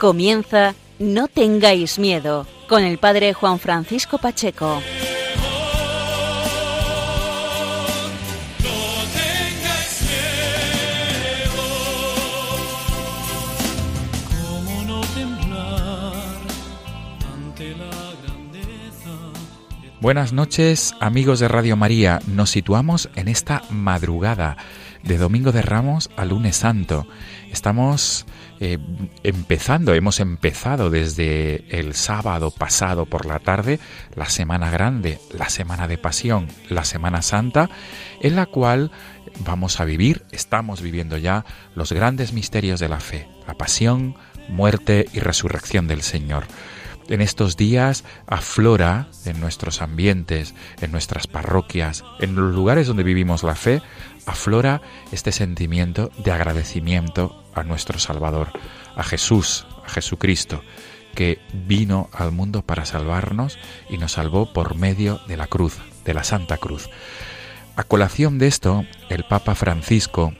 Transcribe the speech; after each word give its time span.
Comienza 0.00 0.74
No 0.98 1.28
tengáis 1.28 1.98
miedo 1.98 2.46
con 2.70 2.84
el 2.84 2.96
padre 2.96 3.34
Juan 3.34 3.58
Francisco 3.58 4.16
Pacheco. 4.16 4.80
Buenas 20.00 20.32
noches 20.32 20.94
amigos 20.98 21.40
de 21.40 21.48
Radio 21.48 21.76
María, 21.76 22.20
nos 22.26 22.48
situamos 22.48 23.10
en 23.16 23.28
esta 23.28 23.64
madrugada 23.68 24.56
de 25.02 25.18
Domingo 25.18 25.52
de 25.52 25.60
Ramos 25.60 26.08
a 26.16 26.24
lunes 26.24 26.56
santo. 26.56 27.06
Estamos 27.52 28.24
eh, 28.62 28.78
empezando, 29.22 29.94
hemos 29.94 30.20
empezado 30.20 30.90
desde 30.90 31.64
el 31.70 31.94
sábado 31.94 32.50
pasado 32.50 33.06
por 33.06 33.24
la 33.24 33.38
tarde 33.38 33.80
la 34.14 34.26
Semana 34.26 34.70
Grande, 34.70 35.18
la 35.32 35.48
Semana 35.48 35.88
de 35.88 35.96
Pasión, 35.96 36.46
la 36.68 36.84
Semana 36.84 37.22
Santa, 37.22 37.70
en 38.20 38.36
la 38.36 38.44
cual 38.44 38.90
vamos 39.46 39.80
a 39.80 39.86
vivir, 39.86 40.24
estamos 40.30 40.82
viviendo 40.82 41.16
ya 41.16 41.46
los 41.74 41.92
grandes 41.92 42.34
misterios 42.34 42.80
de 42.80 42.90
la 42.90 43.00
fe, 43.00 43.26
la 43.46 43.54
pasión, 43.54 44.16
muerte 44.48 45.06
y 45.14 45.20
resurrección 45.20 45.88
del 45.88 46.02
Señor. 46.02 46.44
En 47.10 47.20
estos 47.20 47.56
días 47.56 48.04
aflora 48.28 49.08
en 49.24 49.40
nuestros 49.40 49.82
ambientes, 49.82 50.54
en 50.80 50.92
nuestras 50.92 51.26
parroquias, 51.26 52.04
en 52.20 52.36
los 52.36 52.54
lugares 52.54 52.86
donde 52.86 53.02
vivimos 53.02 53.42
la 53.42 53.56
fe, 53.56 53.82
aflora 54.26 54.80
este 55.10 55.32
sentimiento 55.32 56.12
de 56.18 56.30
agradecimiento 56.30 57.42
a 57.52 57.64
nuestro 57.64 57.98
Salvador, 57.98 58.52
a 58.94 59.02
Jesús, 59.02 59.66
a 59.84 59.88
Jesucristo, 59.88 60.62
que 61.16 61.40
vino 61.52 62.08
al 62.12 62.30
mundo 62.30 62.62
para 62.62 62.84
salvarnos 62.84 63.58
y 63.88 63.98
nos 63.98 64.12
salvó 64.12 64.52
por 64.52 64.76
medio 64.76 65.20
de 65.26 65.36
la 65.36 65.48
cruz, 65.48 65.78
de 66.04 66.14
la 66.14 66.22
Santa 66.22 66.58
Cruz. 66.58 66.90
A 67.74 67.82
colación 67.82 68.38
de 68.38 68.46
esto, 68.46 68.84
el 69.08 69.24
Papa 69.24 69.56
Francisco, 69.56 70.32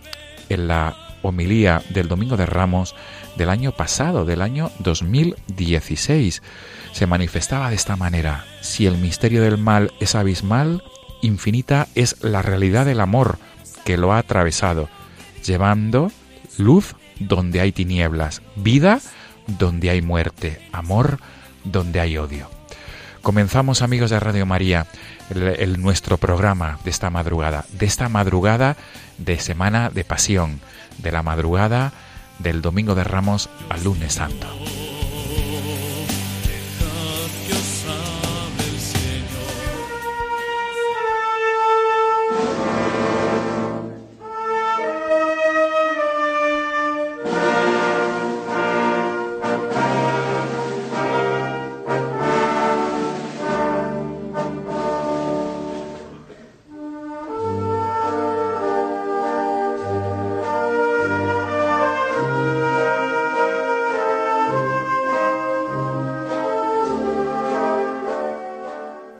en 0.48 0.68
la 0.68 0.96
homilía 1.22 1.82
del 1.90 2.06
Domingo 2.06 2.36
de 2.36 2.46
Ramos 2.46 2.94
del 3.40 3.48
año 3.48 3.72
pasado, 3.72 4.26
del 4.26 4.42
año 4.42 4.70
2016, 4.80 6.42
se 6.92 7.06
manifestaba 7.06 7.70
de 7.70 7.74
esta 7.76 7.96
manera, 7.96 8.44
si 8.60 8.86
el 8.86 8.98
misterio 8.98 9.40
del 9.40 9.56
mal 9.56 9.94
es 9.98 10.14
abismal, 10.14 10.84
infinita 11.22 11.88
es 11.94 12.22
la 12.22 12.42
realidad 12.42 12.84
del 12.84 13.00
amor 13.00 13.38
que 13.86 13.96
lo 13.96 14.12
ha 14.12 14.18
atravesado, 14.18 14.90
llevando 15.42 16.12
luz 16.58 16.96
donde 17.18 17.62
hay 17.62 17.72
tinieblas, 17.72 18.42
vida 18.56 19.00
donde 19.46 19.88
hay 19.88 20.02
muerte, 20.02 20.60
amor 20.70 21.18
donde 21.64 21.98
hay 21.98 22.18
odio. 22.18 22.50
Comenzamos 23.22 23.80
amigos 23.80 24.10
de 24.10 24.20
Radio 24.20 24.44
María 24.44 24.86
el, 25.30 25.80
nuestro 25.80 26.18
programa 26.18 26.78
de 26.84 26.90
esta 26.90 27.08
madrugada, 27.08 27.64
de 27.72 27.86
esta 27.86 28.10
madrugada 28.10 28.76
de 29.16 29.40
Semana 29.40 29.88
de 29.88 30.04
Pasión, 30.04 30.60
de 30.98 31.10
la 31.10 31.22
madrugada 31.22 31.94
del 32.42 32.62
Domingo 32.62 32.94
de 32.94 33.04
Ramos 33.04 33.48
al 33.68 33.84
lunes 33.84 34.14
santo. 34.14 34.46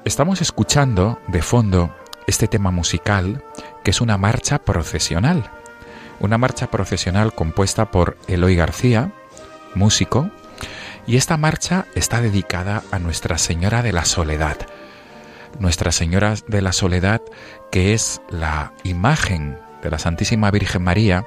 Estamos 0.03 0.41
escuchando 0.41 1.21
de 1.29 1.43
fondo 1.43 1.95
este 2.27 2.49
tema 2.49 2.71
musical 2.71 3.45
que 3.85 3.91
es 3.91 4.01
una 4.01 4.17
marcha 4.17 4.59
procesional. 4.61 5.51
Una 6.21 6.39
marcha 6.39 6.69
procesional 6.71 7.35
compuesta 7.35 7.91
por 7.91 8.17
Eloy 8.27 8.57
García, 8.57 9.13
músico, 9.75 10.31
y 11.07 11.17
esta 11.17 11.37
marcha 11.37 11.85
está 11.95 12.23
dedicada 12.23 12.83
a 12.91 12.99
Nuestra 12.99 13.37
Señora 13.37 13.83
de 13.83 13.93
la 13.93 14.07
Soledad. 14.07 14.57
Nuestra 15.59 15.93
Señora 15.93 16.35
de 16.47 16.63
la 16.63 16.73
Soledad, 16.73 17.21
que 17.71 17.93
es 17.93 18.23
la 18.31 18.73
imagen 18.85 19.59
de 19.83 19.91
la 19.91 19.99
Santísima 19.99 20.51
Virgen 20.51 20.83
María, 20.83 21.27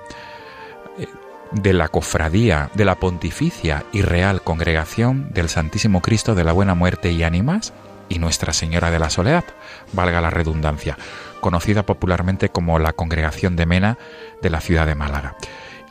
eh, 0.97 1.07
de 1.51 1.73
la 1.73 1.89
cofradía, 1.89 2.71
de 2.73 2.85
la 2.85 2.95
pontificia 2.95 3.85
y 3.91 4.01
real 4.01 4.41
congregación 4.41 5.31
del 5.31 5.49
Santísimo 5.49 6.01
Cristo 6.01 6.33
de 6.33 6.43
la 6.43 6.53
Buena 6.53 6.73
Muerte 6.73 7.11
y 7.11 7.21
Ánimas, 7.21 7.71
y 8.13 8.19
Nuestra 8.19 8.53
Señora 8.53 8.91
de 8.91 8.99
la 8.99 9.09
Soledad, 9.09 9.43
valga 9.91 10.21
la 10.21 10.29
redundancia, 10.29 10.97
conocida 11.41 11.83
popularmente 11.83 12.49
como 12.49 12.77
la 12.77 12.93
Congregación 12.93 13.55
de 13.55 13.65
Mena 13.65 13.97
de 14.41 14.49
la 14.49 14.61
ciudad 14.61 14.85
de 14.85 14.95
Málaga. 14.95 15.35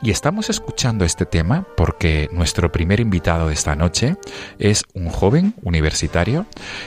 Y 0.01 0.11
estamos 0.11 0.49
escuchando 0.49 1.05
este 1.05 1.25
tema 1.25 1.65
porque 1.77 2.29
nuestro 2.31 2.71
primer 2.71 2.99
invitado 2.99 3.47
de 3.47 3.53
esta 3.53 3.75
noche 3.75 4.15
es 4.59 4.83
un 4.93 5.09
joven 5.09 5.53
universitario 5.63 6.45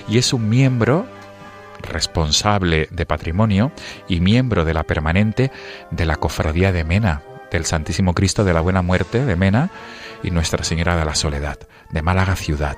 y 0.09 0.19
es 0.19 0.33
un 0.33 0.49
miembro 0.49 1.07
responsable 1.83 2.89
de 2.91 3.07
patrimonio 3.07 3.73
y 4.09 4.21
miembro 4.21 4.65
de 4.65 4.75
la 4.75 4.85
permanente 4.85 5.51
de 5.91 6.07
la 6.07 6.17
Cofradía 6.17 6.73
de 6.73 6.85
Mena, 6.85 7.23
del 7.51 7.65
Santísimo 7.65 8.15
Cristo 8.15 8.45
de 8.45 8.55
la 8.55 8.61
Buena 8.61 8.83
Muerte 8.83 9.25
de 9.25 9.37
Mena 9.37 9.71
y 10.23 10.31
Nuestra 10.31 10.65
Señora 10.65 10.97
de 10.97 11.05
la 11.05 11.15
Soledad, 11.15 11.59
de 11.91 12.03
Málaga 12.03 12.37
ciudad. 12.37 12.77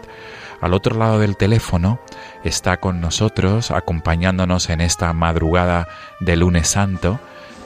Al 0.61 0.75
otro 0.75 0.97
lado 0.99 1.21
del 1.21 1.37
teléfono 1.37 2.01
está 2.45 2.79
con 2.79 3.01
nosotros, 3.01 3.71
acompañándonos 3.71 4.71
en 4.71 4.81
esta 4.81 5.13
madrugada 5.13 5.89
de 6.21 6.37
lunes 6.37 6.69
santo, 6.69 7.19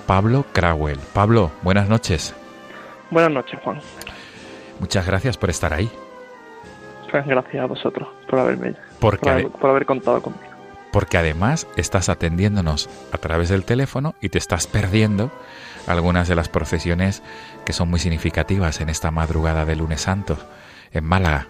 Pablo 0.06 0.44
Crowell. 0.52 0.98
Pablo, 1.12 1.52
buenas 1.62 1.88
noches. 1.88 2.34
Buenas 3.10 3.32
noches, 3.32 3.60
Juan. 3.62 3.80
Muchas 4.80 5.06
gracias 5.06 5.36
por 5.36 5.50
estar 5.50 5.72
ahí. 5.72 5.90
Gracias 7.12 7.62
a 7.62 7.66
vosotros 7.66 8.08
por 8.28 8.38
haberme 8.38 8.74
por, 8.98 9.18
por 9.18 9.70
haber 9.70 9.84
contado 9.84 10.22
conmigo. 10.22 10.44
Porque 10.90 11.18
además 11.18 11.66
estás 11.76 12.08
atendiéndonos 12.08 12.88
a 13.12 13.18
través 13.18 13.50
del 13.50 13.64
teléfono 13.64 14.14
y 14.20 14.30
te 14.30 14.38
estás 14.38 14.66
perdiendo 14.66 15.30
algunas 15.86 16.28
de 16.28 16.34
las 16.34 16.48
procesiones 16.48 17.22
que 17.64 17.72
son 17.72 17.90
muy 17.90 18.00
significativas 18.00 18.80
en 18.80 18.88
esta 18.88 19.10
madrugada 19.10 19.64
de 19.64 19.76
lunes 19.76 20.02
santo 20.02 20.38
en 20.92 21.04
Málaga. 21.04 21.48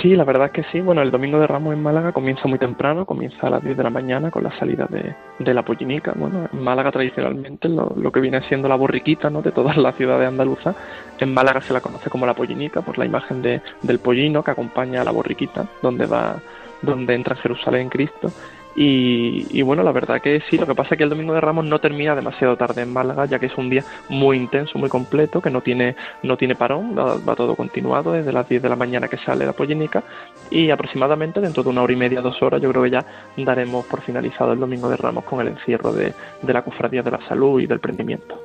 Sí, 0.00 0.16
la 0.16 0.24
verdad 0.24 0.46
es 0.46 0.52
que 0.52 0.64
sí. 0.72 0.80
Bueno, 0.80 1.02
el 1.02 1.10
Domingo 1.10 1.38
de 1.38 1.46
Ramos 1.46 1.74
en 1.74 1.82
Málaga 1.82 2.12
comienza 2.12 2.48
muy 2.48 2.58
temprano, 2.58 3.04
comienza 3.04 3.46
a 3.46 3.50
las 3.50 3.62
10 3.62 3.76
de 3.76 3.82
la 3.82 3.90
mañana 3.90 4.30
con 4.30 4.42
la 4.42 4.56
salida 4.58 4.86
de, 4.88 5.14
de 5.38 5.54
la 5.54 5.62
pollinica. 5.62 6.12
Bueno, 6.16 6.48
en 6.50 6.62
Málaga 6.62 6.90
tradicionalmente 6.90 7.68
lo, 7.68 7.92
lo, 7.94 8.10
que 8.10 8.20
viene 8.20 8.40
siendo 8.48 8.66
la 8.66 8.76
borriquita 8.76 9.28
¿no? 9.28 9.42
de 9.42 9.52
todas 9.52 9.76
las 9.76 9.94
ciudades 9.96 10.26
andaluzas, 10.26 10.74
en 11.18 11.34
Málaga 11.34 11.60
se 11.60 11.74
la 11.74 11.80
conoce 11.80 12.08
como 12.08 12.24
la 12.24 12.34
pollinica 12.34 12.80
por 12.80 12.96
la 12.96 13.04
imagen 13.04 13.42
de, 13.42 13.60
del 13.82 13.98
pollino 13.98 14.42
que 14.42 14.52
acompaña 14.52 15.02
a 15.02 15.04
la 15.04 15.10
borriquita, 15.10 15.66
donde 15.82 16.06
va 16.06 16.36
donde 16.80 17.14
entra 17.14 17.34
en 17.34 17.40
Jerusalén 17.40 17.88
Cristo 17.88 18.30
Y, 18.76 19.62
bueno, 19.62 19.82
la 19.82 19.92
verdad 19.92 20.20
que 20.20 20.42
sí, 20.50 20.58
lo 20.58 20.66
que 20.66 20.74
pasa 20.74 20.94
es 20.94 20.98
que 20.98 21.04
el 21.04 21.10
Domingo 21.10 21.32
de 21.34 21.40
Ramos 21.40 21.64
no 21.64 21.78
termina 21.78 22.14
demasiado 22.14 22.56
tarde 22.56 22.82
en 22.82 22.92
Málaga, 22.92 23.26
ya 23.26 23.38
que 23.38 23.46
es 23.46 23.56
un 23.56 23.70
día 23.70 23.84
muy 24.08 24.36
intenso, 24.36 24.78
muy 24.78 24.88
completo, 24.88 25.40
que 25.40 25.50
no 25.50 25.60
tiene, 25.60 25.96
no 26.22 26.36
tiene 26.36 26.54
parón, 26.54 26.96
va, 26.96 27.36
todo 27.36 27.54
continuado 27.54 28.12
desde 28.12 28.32
las 28.32 28.48
10 28.48 28.62
de 28.62 28.68
la 28.68 28.76
mañana 28.76 29.08
que 29.08 29.16
sale 29.18 29.46
la 29.46 29.52
pollénica 29.52 30.02
y 30.50 30.70
aproximadamente 30.70 31.40
dentro 31.40 31.62
de 31.62 31.68
una 31.68 31.82
hora 31.82 31.92
y 31.92 31.96
media, 31.96 32.20
dos 32.20 32.40
horas, 32.42 32.60
yo 32.60 32.70
creo 32.70 32.82
que 32.82 32.90
ya 32.90 33.04
daremos 33.36 33.86
por 33.86 34.00
finalizado 34.02 34.52
el 34.52 34.60
Domingo 34.60 34.88
de 34.88 34.96
Ramos 34.96 35.24
con 35.24 35.40
el 35.40 35.48
encierro 35.48 35.92
de, 35.92 36.12
de 36.42 36.52
la 36.52 36.62
Cofradía 36.62 37.02
de 37.02 37.10
la 37.10 37.28
Salud 37.28 37.60
y 37.60 37.66
del 37.66 37.80
Prendimiento. 37.80 38.42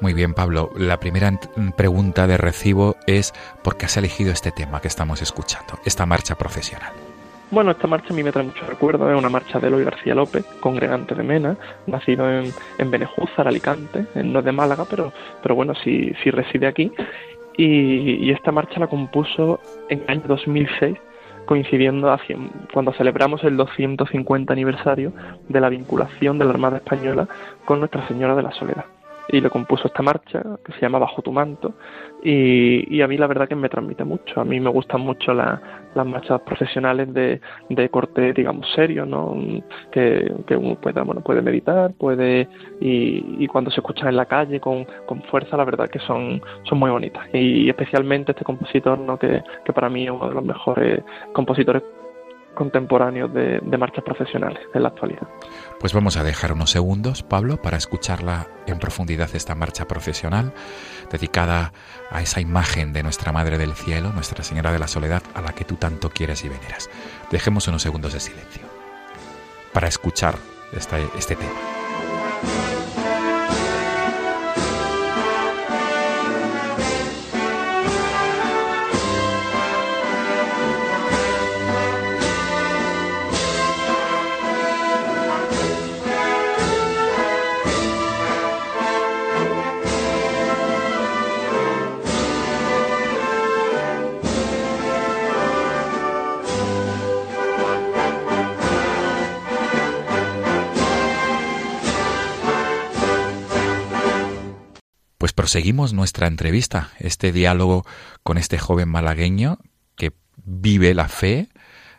Muy 0.00 0.14
bien, 0.14 0.34
Pablo. 0.34 0.70
La 0.76 0.98
primera 0.98 1.32
pregunta 1.76 2.26
de 2.26 2.36
recibo 2.36 2.96
es 3.06 3.32
¿por 3.62 3.76
qué 3.76 3.86
has 3.86 3.96
elegido 3.96 4.32
este 4.32 4.52
tema 4.52 4.80
que 4.80 4.88
estamos 4.88 5.22
escuchando, 5.22 5.78
esta 5.84 6.06
marcha 6.06 6.36
profesional? 6.36 7.11
Bueno, 7.52 7.72
esta 7.72 7.86
marcha 7.86 8.14
a 8.14 8.16
mí 8.16 8.22
me 8.22 8.32
trae 8.32 8.46
mucho 8.46 8.64
recuerdo, 8.66 9.10
es 9.10 9.18
una 9.18 9.28
marcha 9.28 9.60
de 9.60 9.66
Eloy 9.66 9.84
García 9.84 10.14
López, 10.14 10.42
congregante 10.60 11.14
de 11.14 11.22
Mena, 11.22 11.58
nacido 11.86 12.26
en, 12.26 12.50
en 12.78 12.90
Benejúzar, 12.90 13.46
Alicante, 13.46 14.06
no 14.24 14.38
es 14.38 14.44
de 14.46 14.52
Málaga, 14.52 14.86
pero, 14.88 15.12
pero 15.42 15.54
bueno, 15.54 15.74
sí, 15.74 16.14
sí 16.24 16.30
reside 16.30 16.66
aquí. 16.66 16.90
Y, 17.58 18.30
esta 18.30 18.52
marcha 18.52 18.80
la 18.80 18.86
compuso 18.86 19.60
en 19.90 20.00
el 20.00 20.10
año 20.10 20.22
2006, 20.28 20.96
coincidiendo 21.44 22.10
hacia, 22.10 22.38
cuando 22.72 22.94
celebramos 22.94 23.44
el 23.44 23.58
250 23.58 24.50
aniversario 24.50 25.12
de 25.50 25.60
la 25.60 25.68
vinculación 25.68 26.38
de 26.38 26.46
la 26.46 26.52
Armada 26.52 26.78
Española 26.78 27.28
con 27.66 27.80
Nuestra 27.80 28.08
Señora 28.08 28.34
de 28.34 28.44
la 28.44 28.52
Soledad 28.52 28.86
y 29.28 29.40
le 29.40 29.50
compuso 29.50 29.86
esta 29.86 30.02
marcha 30.02 30.42
que 30.64 30.72
se 30.72 30.80
llama 30.80 30.98
Bajo 30.98 31.22
tu 31.22 31.32
manto 31.32 31.74
y, 32.22 33.02
a 33.02 33.08
mí 33.08 33.16
la 33.16 33.26
verdad 33.26 33.48
que 33.48 33.56
me 33.56 33.68
transmite 33.68 34.04
mucho. 34.04 34.40
A 34.40 34.44
mí 34.44 34.60
me 34.60 34.70
gustan 34.70 35.00
mucho 35.00 35.34
las 35.34 35.60
marchas 36.06 36.40
profesionales 36.42 37.12
de, 37.12 37.40
de, 37.68 37.88
corte, 37.88 38.32
digamos, 38.32 38.70
serio, 38.74 39.04
¿no? 39.04 39.36
Que, 39.90 40.32
que 40.46 40.56
uno 40.56 40.76
puede, 40.76 41.00
bueno, 41.02 41.20
puede 41.20 41.42
meditar, 41.42 41.92
puede 41.94 42.48
y, 42.80 43.46
cuando 43.48 43.70
se 43.70 43.80
escuchan 43.80 44.08
en 44.08 44.16
la 44.16 44.26
calle 44.26 44.60
con, 44.60 44.86
con, 45.06 45.22
fuerza, 45.24 45.56
la 45.56 45.64
verdad 45.64 45.88
que 45.88 45.98
son, 46.00 46.40
son 46.62 46.78
muy 46.78 46.90
bonitas. 46.90 47.26
Y 47.32 47.68
especialmente 47.68 48.32
este 48.32 48.44
compositor, 48.44 48.98
¿no? 48.98 49.18
Que, 49.18 49.42
que 49.64 49.72
para 49.72 49.88
mí 49.88 50.04
es 50.04 50.10
uno 50.10 50.28
de 50.28 50.34
los 50.34 50.44
mejores 50.44 51.02
compositores 51.32 51.82
contemporáneos 52.54 53.32
de, 53.32 53.60
marchas 53.78 54.04
profesionales 54.04 54.60
en 54.74 54.82
la 54.82 54.88
actualidad. 54.88 55.26
Pues 55.80 55.92
vamos 55.92 56.16
a 56.16 56.24
dejar 56.24 56.52
unos 56.52 56.70
segundos, 56.70 57.22
Pablo, 57.22 57.56
para 57.56 57.76
escucharla 57.76 58.46
en 58.66 58.78
profundidad 58.78 59.28
esta 59.34 59.54
marcha 59.54 59.86
profesional 59.88 60.52
dedicada 61.10 61.72
a 62.10 62.22
esa 62.22 62.40
imagen 62.40 62.92
de 62.92 63.02
nuestra 63.02 63.32
Madre 63.32 63.58
del 63.58 63.72
Cielo, 63.72 64.12
Nuestra 64.12 64.44
Señora 64.44 64.72
de 64.72 64.78
la 64.78 64.88
Soledad, 64.88 65.22
a 65.34 65.40
la 65.40 65.52
que 65.52 65.64
tú 65.64 65.76
tanto 65.76 66.10
quieres 66.10 66.44
y 66.44 66.48
veneras. 66.48 66.90
Dejemos 67.30 67.66
unos 67.68 67.82
segundos 67.82 68.12
de 68.12 68.20
silencio 68.20 68.62
para 69.72 69.88
escuchar 69.88 70.34
este, 70.72 70.96
este 71.18 71.36
tema. 71.36 71.81
Seguimos 105.46 105.92
nuestra 105.92 106.26
entrevista, 106.26 106.90
este 106.98 107.32
diálogo 107.32 107.84
con 108.22 108.38
este 108.38 108.58
joven 108.58 108.88
malagueño 108.88 109.58
que 109.96 110.12
vive 110.44 110.94
la 110.94 111.08
fe 111.08 111.48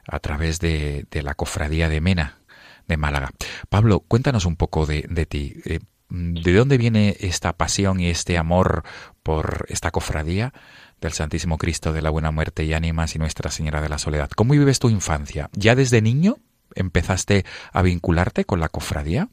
a 0.08 0.20
través 0.20 0.60
de, 0.60 1.08
la 1.12 1.34
cofradía 1.36 1.90
de 1.90 2.02
Mena 2.02 2.40
de 2.88 2.98
Málaga. 2.98 3.32
Pablo, 3.70 4.02
cuéntanos 4.02 4.46
un 4.46 4.56
poco 4.56 4.86
de, 4.86 5.04
ti. 5.26 5.56
Eh, 5.66 5.80
¿De 6.10 6.54
dónde 6.54 6.78
viene 6.78 7.18
esta 7.20 7.54
pasión 7.54 8.00
y 8.00 8.10
este 8.10 8.38
amor 8.38 8.84
por 9.24 9.66
esta 9.70 9.92
cofradía 9.92 10.54
del 11.02 11.14
Santísimo 11.14 11.58
Cristo 11.58 11.94
de 11.94 12.02
la 12.02 12.10
Buena 12.10 12.32
Muerte 12.32 12.64
y 12.64 12.74
Ánimas 12.74 13.16
y 13.16 13.20
Nuestra 13.20 13.52
Señora 13.52 13.82
de 13.82 13.90
la 13.90 13.98
Soledad? 13.98 14.30
¿Cómo 14.36 14.54
vives 14.54 14.80
tu 14.80 14.90
infancia? 14.90 15.50
¿Ya 15.54 15.76
desde 15.76 16.02
niño 16.02 16.38
empezaste 16.76 17.46
a 17.72 17.82
vincularte 17.82 18.46
con 18.46 18.60
la 18.60 18.70
cofradía? 18.70 19.30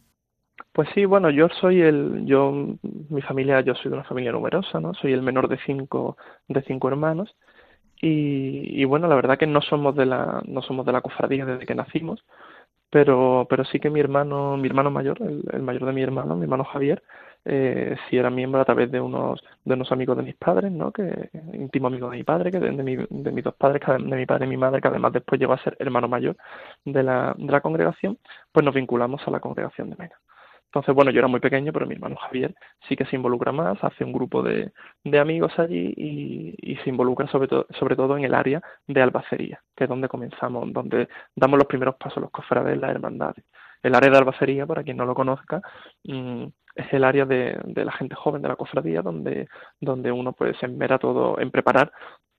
Pues 0.73 0.89
sí, 0.95 1.05
bueno, 1.05 1.31
yo 1.31 1.49
soy 1.61 1.83
el, 1.83 2.25
yo, 2.27 2.53
mi 3.09 3.23
familia, 3.23 3.61
yo 3.61 3.75
soy 3.75 3.91
de 3.91 3.97
una 3.97 4.05
familia 4.05 4.33
numerosa, 4.33 4.79
¿no? 4.81 4.95
Soy 4.95 5.13
el 5.13 5.23
menor 5.23 5.49
de 5.49 5.59
cinco, 5.67 6.17
de 6.49 6.63
cinco 6.63 6.89
hermanos 6.89 7.35
y, 8.01 8.81
y 8.83 8.85
bueno, 8.87 9.09
la 9.09 9.17
verdad 9.17 9.39
que 9.39 9.47
no 9.47 9.63
somos 9.63 9.97
de 9.97 10.07
la, 10.07 10.43
no 10.47 10.63
somos 10.63 10.87
de 10.87 10.93
la 10.93 11.03
cofradía 11.03 11.47
desde 11.47 11.67
que 11.67 11.75
nacimos, 11.75 12.25
pero, 12.91 13.47
pero 13.51 13.65
sí 13.65 13.81
que 13.81 13.91
mi 13.91 14.01
hermano, 14.01 14.57
mi 14.57 14.69
hermano 14.69 14.91
mayor, 14.91 15.19
el, 15.23 15.63
mayor 15.63 15.87
de 15.87 15.93
mi 15.93 16.03
hermano, 16.03 16.37
mi 16.37 16.45
hermano 16.45 16.65
Javier, 16.65 17.03
eh, 17.45 17.97
sí 18.11 18.19
era 18.19 18.31
miembro 18.31 18.61
a 18.61 18.65
través 18.67 18.91
de 18.93 19.01
unos, 19.01 19.43
de 19.65 19.75
unos 19.75 19.93
amigos 19.93 20.17
de 20.19 20.25
mis 20.25 20.37
padres, 20.37 20.73
¿no? 20.73 20.93
Que 20.93 21.31
íntimo 21.55 21.89
amigo 21.89 22.11
de 22.11 22.19
mi 22.19 22.25
padre, 22.25 22.51
que 22.53 22.61
de, 22.61 22.73
mi, 22.73 22.97
de 22.97 23.33
mis 23.33 23.45
dos 23.45 23.55
padres, 23.57 23.83
de 23.87 24.17
mi 24.17 24.27
padre 24.27 24.47
y 24.47 24.49
mi 24.51 24.57
madre, 24.59 24.81
que 24.83 24.89
además 24.89 25.13
después 25.13 25.41
llegó 25.41 25.55
a 25.55 25.63
ser 25.65 25.77
hermano 25.81 26.09
mayor 26.09 26.37
de 26.85 27.03
la, 27.03 27.35
de 27.39 27.53
la 27.53 27.61
congregación, 27.63 28.19
pues 28.53 28.65
nos 28.65 28.75
vinculamos 28.75 29.23
a 29.27 29.31
la 29.31 29.41
congregación 29.41 29.91
de 29.91 29.97
Mena. 29.97 30.17
Entonces, 30.71 30.95
bueno, 30.95 31.11
yo 31.11 31.19
era 31.19 31.27
muy 31.27 31.41
pequeño, 31.41 31.73
pero 31.73 31.85
mi 31.85 31.95
hermano 31.95 32.15
Javier 32.15 32.55
sí 32.89 32.95
que 32.95 33.05
se 33.07 33.17
involucra 33.17 33.51
más, 33.51 33.83
hace 33.83 34.05
un 34.05 34.13
grupo 34.13 34.41
de, 34.41 34.73
de 35.03 35.19
amigos 35.19 35.53
allí 35.59 35.93
y, 35.97 36.55
y, 36.63 36.77
se 36.77 36.91
involucra 36.91 37.27
sobre, 37.27 37.49
todo 37.49 37.67
sobre 37.79 37.97
todo 37.97 38.17
en 38.17 38.25
el 38.25 38.35
área 38.35 38.63
de 38.87 39.03
albacería, 39.03 39.61
que 39.77 39.85
es 39.85 39.91
donde 39.91 40.09
comenzamos, 40.09 40.73
donde 40.73 41.09
damos 41.35 41.59
los 41.59 41.67
primeros 41.67 41.97
pasos 41.97 42.23
los 42.23 42.31
cofrades 42.31 42.75
de 42.75 42.77
las 42.81 42.93
hermandades. 42.93 43.45
El 43.83 43.97
área 43.97 44.11
de 44.11 44.19
albacería, 44.19 44.65
para 44.65 44.85
quien 44.85 44.97
no 44.97 45.07
lo 45.07 45.15
conozca, 45.15 45.61
mm, 46.05 46.45
es 46.77 46.93
el 46.93 47.03
área 47.03 47.25
de, 47.27 47.59
de, 47.65 47.85
la 47.85 47.93
gente 47.93 48.15
joven 48.15 48.43
de 48.43 48.49
la 48.49 48.57
cofradía, 48.57 49.03
donde, 49.03 49.49
donde 49.81 50.13
uno 50.13 50.33
pues 50.33 50.57
se 50.59 50.67
enmera 50.67 50.99
todo 50.99 51.41
en 51.41 51.51
preparar 51.51 51.93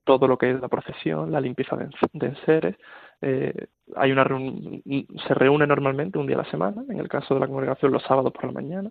todo 0.04 0.26
lo 0.26 0.38
que 0.38 0.52
es 0.52 0.60
la 0.60 0.68
procesión, 0.68 1.30
la 1.30 1.40
limpieza 1.40 1.76
de, 1.76 1.88
de 2.14 2.26
enseres, 2.28 2.76
eh, 3.22 3.68
hay 3.96 4.12
una 4.12 4.24
se 4.24 5.34
reúne 5.34 5.66
normalmente 5.66 6.18
un 6.18 6.26
día 6.26 6.36
a 6.36 6.42
la 6.42 6.50
semana, 6.50 6.82
en 6.88 6.98
el 6.98 7.08
caso 7.08 7.34
de 7.34 7.40
la 7.40 7.46
congregación 7.46 7.92
los 7.92 8.02
sábados 8.02 8.32
por 8.32 8.44
la 8.46 8.52
mañana. 8.52 8.90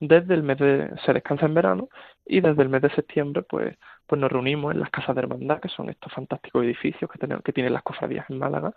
Desde 0.00 0.34
el 0.34 0.42
mes 0.42 0.58
de 0.58 0.90
se 1.04 1.12
descansa 1.12 1.46
en 1.46 1.54
verano 1.54 1.88
y 2.26 2.40
desde 2.40 2.62
el 2.62 2.68
mes 2.68 2.82
de 2.82 2.90
septiembre 2.90 3.42
pues 3.42 3.76
pues 4.06 4.20
nos 4.20 4.32
reunimos 4.32 4.72
en 4.74 4.80
las 4.80 4.90
casas 4.90 5.14
de 5.14 5.22
hermandad, 5.22 5.60
que 5.60 5.68
son 5.68 5.90
estos 5.90 6.12
fantásticos 6.12 6.64
edificios 6.64 7.10
que 7.10 7.18
tenemos, 7.18 7.44
que 7.44 7.52
tienen 7.52 7.72
las 7.72 7.82
cofradías 7.82 8.28
en 8.30 8.38
Málaga, 8.38 8.72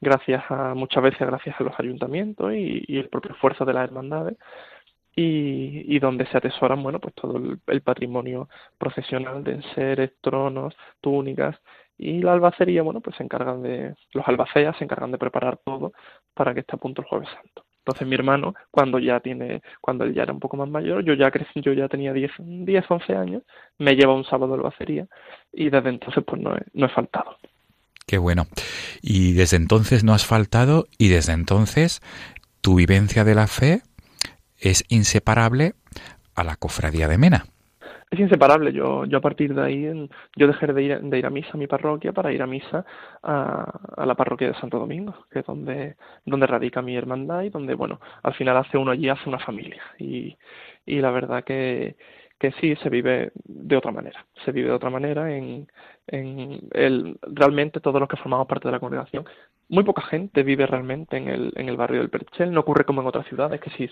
gracias 0.00 0.44
a 0.50 0.74
muchas 0.74 1.02
veces 1.02 1.26
gracias 1.26 1.56
a 1.60 1.64
los 1.64 1.78
ayuntamientos 1.78 2.52
y, 2.54 2.98
el 2.98 3.08
propio 3.08 3.32
esfuerzo 3.32 3.64
de 3.64 3.74
las 3.74 3.84
hermandades. 3.84 4.36
Y, 5.16 5.84
y, 5.94 5.98
donde 5.98 6.24
se 6.26 6.38
atesoran 6.38 6.82
bueno 6.84 7.00
pues 7.00 7.14
todo 7.14 7.36
el, 7.36 7.58
el 7.66 7.82
patrimonio 7.82 8.48
procesional 8.78 9.42
de 9.44 9.54
enseres, 9.54 10.12
tronos, 10.20 10.74
túnicas 11.00 11.56
y 12.02 12.22
la 12.22 12.32
albacería, 12.32 12.80
bueno, 12.82 13.02
pues 13.02 13.14
se 13.16 13.22
encargan 13.22 13.62
de, 13.62 13.94
los 14.14 14.26
albaceas 14.26 14.74
se 14.78 14.84
encargan 14.84 15.12
de 15.12 15.18
preparar 15.18 15.58
todo 15.62 15.92
para 16.32 16.54
que 16.54 16.60
esté 16.60 16.74
a 16.74 16.78
punto 16.78 17.02
el 17.02 17.08
jueves 17.08 17.28
santo. 17.28 17.66
Entonces 17.80 18.08
mi 18.08 18.14
hermano, 18.14 18.54
cuando 18.70 18.98
ya 18.98 19.20
tiene, 19.20 19.60
cuando 19.82 20.04
él 20.04 20.14
ya 20.14 20.22
era 20.22 20.32
un 20.32 20.40
poco 20.40 20.56
más 20.56 20.70
mayor, 20.70 21.04
yo 21.04 21.12
ya 21.12 21.30
crecí, 21.30 21.60
yo 21.60 21.74
ya 21.74 21.88
tenía 21.88 22.14
10, 22.14 22.30
10 22.38 22.84
11 22.88 23.14
años, 23.14 23.42
me 23.76 23.96
lleva 23.96 24.14
un 24.14 24.24
sábado 24.24 24.54
a 24.54 24.56
albacería 24.56 25.06
y 25.52 25.68
desde 25.68 25.90
entonces 25.90 26.24
pues 26.26 26.40
no 26.40 26.56
he, 26.56 26.62
no 26.72 26.86
he 26.86 26.88
faltado. 26.88 27.36
Qué 28.06 28.16
bueno. 28.16 28.46
Y 29.02 29.34
desde 29.34 29.58
entonces 29.58 30.02
no 30.02 30.14
has 30.14 30.24
faltado 30.24 30.86
y 30.96 31.08
desde 31.08 31.34
entonces 31.34 32.00
tu 32.62 32.76
vivencia 32.76 33.24
de 33.24 33.34
la 33.34 33.46
fe 33.46 33.82
es 34.58 34.86
inseparable 34.88 35.74
a 36.34 36.44
la 36.44 36.56
cofradía 36.56 37.08
de 37.08 37.18
Mena 37.18 37.44
es 38.10 38.18
inseparable. 38.18 38.72
Yo, 38.72 39.04
yo 39.04 39.18
a 39.18 39.20
partir 39.20 39.54
de 39.54 39.62
ahí, 39.62 40.08
yo 40.36 40.46
dejé 40.46 40.66
de 40.66 40.82
ir, 40.82 41.00
de 41.00 41.18
ir 41.18 41.26
a 41.26 41.30
misa 41.30 41.50
a 41.54 41.56
mi 41.56 41.66
parroquia 41.66 42.12
para 42.12 42.32
ir 42.32 42.42
a 42.42 42.46
misa 42.46 42.84
a, 43.22 44.04
la 44.04 44.14
parroquia 44.14 44.48
de 44.48 44.54
Santo 44.54 44.78
Domingo, 44.78 45.14
que 45.30 45.40
es 45.40 45.46
donde, 45.46 45.96
donde 46.24 46.46
radica 46.46 46.82
mi 46.82 46.96
hermandad 46.96 47.42
y 47.42 47.50
donde, 47.50 47.74
bueno, 47.74 48.00
al 48.22 48.34
final 48.34 48.56
hace 48.56 48.78
uno 48.78 48.90
allí, 48.90 49.08
hace 49.08 49.28
una 49.28 49.38
familia. 49.38 49.82
Y, 49.98 50.36
y 50.86 51.00
la 51.00 51.10
verdad 51.10 51.44
que, 51.44 51.96
que 52.38 52.52
sí 52.52 52.74
se 52.76 52.88
vive 52.88 53.32
de 53.44 53.76
otra 53.76 53.92
manera. 53.92 54.26
Se 54.44 54.50
vive 54.52 54.68
de 54.68 54.74
otra 54.74 54.90
manera 54.90 55.34
en, 55.36 55.68
en 56.08 56.68
el, 56.72 57.18
realmente 57.22 57.80
todos 57.80 58.00
los 58.00 58.08
que 58.08 58.16
formamos 58.16 58.46
parte 58.48 58.66
de 58.68 58.72
la 58.72 58.80
congregación 58.80 59.24
muy 59.70 59.84
poca 59.84 60.02
gente 60.02 60.42
vive 60.42 60.66
realmente 60.66 61.16
en 61.16 61.28
el, 61.28 61.52
en 61.56 61.68
el 61.68 61.76
barrio 61.76 62.00
del 62.00 62.10
Perchel, 62.10 62.52
no 62.52 62.60
ocurre 62.60 62.84
como 62.84 63.00
en 63.00 63.06
otras 63.06 63.26
ciudades, 63.26 63.60
que 63.60 63.70
sí 63.70 63.88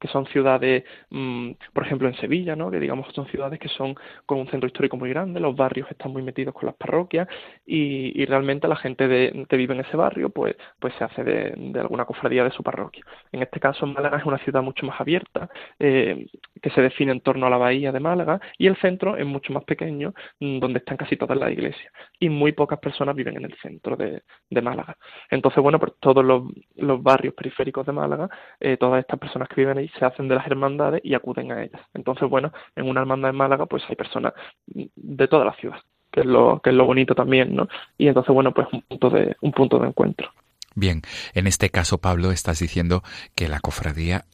que 0.00 0.08
son 0.08 0.26
ciudades, 0.26 0.82
mm, 1.10 1.52
por 1.72 1.86
ejemplo 1.86 2.08
en 2.08 2.14
Sevilla, 2.16 2.56
¿no? 2.56 2.72
que 2.72 2.80
digamos 2.80 3.06
son 3.14 3.26
ciudades 3.26 3.60
que 3.60 3.68
son 3.68 3.94
con 4.26 4.38
un 4.40 4.48
centro 4.48 4.66
histórico 4.66 4.96
muy 4.96 5.10
grande, 5.10 5.38
los 5.38 5.54
barrios 5.54 5.88
están 5.90 6.12
muy 6.12 6.22
metidos 6.22 6.54
con 6.54 6.66
las 6.66 6.74
parroquias 6.74 7.28
y, 7.64 8.20
y 8.20 8.24
realmente 8.26 8.66
la 8.66 8.74
gente 8.74 9.06
de, 9.06 9.46
que 9.48 9.56
vive 9.56 9.74
en 9.74 9.80
ese 9.80 9.96
barrio 9.96 10.30
pues, 10.30 10.56
pues 10.80 10.92
se 10.98 11.04
hace 11.04 11.22
de, 11.22 11.54
de, 11.56 11.80
alguna 11.80 12.04
cofradía 12.04 12.42
de 12.42 12.50
su 12.50 12.64
parroquia. 12.64 13.04
En 13.30 13.42
este 13.42 13.60
caso 13.60 13.86
Málaga 13.86 14.18
es 14.18 14.24
una 14.24 14.38
ciudad 14.38 14.60
mucho 14.60 14.86
más 14.86 15.00
abierta, 15.00 15.48
eh, 15.78 16.26
que 16.60 16.70
se 16.70 16.80
define 16.82 17.12
en 17.12 17.20
torno 17.20 17.46
a 17.46 17.50
la 17.50 17.58
bahía 17.58 17.92
de 17.92 18.00
Málaga 18.00 18.40
y 18.58 18.66
el 18.66 18.76
centro 18.78 19.16
es 19.16 19.26
mucho 19.26 19.52
más 19.52 19.62
pequeño, 19.64 20.14
mm, 20.40 20.58
donde 20.58 20.78
están 20.80 20.96
casi 20.96 21.16
todas 21.16 21.38
las 21.38 21.52
iglesias 21.52 21.92
y 22.18 22.28
muy 22.28 22.50
pocas 22.52 22.80
personas 22.80 23.14
viven 23.14 23.36
en 23.36 23.44
el 23.44 23.54
centro 23.62 23.96
de, 23.96 24.22
de 24.50 24.62
Málaga. 24.62 24.96
Entonces, 25.30 25.62
bueno, 25.62 25.78
pues 25.78 25.92
todos 26.00 26.24
los, 26.24 26.44
los 26.76 27.02
barrios 27.02 27.34
periféricos 27.34 27.86
de 27.86 27.92
Málaga, 27.92 28.28
eh, 28.60 28.76
todas 28.76 29.00
estas 29.00 29.18
personas 29.18 29.48
que 29.48 29.60
viven 29.60 29.78
ahí 29.78 29.88
se 29.98 30.04
hacen 30.04 30.28
de 30.28 30.34
las 30.34 30.46
hermandades 30.46 31.00
y 31.04 31.14
acuden 31.14 31.52
a 31.52 31.62
ellas. 31.62 31.80
Entonces, 31.94 32.28
bueno, 32.28 32.52
en 32.76 32.88
una 32.88 33.00
hermandad 33.00 33.30
en 33.30 33.36
Málaga 33.36 33.66
pues 33.66 33.82
hay 33.88 33.96
personas 33.96 34.32
de 34.66 35.28
toda 35.28 35.44
la 35.44 35.54
ciudad, 35.54 35.78
que 36.10 36.20
es 36.20 36.26
lo, 36.26 36.60
que 36.60 36.70
es 36.70 36.76
lo 36.76 36.84
bonito 36.84 37.14
también, 37.14 37.54
¿no? 37.54 37.68
Y 37.98 38.08
entonces, 38.08 38.34
bueno, 38.34 38.52
pues 38.52 38.68
un 38.72 38.82
punto 38.82 39.10
de, 39.10 39.36
un 39.40 39.52
punto 39.52 39.78
de 39.78 39.88
encuentro. 39.88 40.30
Bien, 40.74 41.02
en 41.34 41.46
este 41.46 41.70
caso, 41.70 41.98
Pablo, 41.98 42.30
estás 42.30 42.60
diciendo 42.60 43.02
que 43.34 43.48
la 43.48 43.60
cofradía 43.60 44.24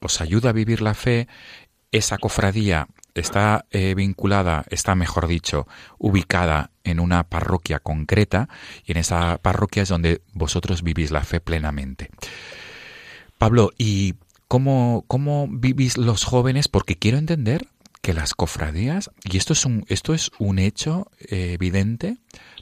os 0.00 0.20
ayuda 0.20 0.50
a 0.50 0.52
vivir 0.52 0.82
la 0.82 0.94
fe, 0.94 1.26
esa 1.90 2.18
cofradía 2.18 2.86
está 3.16 3.66
eh, 3.70 3.94
vinculada, 3.94 4.64
está 4.70 4.94
mejor 4.94 5.26
dicho, 5.26 5.66
ubicada 5.98 6.70
en 6.84 7.00
una 7.00 7.24
parroquia 7.24 7.80
concreta 7.80 8.48
y 8.84 8.92
en 8.92 8.98
esa 8.98 9.38
parroquia 9.38 9.82
es 9.82 9.88
donde 9.88 10.22
vosotros 10.32 10.82
vivís 10.82 11.10
la 11.10 11.24
fe 11.24 11.40
plenamente. 11.40 12.10
Pablo, 13.38 13.70
¿y 13.78 14.14
cómo, 14.48 15.04
cómo 15.08 15.48
vivís 15.50 15.96
los 15.96 16.24
jóvenes? 16.24 16.68
Porque 16.68 16.96
quiero 16.96 17.18
entender 17.18 17.68
que 18.02 18.14
las 18.14 18.34
cofradías, 18.34 19.10
y 19.24 19.36
esto 19.36 19.52
es 19.52 19.64
un, 19.64 19.84
esto 19.88 20.14
es 20.14 20.30
un 20.38 20.58
hecho 20.58 21.10
eh, 21.18 21.52
evidente, 21.54 22.18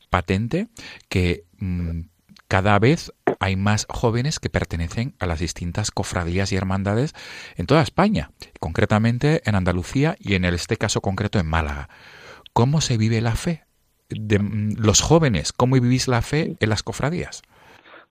patente, 0.08 0.68
que 1.08 1.44
mm, 1.58 2.00
cada 2.48 2.78
vez 2.78 3.12
hay 3.44 3.56
más 3.56 3.86
jóvenes 3.90 4.40
que 4.40 4.48
pertenecen 4.48 5.12
a 5.20 5.26
las 5.26 5.38
distintas 5.38 5.90
cofradías 5.90 6.50
y 6.50 6.56
hermandades 6.56 7.12
en 7.58 7.66
toda 7.66 7.82
España, 7.82 8.30
concretamente 8.58 9.42
en 9.44 9.54
Andalucía 9.54 10.16
y 10.18 10.34
en 10.34 10.46
este 10.46 10.78
caso 10.78 11.02
concreto 11.02 11.38
en 11.38 11.46
Málaga. 11.46 11.90
¿Cómo 12.54 12.80
se 12.80 12.96
vive 12.96 13.20
la 13.20 13.32
fe? 13.32 13.64
De 14.08 14.38
mm, 14.38 14.76
los 14.78 15.02
jóvenes, 15.02 15.52
¿cómo 15.52 15.74
vivís 15.74 16.08
la 16.08 16.22
fe 16.22 16.56
en 16.58 16.68
las 16.70 16.82
cofradías? 16.82 17.42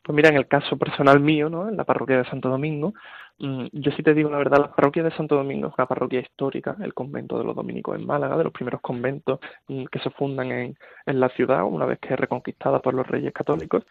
Pues 0.03 0.15
mira, 0.15 0.29
en 0.29 0.35
el 0.35 0.47
caso 0.47 0.77
personal 0.77 1.19
mío, 1.19 1.49
¿no? 1.49 1.67
En 1.67 1.77
la 1.77 1.83
parroquia 1.85 2.17
de 2.17 2.25
Santo 2.25 2.49
Domingo, 2.49 2.93
mm, 3.39 3.67
yo 3.71 3.91
sí 3.93 4.03
te 4.03 4.13
digo 4.13 4.29
la 4.29 4.37
verdad, 4.37 4.59
la 4.59 4.75
parroquia 4.75 5.01
de 5.01 5.15
Santo 5.15 5.35
Domingo 5.35 5.69
es 5.69 5.73
una 5.75 5.87
parroquia 5.87 6.19
histórica, 6.19 6.75
el 6.81 6.93
convento 6.93 7.39
de 7.39 7.45
los 7.45 7.55
dominicos 7.55 7.97
en 7.97 8.05
Málaga, 8.05 8.37
de 8.37 8.43
los 8.43 8.53
primeros 8.53 8.81
conventos 8.81 9.39
mm, 9.67 9.85
que 9.85 9.97
se 9.97 10.11
fundan 10.11 10.51
en, 10.51 10.77
en 11.07 11.19
la 11.19 11.29
ciudad 11.29 11.63
una 11.63 11.87
vez 11.87 11.97
que 11.99 12.13
es 12.13 12.19
reconquistada 12.19 12.81
por 12.81 12.93
los 12.93 13.07
reyes 13.07 13.33
católicos. 13.33 13.83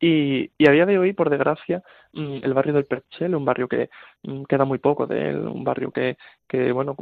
Y, 0.00 0.50
y 0.56 0.66
a 0.68 0.72
día 0.72 0.86
de 0.86 0.98
hoy, 0.98 1.12
por 1.12 1.28
desgracia, 1.30 1.82
mm, 2.14 2.38
el 2.42 2.54
barrio 2.54 2.72
del 2.74 2.86
Perchel, 2.86 3.34
un 3.34 3.44
barrio 3.44 3.68
que 3.68 3.90
queda 4.48 4.64
muy 4.64 4.78
poco 4.78 5.06
de 5.06 5.28
él, 5.30 5.46
un 5.46 5.62
barrio 5.64 5.90
que, 5.92 6.16
que 6.48 6.72
bueno, 6.72 6.96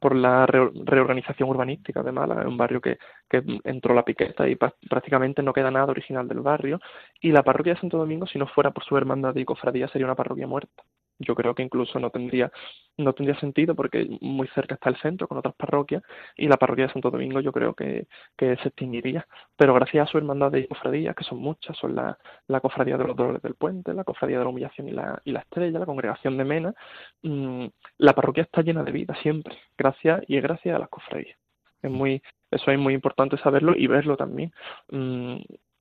por 0.00 0.16
la 0.16 0.46
reorganización 0.46 1.48
urbanística 1.48 2.02
de 2.02 2.12
Málaga, 2.12 2.42
es 2.42 2.48
un 2.48 2.56
barrio 2.56 2.80
que, 2.80 2.98
que 3.28 3.42
entró 3.64 3.94
la 3.94 4.04
piqueta 4.04 4.48
y 4.48 4.56
prácticamente 4.56 5.42
no 5.42 5.52
queda 5.52 5.70
nada 5.70 5.86
original 5.86 6.28
del 6.28 6.40
barrio. 6.40 6.80
Y 7.20 7.30
la 7.32 7.44
parroquia 7.44 7.74
de 7.74 7.80
Santo 7.80 7.98
Domingo, 7.98 8.26
si 8.26 8.38
no 8.38 8.46
fuera 8.48 8.72
por 8.72 8.84
su 8.84 8.96
hermandad 8.96 9.36
y 9.36 9.44
cofradía, 9.44 9.88
sería 9.88 10.06
una 10.06 10.16
parroquia 10.16 10.46
muerta 10.46 10.82
yo 11.18 11.34
creo 11.34 11.54
que 11.54 11.62
incluso 11.62 11.98
no 11.98 12.10
tendría 12.10 12.50
no 12.96 13.12
tendría 13.12 13.38
sentido 13.40 13.74
porque 13.74 14.06
muy 14.20 14.46
cerca 14.48 14.74
está 14.74 14.88
el 14.90 14.96
centro 14.96 15.26
con 15.26 15.38
otras 15.38 15.54
parroquias 15.56 16.02
y 16.36 16.46
la 16.48 16.56
parroquia 16.56 16.86
de 16.86 16.92
Santo 16.92 17.10
Domingo 17.10 17.40
yo 17.40 17.52
creo 17.52 17.74
que, 17.74 18.06
que 18.36 18.56
se 18.56 18.68
extinguiría. 18.68 19.26
Pero 19.56 19.74
gracias 19.74 20.08
a 20.08 20.10
su 20.10 20.18
hermandad 20.18 20.52
de 20.52 20.68
cofradías 20.68 21.14
que 21.16 21.24
son 21.24 21.38
muchas 21.38 21.76
son 21.76 21.94
la, 21.96 22.16
la 22.46 22.60
cofradía 22.60 22.96
de 22.96 23.04
los 23.04 23.16
dolores 23.16 23.42
del 23.42 23.54
puente 23.54 23.92
la 23.94 24.04
cofradía 24.04 24.38
de 24.38 24.44
la 24.44 24.50
humillación 24.50 24.88
y 24.88 24.92
la, 24.92 25.20
y 25.24 25.32
la 25.32 25.40
estrella 25.40 25.78
la 25.78 25.86
congregación 25.86 26.36
de 26.36 26.44
Mena 26.44 26.74
mmm, 27.22 27.66
la 27.98 28.12
parroquia 28.14 28.44
está 28.44 28.62
llena 28.62 28.84
de 28.84 28.92
vida 28.92 29.14
siempre 29.22 29.56
gracias 29.76 30.22
y 30.28 30.40
gracias 30.40 30.76
a 30.76 30.78
las 30.78 30.88
cofradías. 30.88 31.38
Es 31.82 31.90
muy 31.90 32.22
eso 32.50 32.70
es 32.70 32.78
muy 32.78 32.94
importante 32.94 33.36
saberlo 33.38 33.74
y 33.76 33.86
verlo 33.88 34.16
también. 34.16 34.52
Mmm, 34.90 35.36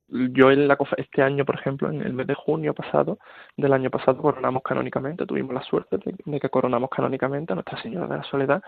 yo 0.07 0.51
en 0.51 0.67
la, 0.67 0.77
este 0.97 1.21
año, 1.21 1.45
por 1.45 1.55
ejemplo, 1.55 1.89
en 1.89 2.01
el 2.01 2.13
mes 2.13 2.27
de 2.27 2.35
junio 2.35 2.73
pasado, 2.73 3.19
del 3.57 3.73
año 3.73 3.89
pasado, 3.89 4.21
coronamos 4.21 4.61
canónicamente, 4.63 5.25
tuvimos 5.25 5.53
la 5.53 5.63
suerte 5.63 5.97
de, 5.97 6.39
que 6.39 6.49
coronamos 6.49 6.89
canónicamente 6.89 7.53
a 7.53 7.55
Nuestra 7.55 7.81
Señora 7.81 8.07
de 8.07 8.17
la 8.17 8.23
Soledad 8.23 8.61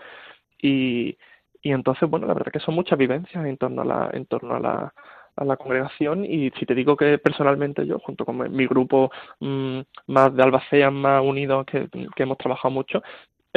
y, 0.60 1.16
y 1.62 1.72
entonces, 1.72 2.08
bueno, 2.08 2.26
la 2.26 2.34
verdad 2.34 2.52
que 2.52 2.60
son 2.60 2.74
muchas 2.74 2.98
vivencias 2.98 3.44
en 3.44 3.56
torno 3.56 3.82
a 3.82 3.84
la, 3.84 4.10
en 4.12 4.26
torno 4.26 4.54
a 4.56 4.60
la, 4.60 4.94
a 5.36 5.44
la 5.44 5.56
congregación 5.56 6.24
y 6.24 6.50
si 6.52 6.66
te 6.66 6.74
digo 6.74 6.96
que 6.96 7.18
personalmente 7.18 7.86
yo, 7.86 7.98
junto 8.00 8.24
con 8.24 8.38
mi 8.52 8.66
grupo 8.66 9.10
mmm, 9.40 9.80
más 10.08 10.34
de 10.34 10.42
albaceas 10.42 10.92
más 10.92 11.22
unidos 11.22 11.66
que, 11.66 11.88
que 11.90 12.22
hemos 12.22 12.38
trabajado 12.38 12.72
mucho, 12.72 13.02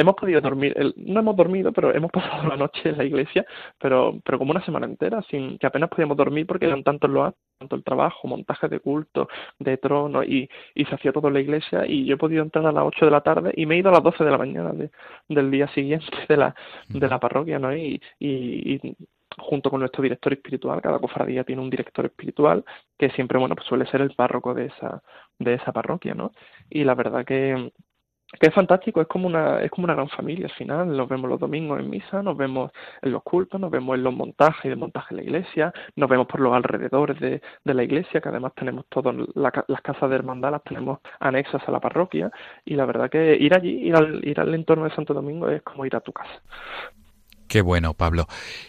hemos 0.00 0.14
podido 0.14 0.40
dormir, 0.40 0.74
no 0.96 1.20
hemos 1.20 1.36
dormido, 1.36 1.72
pero 1.72 1.94
hemos 1.94 2.10
pasado 2.10 2.48
la 2.48 2.56
noche 2.56 2.90
en 2.90 2.98
la 2.98 3.04
iglesia, 3.04 3.44
pero, 3.78 4.18
pero 4.24 4.38
como 4.38 4.52
una 4.52 4.64
semana 4.64 4.86
entera, 4.86 5.22
sin 5.30 5.58
que 5.58 5.66
apenas 5.66 5.90
podíamos 5.90 6.16
dormir 6.16 6.46
porque 6.46 6.66
eran 6.66 6.82
tantos 6.82 7.10
los 7.10 7.34
tanto 7.58 7.76
el 7.76 7.84
trabajo, 7.84 8.26
montaje 8.26 8.68
de 8.68 8.80
culto, 8.80 9.28
de 9.58 9.76
trono 9.76 10.24
y, 10.24 10.48
y 10.74 10.84
se 10.86 10.94
hacía 10.94 11.12
todo 11.12 11.28
en 11.28 11.34
la 11.34 11.40
iglesia 11.40 11.86
y 11.86 12.06
yo 12.06 12.14
he 12.14 12.18
podido 12.18 12.42
entrar 12.42 12.64
a 12.66 12.72
las 12.72 12.84
8 12.84 13.04
de 13.04 13.10
la 13.10 13.20
tarde 13.20 13.52
y 13.54 13.66
me 13.66 13.74
he 13.74 13.78
ido 13.78 13.90
a 13.90 13.92
las 13.92 14.02
12 14.02 14.24
de 14.24 14.30
la 14.30 14.38
mañana 14.38 14.72
de, 14.72 14.90
del 15.28 15.50
día 15.50 15.68
siguiente 15.68 16.06
de 16.28 16.36
la, 16.38 16.54
de 16.88 17.08
la 17.08 17.20
parroquia, 17.20 17.58
¿no? 17.58 17.76
Y, 17.76 18.00
y, 18.18 18.74
y 18.74 18.96
junto 19.38 19.70
con 19.70 19.80
nuestro 19.80 20.02
director 20.02 20.32
espiritual, 20.32 20.80
cada 20.80 20.98
cofradía 20.98 21.44
tiene 21.44 21.62
un 21.62 21.70
director 21.70 22.06
espiritual 22.06 22.64
que 22.98 23.10
siempre, 23.10 23.38
bueno, 23.38 23.54
pues 23.54 23.66
suele 23.68 23.86
ser 23.86 24.00
el 24.00 24.14
párroco 24.14 24.54
de 24.54 24.66
esa, 24.66 25.02
de 25.38 25.54
esa 25.54 25.72
parroquia, 25.72 26.14
¿no? 26.14 26.32
Y 26.68 26.84
la 26.84 26.94
verdad 26.94 27.24
que, 27.24 27.72
que 28.38 28.46
es 28.46 28.54
fantástico, 28.54 29.00
es 29.00 29.08
como 29.08 29.26
una, 29.26 29.60
es 29.60 29.70
como 29.70 29.86
una 29.86 29.94
gran 29.94 30.08
familia 30.08 30.46
al 30.46 30.52
final, 30.52 30.96
nos 30.96 31.08
vemos 31.08 31.28
los 31.28 31.40
domingos 31.40 31.80
en 31.80 31.90
misa, 31.90 32.22
nos 32.22 32.36
vemos 32.36 32.70
en 33.02 33.10
los 33.10 33.22
cultos, 33.22 33.60
nos 33.60 33.70
vemos 33.70 33.96
en 33.96 34.04
los 34.04 34.14
montajes 34.14 34.64
y 34.64 34.68
desmontajes 34.68 35.10
de 35.10 35.16
la 35.16 35.22
iglesia, 35.22 35.72
nos 35.96 36.08
vemos 36.08 36.26
por 36.26 36.40
los 36.40 36.54
alrededores 36.54 37.18
de, 37.18 37.42
de 37.64 37.74
la 37.74 37.82
iglesia, 37.82 38.20
que 38.20 38.28
además 38.28 38.52
tenemos 38.54 38.86
todas 38.88 39.16
las 39.34 39.80
casas 39.82 40.10
de 40.10 40.16
hermandad, 40.16 40.52
las 40.52 40.62
tenemos 40.62 41.00
anexas 41.18 41.62
a 41.66 41.72
la 41.72 41.80
parroquia, 41.80 42.30
y 42.64 42.74
la 42.74 42.86
verdad 42.86 43.10
que 43.10 43.36
ir 43.36 43.54
allí, 43.54 43.70
ir 43.70 43.96
al, 43.96 44.24
ir 44.26 44.38
al 44.38 44.54
entorno 44.54 44.84
de 44.84 44.94
Santo 44.94 45.12
Domingo 45.12 45.48
es 45.48 45.62
como 45.62 45.84
ir 45.84 45.96
a 45.96 46.00
tu 46.00 46.12
casa. 46.12 46.40
Qué 47.48 47.62
bueno, 47.62 47.94
Pablo. 47.94 48.26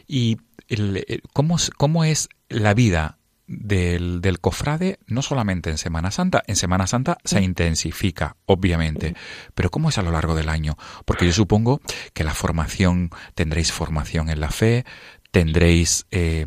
¿Y 0.07 0.37
el, 0.69 1.05
cómo, 1.33 1.57
cómo 1.77 2.03
es 2.03 2.29
la 2.49 2.73
vida 2.73 3.19
del, 3.51 4.21
del, 4.21 4.39
cofrade, 4.39 4.99
no 5.07 5.21
solamente 5.21 5.69
en 5.69 5.77
Semana 5.77 6.11
Santa, 6.11 6.43
en 6.47 6.55
Semana 6.55 6.87
Santa 6.87 7.17
se 7.23 7.41
intensifica, 7.41 8.37
obviamente, 8.45 9.15
pero 9.53 9.69
¿cómo 9.69 9.89
es 9.89 9.97
a 9.97 10.01
lo 10.01 10.11
largo 10.11 10.35
del 10.35 10.49
año? 10.49 10.77
Porque 11.05 11.25
yo 11.25 11.33
supongo 11.33 11.81
que 12.13 12.23
la 12.23 12.33
formación, 12.33 13.09
tendréis 13.35 13.71
formación 13.71 14.29
en 14.29 14.39
la 14.39 14.49
fe, 14.49 14.85
tendréis 15.31 16.05
eh, 16.11 16.45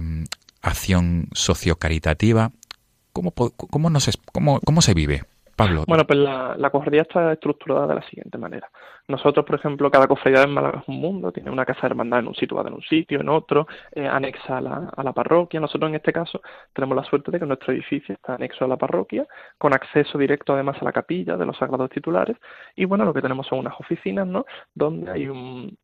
acción 0.62 1.28
sociocaritativa. 1.32 2.52
¿Cómo, 3.12 3.32
cómo, 3.32 3.90
no 3.90 4.00
se, 4.00 4.12
cómo, 4.32 4.60
¿Cómo 4.60 4.82
se 4.82 4.94
vive? 4.94 5.24
Bueno, 5.86 6.04
pues 6.04 6.18
la, 6.18 6.56
la 6.58 6.70
cofradía 6.70 7.02
está 7.02 7.32
estructurada 7.32 7.86
de 7.86 7.94
la 7.94 8.02
siguiente 8.02 8.38
manera. 8.38 8.70
Nosotros, 9.06 9.44
por 9.44 9.56
ejemplo, 9.56 9.90
cada 9.90 10.06
cofradía 10.06 10.42
en 10.42 10.50
Málaga 10.50 10.80
es 10.80 10.88
un 10.88 11.00
mundo, 11.00 11.30
tiene 11.30 11.50
una 11.50 11.64
casa 11.64 11.82
de 11.82 11.88
hermandad 11.88 12.20
en 12.20 12.28
un 12.28 12.34
situada 12.34 12.68
en 12.68 12.74
un 12.74 12.82
sitio, 12.82 13.20
en 13.20 13.28
otro, 13.28 13.66
eh, 13.92 14.06
anexa 14.06 14.58
a 14.58 14.60
la, 14.60 14.92
a 14.96 15.02
la 15.02 15.12
parroquia. 15.12 15.60
Nosotros 15.60 15.88
en 15.90 15.96
este 15.96 16.12
caso 16.12 16.40
tenemos 16.72 16.96
la 16.96 17.04
suerte 17.04 17.30
de 17.30 17.38
que 17.38 17.46
nuestro 17.46 17.72
edificio 17.72 18.14
está 18.14 18.34
anexo 18.34 18.64
a 18.64 18.68
la 18.68 18.76
parroquia, 18.76 19.26
con 19.58 19.74
acceso 19.74 20.16
directo 20.18 20.54
además 20.54 20.76
a 20.80 20.84
la 20.84 20.92
capilla 20.92 21.36
de 21.36 21.46
los 21.46 21.56
sagrados 21.58 21.90
titulares. 21.90 22.36
Y 22.76 22.86
bueno, 22.86 23.04
lo 23.04 23.12
que 23.12 23.22
tenemos 23.22 23.46
son 23.46 23.58
unas 23.58 23.78
oficinas, 23.78 24.26
¿no? 24.26 24.46
Donde 24.74 25.10
hay 25.10 25.28
un, 25.28 25.76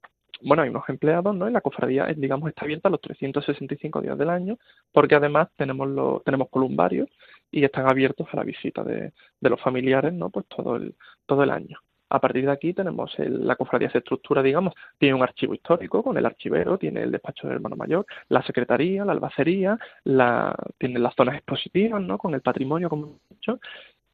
bueno, 0.42 0.62
hay 0.62 0.70
unos 0.70 0.88
empleados, 0.88 1.34
¿no? 1.34 1.48
Y 1.48 1.52
la 1.52 1.60
cofradía, 1.60 2.06
digamos, 2.16 2.48
está 2.48 2.64
abierta 2.64 2.90
los 2.90 3.00
365 3.00 4.00
días 4.00 4.18
del 4.18 4.30
año, 4.30 4.58
porque 4.92 5.14
además 5.14 5.48
tenemos 5.56 5.88
lo, 5.88 6.22
tenemos 6.24 6.48
columbarios 6.50 7.08
y 7.50 7.64
están 7.64 7.88
abiertos 7.88 8.28
a 8.32 8.36
la 8.36 8.44
visita 8.44 8.82
de, 8.84 9.12
de 9.40 9.50
los 9.50 9.60
familiares, 9.60 10.12
¿no? 10.12 10.30
Pues 10.30 10.46
todo 10.46 10.76
el, 10.76 10.94
todo 11.26 11.42
el 11.42 11.50
año. 11.50 11.78
A 12.12 12.20
partir 12.20 12.44
de 12.44 12.50
aquí 12.50 12.74
tenemos 12.74 13.16
el, 13.18 13.46
la 13.46 13.54
cofradía 13.54 13.90
se 13.90 13.98
estructura, 13.98 14.42
digamos, 14.42 14.74
tiene 14.98 15.14
un 15.14 15.22
archivo 15.22 15.54
histórico 15.54 16.02
con 16.02 16.16
el 16.18 16.26
archivero, 16.26 16.76
tiene 16.76 17.02
el 17.02 17.12
despacho 17.12 17.46
del 17.46 17.56
hermano 17.56 17.76
mayor, 17.76 18.04
la 18.28 18.42
secretaría, 18.42 19.04
la 19.04 19.12
albacería, 19.12 19.78
la, 20.04 20.56
tiene 20.76 20.98
las 20.98 21.14
zonas 21.14 21.36
expositivas, 21.36 22.02
¿no? 22.02 22.18
Con 22.18 22.34
el 22.34 22.40
patrimonio, 22.42 22.88
como 22.88 23.06
he 23.06 23.34
dicho, 23.34 23.60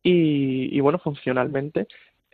y, 0.03 0.77
y 0.77 0.81
bueno, 0.81 0.99
funcionalmente 0.99 1.89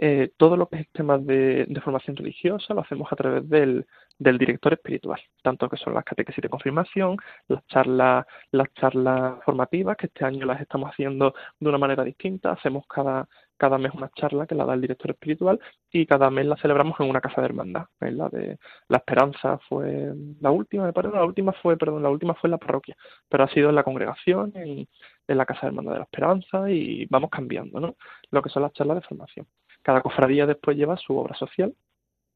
eh, 0.05 0.33
todo 0.37 0.57
lo 0.57 0.69
que 0.69 0.81
es 0.81 0.89
temas 0.91 1.25
de, 1.25 1.65
formación 1.85 2.17
religiosa 2.17 2.75
lo 2.75 2.81
hacemos 2.81 3.07
a 3.13 3.15
través 3.15 3.49
del, 3.49 3.87
del, 4.19 4.37
director 4.37 4.73
espiritual, 4.73 5.21
tanto 5.45 5.69
que 5.69 5.77
son 5.77 5.95
las 5.95 6.03
catequesis 6.05 6.43
de 6.43 6.49
confirmación, 6.49 7.19
las 7.47 7.65
charlas, 7.69 8.27
las 8.51 8.67
charlas 8.75 9.35
formativas, 9.45 9.97
que 9.97 10.07
este 10.07 10.25
año 10.25 10.45
las 10.45 10.61
estamos 10.61 10.91
haciendo 10.91 11.35
de 11.61 11.69
una 11.69 11.79
manera 11.79 12.03
distinta, 12.03 12.51
hacemos 12.51 12.85
cada, 12.89 13.29
cada 13.57 13.79
mes 13.79 13.93
una 13.95 14.11
charla 14.17 14.49
que 14.49 14.57
la 14.57 14.65
da 14.65 14.75
el 14.75 14.81
director 14.81 15.13
espiritual 15.13 15.61
y 15.93 16.05
cada 16.05 16.31
mes 16.31 16.47
la 16.47 16.57
celebramos 16.57 16.99
en 16.99 17.09
una 17.09 17.21
casa 17.21 17.41
de 17.41 17.47
hermandad. 17.47 17.87
La 18.01 18.29
de 18.29 18.59
la 18.89 18.97
Esperanza 18.97 19.59
fue 19.69 20.13
la 20.41 20.51
última, 20.51 20.85
me 20.85 20.93
parece, 20.93 21.15
la 21.15 21.25
última 21.25 21.53
fue, 21.63 21.77
perdón, 21.77 22.03
la 22.03 22.11
última 22.11 22.35
fue 22.35 22.49
en 22.49 22.53
la 22.53 22.59
parroquia, 22.59 22.97
pero 23.29 23.45
ha 23.45 23.49
sido 23.51 23.69
en 23.69 23.77
la 23.77 23.85
congregación, 23.85 24.51
en, 24.57 24.89
en 25.29 25.39
la 25.39 25.47
casa 25.47 25.61
de 25.63 25.67
hermandad 25.69 25.93
de 25.93 25.99
la 25.99 26.05
Esperanza 26.07 26.69
y 26.71 27.07
vamos 27.07 27.31
cambiando, 27.31 27.79
¿no? 27.79 27.95
Lo 28.33 28.43
que 28.43 28.51
son 28.51 28.63
las 28.63 28.73
charlas 28.73 28.97
de 28.97 29.07
formación. 29.07 29.47
Cada 29.83 30.01
cofradía 30.01 30.47
después 30.47 30.77
lleva 30.77 30.97
su 30.97 31.17
obra 31.17 31.35
social, 31.37 31.75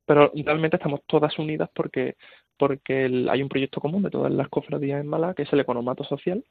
pero 0.04 0.32
realmente 0.34 0.76
estamos 0.76 1.00
todas 1.06 1.38
unidas 1.38 1.70
porque 1.74 2.16
porque 2.58 3.26
hay 3.30 3.42
un 3.42 3.48
proyecto 3.50 3.80
común 3.80 4.02
de 4.02 4.10
todas 4.10 4.32
las 4.32 4.48
cofradías 4.48 5.00
en 5.00 5.08
Málaga 5.08 5.34
que 5.34 5.42
es 5.42 5.52
el 5.52 5.60
economato 5.60 6.04
social 6.04 6.42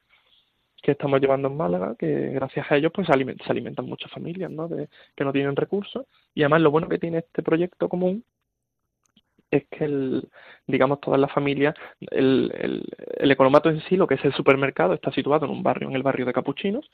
que 0.85 0.91
estamos 0.91 1.19
llevando 1.19 1.47
en 1.47 1.57
Málaga, 1.57 1.95
que 1.97 2.29
gracias 2.29 2.71
a 2.71 2.77
ellos 2.77 2.91
pues 2.93 3.07
se, 3.07 3.13
alimentan, 3.13 3.87
muchas 3.87 4.11
familias 4.11 4.51
¿no? 4.51 4.67
De, 4.67 4.87
que 5.15 5.23
no 5.23 5.33
tienen 5.33 5.55
recursos. 5.55 6.05
Y 6.35 6.43
además 6.43 6.61
lo 6.61 6.69
bueno 6.69 6.87
que 6.87 6.99
tiene 6.99 7.19
este 7.19 7.41
proyecto 7.41 7.89
común 7.89 8.23
es 9.49 9.65
que, 9.71 9.85
el, 9.85 10.29
digamos, 10.67 11.01
todas 11.01 11.19
las 11.19 11.31
familias, 11.31 11.73
el, 12.11 12.51
el, 12.55 12.83
el 13.17 13.31
economato 13.31 13.71
en 13.71 13.81
sí, 13.81 13.95
lo 13.95 14.05
que 14.05 14.13
es 14.13 14.25
el 14.25 14.33
supermercado, 14.33 14.93
está 14.93 15.11
situado 15.11 15.45
en 15.45 15.53
un 15.53 15.63
barrio, 15.63 15.89
en 15.89 15.95
el 15.95 16.03
barrio 16.03 16.25
de 16.25 16.33
Capuchinos, 16.33 16.91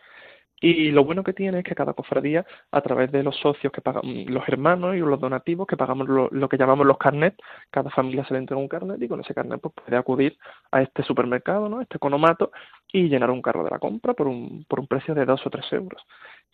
y 0.62 0.92
lo 0.92 1.04
bueno 1.04 1.24
que 1.24 1.34
tiene 1.34 1.60
es 1.60 1.64
que 1.64 1.74
cada 1.74 1.94
cofradía, 1.94 2.46
a 2.72 2.82
través 2.82 3.12
de 3.12 3.24
los 3.24 3.36
socios 3.38 3.74
que 3.74 3.82
pagan, 3.82 4.04
los 4.28 4.48
hermanos 4.48 4.96
y 4.96 5.00
los 5.00 5.20
donativos 5.20 5.66
que 5.66 5.76
pagamos 5.76 6.08
lo, 6.08 6.50
que 6.50 6.58
llamamos 6.58 6.86
los 6.86 7.00
carnets, 7.00 7.38
cada 7.72 7.90
familia 7.90 8.24
se 8.26 8.34
le 8.34 8.40
entrega 8.40 8.62
un 8.62 8.68
carnet 8.68 9.02
y 9.02 9.08
con 9.08 9.20
ese 9.22 9.34
carnet 9.34 9.60
pues, 9.60 9.74
puede 9.74 9.98
acudir 9.98 10.38
a 10.72 10.84
este 10.84 11.02
supermercado, 11.04 11.68
¿no? 11.68 11.82
este 11.82 11.98
economato, 11.98 12.52
y 12.94 13.10
llenar 13.10 13.32
un 13.32 13.42
carro 13.42 13.64
de 13.64 13.72
la 13.72 13.80
compra 13.80 14.14
por 14.14 14.28
un, 14.28 14.66
por 14.70 14.80
un 14.80 14.88
precio 14.88 15.16
de 15.16 15.26
dos 15.26 15.46
o 15.46 15.50
tres 15.50 15.66
euros. 15.74 16.02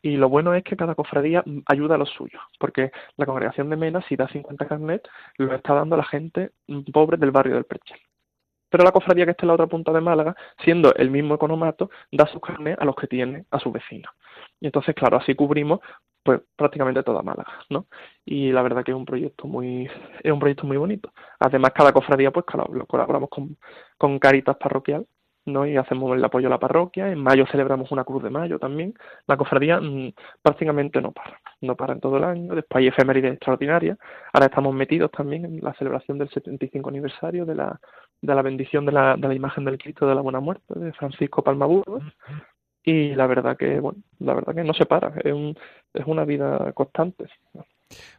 Y 0.02 0.16
lo 0.16 0.30
bueno 0.30 0.54
es 0.54 0.64
que 0.64 0.78
cada 0.78 0.96
cofradía 0.96 1.44
ayuda 1.66 1.96
a 1.96 1.98
los 1.98 2.10
suyos, 2.12 2.42
porque 2.60 2.92
la 3.18 3.26
congregación 3.26 3.70
de 3.70 3.76
Mena, 3.76 4.02
si 4.08 4.16
da 4.16 4.28
50 4.28 4.68
carnets, 4.68 5.10
lo 5.38 5.54
está 5.54 5.74
dando 5.74 5.96
a 5.96 5.98
la 5.98 6.06
gente 6.06 6.52
pobre 6.94 7.18
del 7.18 7.32
barrio 7.32 7.56
del 7.56 7.66
Prechel. 7.66 8.00
Pero 8.70 8.84
la 8.84 8.92
cofradía 8.92 9.26
que 9.26 9.32
está 9.32 9.44
en 9.44 9.48
la 9.48 9.54
otra 9.54 9.68
punta 9.68 9.92
de 9.92 10.02
Málaga, 10.02 10.36
siendo 10.64 10.94
el 10.96 11.10
mismo 11.10 11.36
economato, 11.36 11.90
da 12.12 12.28
sus 12.28 12.42
carnes 12.42 12.78
a 12.80 12.86
los 12.86 12.96
que 12.96 13.08
tiene 13.08 13.46
a 13.52 13.60
sus 13.60 13.72
vecinos. 13.72 14.12
Y 14.60 14.66
entonces, 14.68 14.96
claro, 14.96 15.18
así 15.18 15.36
cubrimos 15.36 15.80
pues 16.24 16.42
prácticamente 16.58 17.04
toda 17.04 17.22
Málaga, 17.22 17.54
¿no? 17.70 17.88
Y 18.26 18.52
la 18.52 18.62
verdad 18.62 18.84
que 18.84 18.92
es 18.92 18.98
un 18.98 19.06
proyecto 19.06 19.48
muy 19.48 19.90
es 20.24 20.32
un 20.32 20.40
proyecto 20.40 20.68
muy 20.68 20.76
bonito. 20.78 21.14
Además, 21.40 21.72
cada 21.74 21.94
cofradía 21.94 22.32
pues 22.32 22.46
colaboramos 22.46 23.30
con, 23.30 23.58
con 23.98 24.20
Caritas 24.20 24.58
Parroquial, 24.58 25.06
¿no? 25.48 25.66
Y 25.66 25.78
hacemos 25.78 26.16
el 26.16 26.24
apoyo 26.24 26.48
a 26.48 26.52
la 26.52 26.60
parroquia. 26.60 27.12
En 27.12 27.20
mayo 27.20 27.46
celebramos 27.52 27.92
una 27.92 28.04
cruz 28.04 28.24
de 28.24 28.30
mayo 28.30 28.60
también. 28.60 28.94
La 29.26 29.38
cofradía 29.38 29.80
mm, 29.80 30.14
prácticamente 30.42 31.02
no 31.02 31.12
para, 31.12 31.40
no 31.62 31.76
para 31.76 31.94
en 31.94 32.00
todo 32.00 32.18
el 32.18 32.24
año. 32.24 32.54
Después 32.54 32.82
hay 32.82 32.88
efemérides 32.88 33.34
extraordinarias. 33.34 33.98
Ahora 34.34 34.48
estamos 34.48 34.74
metidos 34.76 35.12
también 35.12 35.46
en 35.46 35.60
la 35.62 35.74
celebración 35.74 36.18
del 36.18 36.30
75 36.30 36.90
aniversario 36.90 37.46
de 37.46 37.56
la, 37.56 37.80
de 38.22 38.36
la 38.36 38.42
bendición 38.42 38.86
de 38.86 38.92
la, 38.92 39.16
de 39.18 39.28
la 39.28 39.34
imagen 39.34 39.66
del 39.66 39.78
Cristo 39.78 40.08
de 40.08 40.16
la 40.16 40.22
Buena 40.22 40.40
Muerte 40.40 40.78
de 40.78 40.94
Francisco 40.94 41.44
Palmaburgos. 41.44 42.04
Y 42.84 43.16
la 43.16 43.28
verdad 43.28 43.58
que, 43.58 43.80
bueno, 43.80 44.00
la 44.20 44.34
verdad 44.34 44.56
que 44.56 44.64
no 44.64 44.74
se 44.74 44.86
para. 44.86 45.14
Es, 45.24 45.34
un, 45.34 45.58
es 45.94 46.06
una 46.06 46.26
vida 46.26 46.72
constante. 46.74 47.26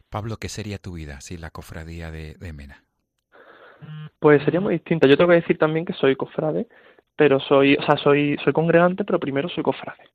Pablo, 0.09 0.37
¿qué 0.37 0.49
sería 0.49 0.77
tu 0.77 0.93
vida 0.93 1.21
sin 1.21 1.41
la 1.41 1.49
cofradía 1.49 2.11
de, 2.11 2.35
de 2.35 2.53
Mena? 2.53 2.83
Pues 4.19 4.43
sería 4.43 4.59
muy 4.59 4.73
distinta. 4.73 5.07
Yo 5.07 5.17
tengo 5.17 5.29
que 5.29 5.37
decir 5.37 5.57
también 5.57 5.85
que 5.85 5.93
soy 5.93 6.15
cofrade 6.15 6.67
pero 7.19 7.37
soy, 7.41 7.75
o 7.75 7.83
sea, 7.83 7.97
soy, 7.97 8.37
soy 8.45 8.53
congregante, 8.53 9.03
pero 9.03 9.19
primero 9.19 9.49
soy 9.49 9.61
cofrade. 9.61 10.09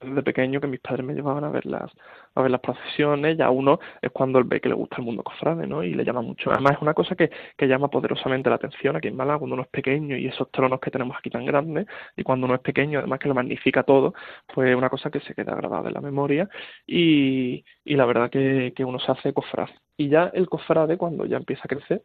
Desde 0.00 0.22
pequeño 0.24 0.60
que 0.60 0.66
mis 0.66 0.80
padres 0.80 1.06
me 1.06 1.14
llevaban 1.14 1.44
a 1.44 1.48
ver 1.48 1.64
las, 1.64 1.92
a 2.34 2.42
ver 2.42 2.50
las 2.50 2.60
procesiones, 2.60 3.38
ya 3.38 3.50
uno 3.50 3.78
es 4.02 4.10
cuando 4.10 4.40
él 4.40 4.44
ve 4.44 4.60
que 4.60 4.68
le 4.68 4.74
gusta 4.74 4.96
el 4.96 5.04
mundo 5.04 5.22
cofrade, 5.22 5.68
¿no? 5.68 5.84
Y 5.84 5.94
le 5.94 6.04
llama 6.04 6.20
mucho. 6.20 6.50
Además 6.50 6.72
es 6.72 6.82
una 6.82 6.94
cosa 6.94 7.14
que, 7.14 7.30
que 7.56 7.68
llama 7.68 7.88
poderosamente 7.88 8.50
la 8.50 8.56
atención 8.56 8.96
aquí 8.96 9.06
en 9.06 9.14
Málaga 9.16 9.38
cuando 9.38 9.54
uno 9.54 9.62
es 9.62 9.68
pequeño 9.68 10.16
y 10.16 10.26
esos 10.26 10.50
tronos 10.50 10.80
que 10.80 10.90
tenemos 10.90 11.16
aquí 11.16 11.30
tan 11.30 11.44
grandes, 11.46 11.86
y 12.16 12.24
cuando 12.24 12.46
uno 12.46 12.56
es 12.56 12.62
pequeño, 12.62 12.98
además 12.98 13.20
que 13.20 13.28
lo 13.28 13.34
magnifica 13.34 13.84
todo, 13.84 14.14
pues 14.52 14.70
es 14.70 14.76
una 14.76 14.90
cosa 14.90 15.10
que 15.10 15.20
se 15.20 15.36
queda 15.36 15.54
grabada 15.54 15.86
en 15.86 15.94
la 15.94 16.00
memoria 16.00 16.48
y, 16.84 17.64
y 17.84 17.94
la 17.94 18.06
verdad 18.06 18.28
que, 18.28 18.72
que 18.74 18.84
uno 18.84 18.98
se 18.98 19.12
hace 19.12 19.32
cofrade. 19.32 19.72
Y 19.96 20.08
ya 20.08 20.32
el 20.34 20.48
cofrade, 20.48 20.98
cuando 20.98 21.26
ya 21.26 21.36
empieza 21.36 21.62
a 21.64 21.68
crecer, 21.68 22.02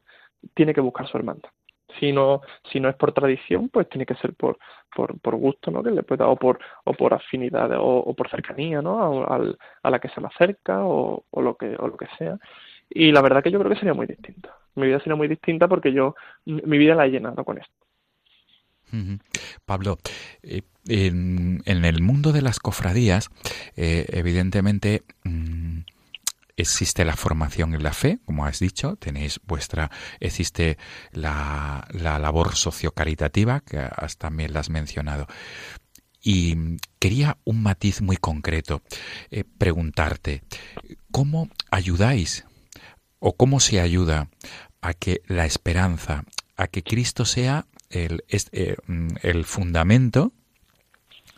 tiene 0.54 0.74
que 0.76 0.82
buscar 0.82 1.08
su 1.08 1.18
hermandad 1.18 1.50
si 2.00 2.12
no, 2.12 2.42
si 2.72 2.80
no 2.80 2.90
es 2.90 2.96
por 2.96 3.14
tradición, 3.14 3.70
pues 3.70 3.90
tiene 3.90 4.06
que 4.06 4.16
ser 4.16 4.34
por, 4.34 4.58
por, 4.96 5.20
por 5.20 5.36
gusto, 5.36 5.72
¿no? 5.72 5.84
Que 5.84 5.92
le 5.92 6.04
pueda, 6.04 6.28
o 6.28 6.36
por, 6.36 6.60
o 6.84 6.94
por 6.94 7.14
afinidad, 7.14 7.70
o, 7.80 8.14
por 8.14 8.30
cercanía, 8.30 8.82
¿no? 8.82 9.24
A, 9.24 9.42
a, 9.84 9.90
la 9.90 10.00
que 10.00 10.10
se 10.10 10.22
me 10.22 10.28
acerca, 10.28 10.84
o, 10.86 11.26
o, 11.30 11.42
lo 11.42 11.56
que, 11.56 11.76
o 11.78 11.88
lo 11.88 11.98
que 11.98 12.08
sea. 12.18 12.38
Y 12.90 13.12
la 13.12 13.22
verdad 13.22 13.44
que 13.44 13.52
yo 13.52 13.60
creo 13.60 13.72
que 13.72 13.80
sería 13.80 13.94
muy 13.94 14.06
distinta. 14.06 14.56
Mi 14.76 14.88
vida 14.88 15.00
sería 15.00 15.16
muy 15.16 15.28
distinta 15.28 15.68
porque 15.68 15.92
yo, 15.92 16.16
mi 16.46 16.78
vida 16.78 16.96
la 16.96 17.06
he 17.06 17.12
llenado 17.12 17.44
con 17.44 17.58
esto. 17.58 17.84
Pablo, 19.66 19.98
eh, 20.44 20.62
en, 20.88 21.62
en, 21.66 21.86
el 21.86 22.02
mundo 22.02 22.32
de 22.32 22.42
las 22.42 22.60
cofradías, 22.60 23.30
eh, 23.76 24.06
evidentemente, 24.10 25.04
mm, 25.24 25.80
existe 26.56 27.06
la 27.06 27.16
formación 27.16 27.74
en 27.74 27.84
la 27.84 27.94
fe, 27.94 28.20
como 28.26 28.46
has 28.46 28.60
dicho, 28.60 28.96
tenéis 28.96 29.40
vuestra, 29.44 29.90
existe 30.20 30.78
la, 31.12 31.88
la 31.92 32.20
labor 32.20 32.56
sociocaritativa, 32.56 33.62
que 33.62 33.90
también 34.18 34.54
la 34.54 34.60
has 34.60 34.70
mencionado. 34.70 35.28
Y 36.22 36.78
quería 37.00 37.38
un 37.44 37.64
matiz 37.64 38.02
muy 38.02 38.18
concreto, 38.18 38.82
eh, 39.30 39.44
preguntarte, 39.44 40.44
¿cómo 41.12 41.50
ayudáis 41.70 42.46
o 43.20 43.36
cómo 43.36 43.60
se 43.60 43.82
ayuda 43.82 44.30
a 44.82 44.94
que 44.94 45.22
la 45.28 45.46
esperanza, 45.46 46.24
a 46.56 46.68
que 46.68 46.84
Cristo 46.84 47.26
sea 47.26 47.66
el, 47.90 48.24
eh, 48.30 48.76
el 49.22 49.46
fundamento 49.46 50.34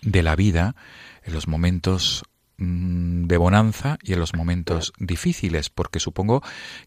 de 0.01 0.23
la 0.23 0.36
vida 0.36 0.75
en 1.23 1.34
los 1.34 1.47
momentos 1.47 2.23
de 2.57 3.37
bonanza 3.37 3.97
y 4.01 4.13
en 4.13 4.19
los 4.19 4.33
momentos 4.33 4.93
difíciles, 4.99 5.69
porque 5.69 5.99
supongo 5.99 6.41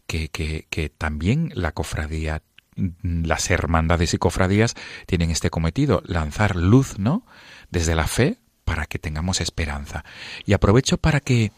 que, 0.07 0.29
que, 0.29 0.89
también 0.89 1.51
la 1.55 1.73
cofradía, 1.73 2.43
mm, 2.77 3.25
las 3.25 3.51
hermandades 3.51 4.15
y 4.15 4.19
cofradías 4.19 4.75
tienen 5.07 5.31
este 5.31 5.51
cometido, 5.51 6.03
lanzar 6.07 6.57
luz, 6.57 6.99
¿no? 6.99 7.27
Desde 7.71 7.95
la 7.95 8.07
fe 8.07 8.39
para 8.65 8.87
que 8.87 8.99
tengamos 8.99 9.41
esperanza. 9.41 10.05
Y 10.45 10.53
aprovecho 10.53 10.99
para 10.99 11.21
que 11.21 11.53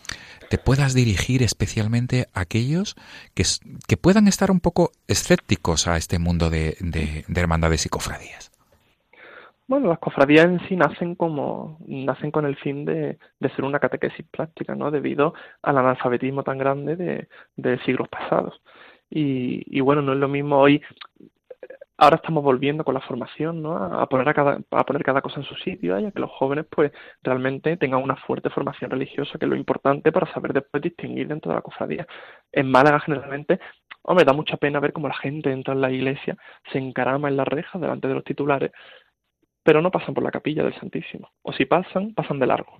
te 0.49 0.59
puedas 0.59 0.95
dirigir 0.95 1.43
especialmente 1.43 2.29
a 2.35 2.41
aquellos 2.41 2.97
que, 3.35 3.45
que 3.87 3.97
puedan 3.97 4.29
estar 4.29 4.51
un 4.51 4.61
poco 4.61 4.93
escépticos 5.09 5.87
a 5.87 5.97
este 5.97 6.19
mundo 6.19 6.51
de, 6.51 6.77
de, 6.81 7.25
de 7.27 7.41
hermandades 7.41 7.87
y 7.87 7.89
cofradías. 7.89 8.51
Bueno, 9.71 9.89
las 9.89 10.01
cofradías 10.01 10.47
en 10.47 10.59
sí 10.67 10.75
nacen 10.75 11.15
como 11.15 11.79
nacen 11.87 12.33
con 12.33 12.45
el 12.45 12.57
fin 12.57 12.85
de, 12.85 13.19
de 13.39 13.51
ser 13.51 13.65
una 13.65 13.79
catequesis 13.79 14.27
práctica, 14.29 14.75
¿no? 14.75 14.91
Debido 14.91 15.33
al 15.63 15.79
analfabetismo 15.79 16.43
tan 16.43 16.59
grande 16.59 16.97
de, 16.97 17.29
de 17.55 17.79
siglos 17.85 18.09
pasados. 18.09 18.61
Y, 19.09 19.63
y, 19.69 19.81
bueno, 19.81 20.03
no 20.03 20.13
es 20.13 20.19
lo 20.19 20.27
mismo 20.27 20.59
hoy. 20.59 20.83
Ahora 21.99 22.17
estamos 22.17 22.43
volviendo 22.43 22.83
con 22.83 22.95
la 22.95 23.01
formación, 23.01 23.63
¿no? 23.63 23.77
A 23.77 24.09
poner 24.09 24.29
a 24.29 24.35
cada, 24.35 24.61
a 24.73 24.85
poner 24.85 25.05
cada 25.05 25.23
cosa 25.23 25.39
en 25.39 25.47
su 25.47 25.55
sitio, 25.55 26.01
y 26.01 26.05
a 26.05 26.11
que 26.11 26.19
los 26.19 26.31
jóvenes, 26.33 26.67
pues, 26.69 26.91
realmente 27.23 27.77
tengan 27.77 28.03
una 28.03 28.17
fuerte 28.17 28.51
formación 28.51 28.91
religiosa, 28.91 29.39
que 29.39 29.45
es 29.45 29.51
lo 29.51 29.57
importante 29.57 30.11
para 30.11 30.33
saber 30.33 30.53
después 30.53 30.83
distinguir 30.83 31.29
dentro 31.29 31.51
de 31.51 31.57
la 31.57 31.63
cofradía. 31.63 32.09
En 32.51 32.69
Málaga, 32.69 32.99
generalmente, 32.99 33.61
hombre, 34.03 34.25
da 34.25 34.33
mucha 34.33 34.57
pena 34.57 34.81
ver 34.81 34.93
cómo 34.93 35.07
la 35.07 35.15
gente 35.15 35.53
entra 35.53 35.75
en 35.75 35.81
la 35.81 35.93
iglesia, 35.93 36.37
se 36.73 36.79
encarama 36.79 37.29
en 37.29 37.37
las 37.37 37.47
rejas 37.47 37.81
delante 37.81 38.09
de 38.09 38.15
los 38.15 38.25
titulares 38.25 38.73
pero 39.63 39.83
no 39.83 39.91
pasan 39.91 40.15
por 40.15 40.25
la 40.25 40.31
capilla 40.31 40.65
del 40.65 40.79
Santísimo. 40.79 41.31
O 41.43 41.53
si 41.53 41.65
pasan, 41.65 42.15
pasan 42.15 42.39
de 42.39 42.47
largo. 42.47 42.79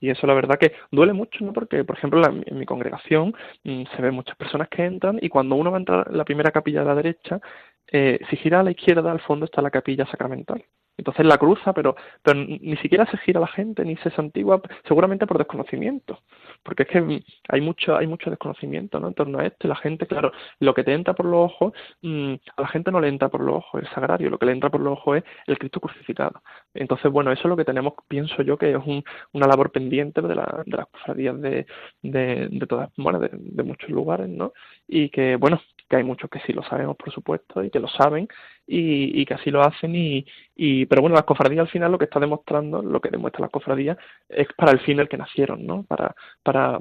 Y 0.00 0.10
eso 0.10 0.26
la 0.26 0.34
verdad 0.34 0.58
que 0.58 0.72
duele 0.90 1.12
mucho, 1.12 1.44
¿no? 1.44 1.52
Porque, 1.52 1.84
por 1.84 1.96
ejemplo, 1.96 2.20
en 2.26 2.58
mi 2.58 2.66
congregación 2.66 3.34
mm, 3.62 3.84
se 3.94 4.02
ven 4.02 4.14
muchas 4.14 4.36
personas 4.36 4.68
que 4.68 4.84
entran 4.84 5.18
y 5.22 5.28
cuando 5.28 5.54
uno 5.54 5.70
va 5.70 5.76
a 5.76 5.80
entrar 5.80 6.08
en 6.10 6.18
la 6.18 6.24
primera 6.24 6.50
capilla 6.50 6.80
de 6.80 6.86
la 6.86 6.94
derecha, 6.96 7.40
eh, 7.86 8.18
si 8.28 8.36
gira 8.36 8.60
a 8.60 8.62
la 8.64 8.72
izquierda, 8.72 9.12
al 9.12 9.20
fondo 9.20 9.44
está 9.44 9.62
la 9.62 9.70
capilla 9.70 10.04
sacramental. 10.06 10.64
Entonces 10.96 11.24
la 11.26 11.38
cruza, 11.38 11.72
pero, 11.72 11.96
pero 12.22 12.38
ni 12.38 12.76
siquiera 12.76 13.06
se 13.06 13.16
gira 13.18 13.40
la 13.40 13.46
gente, 13.46 13.84
ni 13.84 13.96
se 13.96 14.10
santigua, 14.10 14.60
seguramente 14.86 15.26
por 15.26 15.38
desconocimiento. 15.38 16.20
Porque 16.62 16.84
es 16.84 16.88
que 16.88 17.22
hay 17.48 17.60
mucho, 17.60 17.96
hay 17.96 18.06
mucho 18.06 18.30
desconocimiento 18.30 19.00
¿no? 19.00 19.08
en 19.08 19.14
torno 19.14 19.38
a 19.38 19.46
esto. 19.46 19.66
Y 19.66 19.68
la 19.68 19.76
gente, 19.76 20.06
claro, 20.06 20.32
lo 20.60 20.74
que 20.74 20.84
te 20.84 20.92
entra 20.92 21.14
por 21.14 21.26
los 21.26 21.50
ojos, 21.50 21.72
mm, 22.02 22.34
a 22.56 22.62
la 22.62 22.68
gente 22.68 22.90
no 22.92 23.00
le 23.00 23.08
entra 23.08 23.28
por 23.28 23.40
los 23.40 23.56
ojos 23.56 23.82
el 23.82 23.88
sagrario, 23.88 24.30
lo 24.30 24.38
que 24.38 24.46
le 24.46 24.52
entra 24.52 24.70
por 24.70 24.80
los 24.80 24.98
ojos 24.98 25.18
es 25.18 25.24
el 25.46 25.58
Cristo 25.58 25.80
crucificado. 25.80 26.42
Entonces, 26.74 27.10
bueno, 27.10 27.32
eso 27.32 27.42
es 27.42 27.48
lo 27.48 27.56
que 27.56 27.64
tenemos, 27.64 27.94
pienso 28.08 28.42
yo, 28.42 28.56
que 28.56 28.70
es 28.72 28.76
un, 28.84 29.04
una 29.32 29.46
labor 29.46 29.70
pendiente 29.70 30.22
de, 30.22 30.34
la, 30.34 30.62
de 30.64 30.76
las 30.76 30.86
cofradías 30.86 31.40
de, 31.40 31.66
de, 32.02 32.66
todas, 32.68 32.90
bueno, 32.96 33.18
de, 33.18 33.30
de, 33.32 33.62
muchos 33.62 33.90
lugares, 33.90 34.28
¿no? 34.28 34.52
Y 34.88 35.10
que, 35.10 35.36
bueno, 35.36 35.60
que 35.88 35.96
hay 35.96 36.04
muchos 36.04 36.30
que 36.30 36.40
sí 36.40 36.52
lo 36.52 36.62
sabemos, 36.62 36.96
por 36.96 37.12
supuesto, 37.12 37.62
y 37.62 37.70
que 37.70 37.80
lo 37.80 37.88
saben, 37.88 38.28
y, 38.66 39.20
y 39.20 39.26
que 39.26 39.34
así 39.34 39.50
lo 39.50 39.62
hacen, 39.62 39.94
y, 39.94 40.24
y, 40.56 40.86
pero 40.86 41.02
bueno, 41.02 41.14
las 41.14 41.24
cofradías 41.24 41.60
al 41.60 41.68
final 41.68 41.92
lo 41.92 41.98
que 41.98 42.06
está 42.06 42.20
demostrando, 42.20 42.82
lo 42.82 43.00
que 43.00 43.10
demuestra 43.10 43.42
las 43.42 43.50
cofradías, 43.50 43.98
es 44.28 44.48
para 44.56 44.72
el 44.72 44.80
fin 44.80 44.98
el 45.00 45.08
que 45.08 45.18
nacieron, 45.18 45.66
¿no? 45.66 45.84
Para, 45.84 46.14
para 46.42 46.80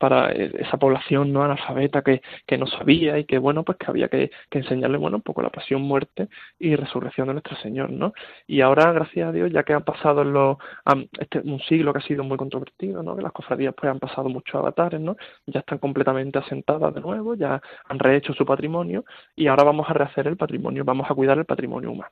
para 0.00 0.32
e, 0.32 0.50
esa 0.58 0.78
población 0.78 1.32
no 1.32 1.44
analfabeta 1.44 2.02
que, 2.02 2.22
que 2.46 2.58
no 2.58 2.66
sabía 2.66 3.18
y 3.18 3.24
que 3.24 3.38
bueno 3.38 3.62
pues 3.64 3.78
que 3.78 3.86
había 3.86 4.08
que, 4.08 4.30
enseñarle 4.50 4.98
bueno 4.98 5.18
un 5.18 5.22
poco 5.22 5.42
la 5.42 5.50
pasión 5.50 5.82
muerte 5.82 6.28
y 6.58 6.74
resurrección 6.74 7.28
de 7.28 7.34
nuestro 7.34 7.56
señor 7.58 7.90
no 7.90 8.12
y 8.46 8.62
ahora 8.62 8.92
gracias 8.92 9.28
a 9.28 9.32
Dios 9.32 9.52
ya 9.52 9.62
que 9.62 9.74
han 9.74 9.84
pasado 9.84 10.24
los 10.24 10.56
este 11.18 11.40
un 11.40 11.60
siglo 11.60 11.92
que 11.92 12.00
ha 12.00 12.02
sido 12.02 12.24
muy 12.24 12.36
controvertido 12.36 13.02
no 13.02 13.14
que 13.14 13.22
las 13.22 13.32
cofradías 13.32 13.74
pues 13.74 13.90
han 13.90 14.00
pasado 14.00 14.28
muchos 14.28 14.54
avatares 14.54 15.00
no 15.00 15.16
ya 15.46 15.60
están 15.60 15.78
completamente 15.78 16.38
asentadas 16.38 16.94
de 16.94 17.00
nuevo 17.00 17.34
ya 17.34 17.60
han 17.88 17.98
rehecho 17.98 18.32
su 18.32 18.44
patrimonio 18.44 19.04
y 19.36 19.46
ahora 19.46 19.64
vamos 19.64 19.88
a 19.88 19.92
rehacer 19.92 20.26
el 20.26 20.36
patrimonio 20.36 20.84
vamos 20.84 21.06
a 21.10 21.14
cuidar 21.14 21.38
el 21.38 21.44
patrimonio 21.44 21.92
humano. 21.92 22.10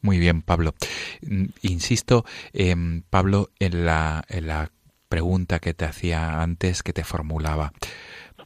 Muy 0.00 0.18
bien, 0.18 0.42
Pablo. 0.42 0.74
Mm, 1.22 1.46
insisto, 1.62 2.24
eh, 2.52 2.74
Pablo, 3.08 3.50
en 3.60 3.86
la, 3.86 4.24
en 4.28 4.48
la 4.48 4.70
pregunta 5.12 5.58
que 5.58 5.74
te 5.74 5.84
hacía 5.84 6.40
antes, 6.40 6.82
que 6.82 6.94
te 6.94 7.04
formulaba. 7.04 7.74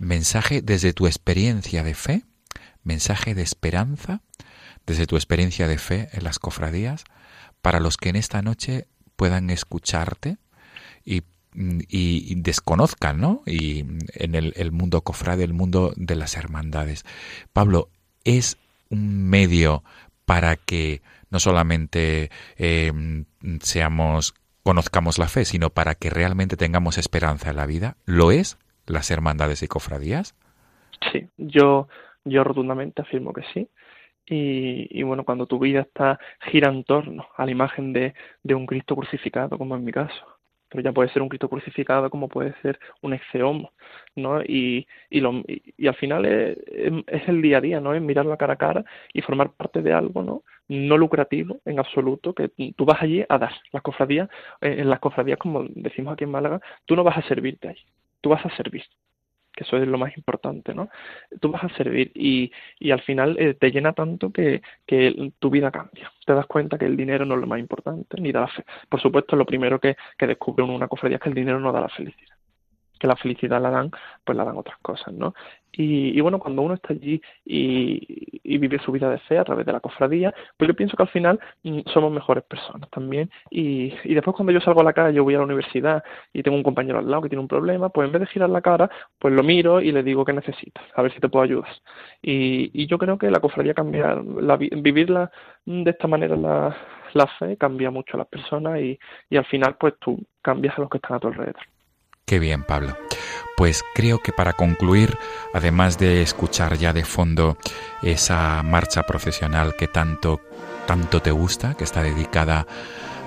Mensaje 0.00 0.62
desde 0.62 0.92
tu 0.92 1.06
experiencia 1.06 1.84
de 1.84 1.94
fe, 1.94 2.24
mensaje 2.82 3.36
de 3.36 3.42
esperanza, 3.42 4.20
desde 4.84 5.06
tu 5.06 5.14
experiencia 5.14 5.68
de 5.68 5.78
fe 5.78 6.08
en 6.10 6.24
las 6.24 6.40
cofradías, 6.40 7.04
para 7.62 7.78
los 7.78 7.96
que 7.96 8.08
en 8.08 8.16
esta 8.16 8.42
noche 8.42 8.88
puedan 9.14 9.48
escucharte 9.50 10.38
y, 11.04 11.18
y, 11.54 12.32
y 12.32 12.34
desconozcan, 12.34 13.20
¿no? 13.20 13.44
Y 13.46 13.84
en 14.14 14.34
el, 14.34 14.72
mundo 14.72 15.02
cofrade, 15.02 15.44
el 15.44 15.54
mundo 15.54 15.92
de 15.94 16.16
las 16.16 16.36
hermandades. 16.36 17.04
Pablo, 17.52 17.90
es 18.24 18.58
un 18.90 19.28
medio 19.28 19.84
para 20.24 20.56
que 20.56 21.00
no 21.30 21.38
solamente 21.38 22.32
eh, 22.56 22.92
seamos 23.60 24.34
conozcamos 24.66 25.20
la 25.20 25.28
fe, 25.28 25.44
sino 25.44 25.70
para 25.70 25.94
que 25.94 26.10
realmente 26.10 26.56
tengamos 26.56 26.98
esperanza 26.98 27.50
en 27.50 27.56
la 27.56 27.66
vida? 27.66 27.94
¿Lo 28.04 28.32
es 28.32 28.58
las 28.88 29.12
hermandades 29.12 29.62
y 29.62 29.68
cofradías? 29.68 30.34
Sí, 31.12 31.28
yo, 31.36 31.86
yo 32.24 32.42
rotundamente 32.42 33.00
afirmo 33.00 33.32
que 33.32 33.42
sí. 33.54 33.68
Y, 34.26 34.88
y, 34.90 35.04
bueno, 35.04 35.22
cuando 35.22 35.46
tu 35.46 35.60
vida 35.60 35.82
está 35.82 36.18
gira 36.50 36.68
en 36.68 36.82
torno 36.82 37.28
a 37.36 37.44
la 37.44 37.52
imagen 37.52 37.92
de, 37.92 38.14
de 38.42 38.54
un 38.56 38.66
Cristo 38.66 38.96
crucificado, 38.96 39.56
como 39.56 39.76
en 39.76 39.84
mi 39.84 39.92
caso, 39.92 40.26
pero 40.68 40.82
ya 40.82 40.92
puede 40.92 41.10
ser 41.10 41.22
un 41.22 41.28
Cristo 41.28 41.48
crucificado 41.48 42.10
como 42.10 42.28
puede 42.28 42.52
ser 42.60 42.80
un 43.02 43.14
exeomo, 43.14 43.70
¿no? 44.16 44.42
Y, 44.42 44.88
y, 45.10 45.20
lo, 45.20 45.44
y 45.46 45.86
al 45.86 45.94
final 45.94 46.24
es, 46.24 46.58
es, 47.06 47.28
el 47.28 47.40
día 47.40 47.58
a 47.58 47.60
día, 47.60 47.80
¿no? 47.80 47.94
Es 47.94 48.02
mirarlo 48.02 48.36
cara 48.36 48.54
a 48.54 48.56
cara 48.56 48.84
y 49.12 49.22
formar 49.22 49.52
parte 49.52 49.80
de 49.80 49.92
algo, 49.92 50.24
¿no? 50.24 50.42
No 50.68 50.96
lucrativo 50.98 51.60
en 51.64 51.78
absoluto, 51.78 52.34
que 52.34 52.50
tú 52.76 52.84
vas 52.84 53.02
allí 53.02 53.24
a 53.28 53.38
dar. 53.38 53.52
Las 53.72 53.82
cofradías, 53.82 54.28
eh, 54.60 54.76
en 54.78 54.90
las 54.90 55.00
cofradías, 55.00 55.38
como 55.38 55.64
decimos 55.68 56.14
aquí 56.14 56.24
en 56.24 56.30
Málaga, 56.30 56.60
tú 56.84 56.96
no 56.96 57.04
vas 57.04 57.18
a 57.18 57.22
servirte 57.22 57.68
allí, 57.68 57.84
tú 58.20 58.30
vas 58.30 58.44
a 58.44 58.56
servir 58.56 58.84
que 59.56 59.64
eso 59.64 59.78
es 59.78 59.88
lo 59.88 59.98
más 59.98 60.16
importante, 60.16 60.74
¿no? 60.74 60.88
Tú 61.40 61.50
vas 61.50 61.64
a 61.64 61.68
servir 61.70 62.12
y, 62.14 62.52
y 62.78 62.90
al 62.90 63.00
final 63.00 63.36
eh, 63.38 63.54
te 63.54 63.70
llena 63.72 63.94
tanto 63.94 64.30
que, 64.30 64.62
que 64.86 65.32
tu 65.38 65.50
vida 65.50 65.70
cambia. 65.72 66.12
Te 66.26 66.34
das 66.34 66.46
cuenta 66.46 66.78
que 66.78 66.84
el 66.84 66.96
dinero 66.96 67.24
no 67.24 67.34
es 67.34 67.40
lo 67.40 67.46
más 67.46 67.58
importante, 67.58 68.20
ni 68.20 68.32
da 68.32 68.42
la 68.42 68.48
fe. 68.48 68.64
Por 68.88 69.00
supuesto, 69.00 69.34
lo 69.34 69.46
primero 69.46 69.80
que, 69.80 69.96
que 70.18 70.26
descubre 70.26 70.62
una 70.62 70.88
cofradía 70.88 71.16
es 71.16 71.22
que 71.22 71.30
el 71.30 71.34
dinero 71.34 71.58
no 71.58 71.72
da 71.72 71.80
la 71.80 71.88
felicidad 71.88 72.35
que 72.98 73.06
la 73.06 73.16
felicidad 73.16 73.60
la 73.60 73.70
dan, 73.70 73.90
pues 74.24 74.36
la 74.36 74.44
dan 74.44 74.56
otras 74.56 74.78
cosas, 74.78 75.12
¿no? 75.14 75.34
Y, 75.76 76.16
y 76.16 76.20
bueno, 76.22 76.38
cuando 76.38 76.62
uno 76.62 76.74
está 76.74 76.94
allí 76.94 77.20
y, 77.44 78.58
vive 78.58 78.78
su 78.78 78.90
vida 78.92 79.10
de 79.10 79.18
fe 79.18 79.38
a 79.38 79.44
través 79.44 79.66
de 79.66 79.72
la 79.72 79.80
cofradía, 79.80 80.34
pues 80.56 80.68
yo 80.68 80.74
pienso 80.74 80.96
que 80.96 81.02
al 81.02 81.08
final 81.10 81.38
mm, 81.64 81.80
somos 81.92 82.10
mejores 82.10 82.44
personas 82.44 82.88
también. 82.90 83.30
Y, 83.50 83.92
y 84.04 84.14
después 84.14 84.34
cuando 84.34 84.52
yo 84.52 84.60
salgo 84.60 84.80
a 84.80 84.84
la 84.84 84.94
calle, 84.94 85.14
yo 85.14 85.24
voy 85.24 85.34
a 85.34 85.38
la 85.38 85.44
universidad 85.44 86.02
y 86.32 86.42
tengo 86.42 86.56
un 86.56 86.62
compañero 86.62 86.98
al 86.98 87.10
lado 87.10 87.22
que 87.22 87.28
tiene 87.28 87.42
un 87.42 87.48
problema, 87.48 87.90
pues 87.90 88.06
en 88.06 88.12
vez 88.12 88.20
de 88.20 88.26
girar 88.28 88.48
la 88.50 88.62
cara, 88.62 88.90
pues 89.18 89.34
lo 89.34 89.42
miro 89.42 89.80
y 89.82 89.92
le 89.92 90.02
digo 90.02 90.24
que 90.24 90.32
necesitas, 90.32 90.84
a 90.94 91.02
ver 91.02 91.12
si 91.12 91.20
te 91.20 91.28
puedo 91.28 91.44
ayudar. 91.44 91.70
Y, 92.22 92.86
yo 92.86 92.98
creo 92.98 93.18
que 93.18 93.30
la 93.30 93.40
cofradía 93.40 93.74
cambia, 93.74 94.16
la, 94.40 94.56
vivirla 94.56 95.30
de 95.64 95.90
esta 95.90 96.06
manera 96.06 96.36
la, 96.36 96.76
la 97.14 97.26
fe 97.26 97.56
cambia 97.56 97.90
mucho 97.90 98.16
a 98.16 98.18
las 98.18 98.28
personas 98.28 98.80
y, 98.80 98.98
y 99.28 99.36
al 99.36 99.44
final 99.46 99.76
pues 99.78 99.94
tú 99.98 100.18
cambias 100.40 100.78
a 100.78 100.82
los 100.82 100.90
que 100.90 100.98
están 100.98 101.16
a 101.16 101.20
tu 101.20 101.28
alrededor. 101.28 101.75
Qué 102.28 102.40
bien, 102.40 102.64
Pablo. 102.64 102.98
Pues 103.56 103.84
creo 103.94 104.18
que 104.18 104.32
para 104.32 104.54
concluir, 104.54 105.16
además 105.54 105.96
de 105.96 106.22
escuchar 106.22 106.76
ya 106.76 106.92
de 106.92 107.04
fondo 107.04 107.56
esa 108.02 108.64
marcha 108.64 109.04
profesional 109.04 109.76
que 109.76 109.86
tanto, 109.86 110.40
tanto 110.88 111.22
te 111.22 111.30
gusta, 111.30 111.74
que 111.74 111.84
está 111.84 112.02
dedicada 112.02 112.66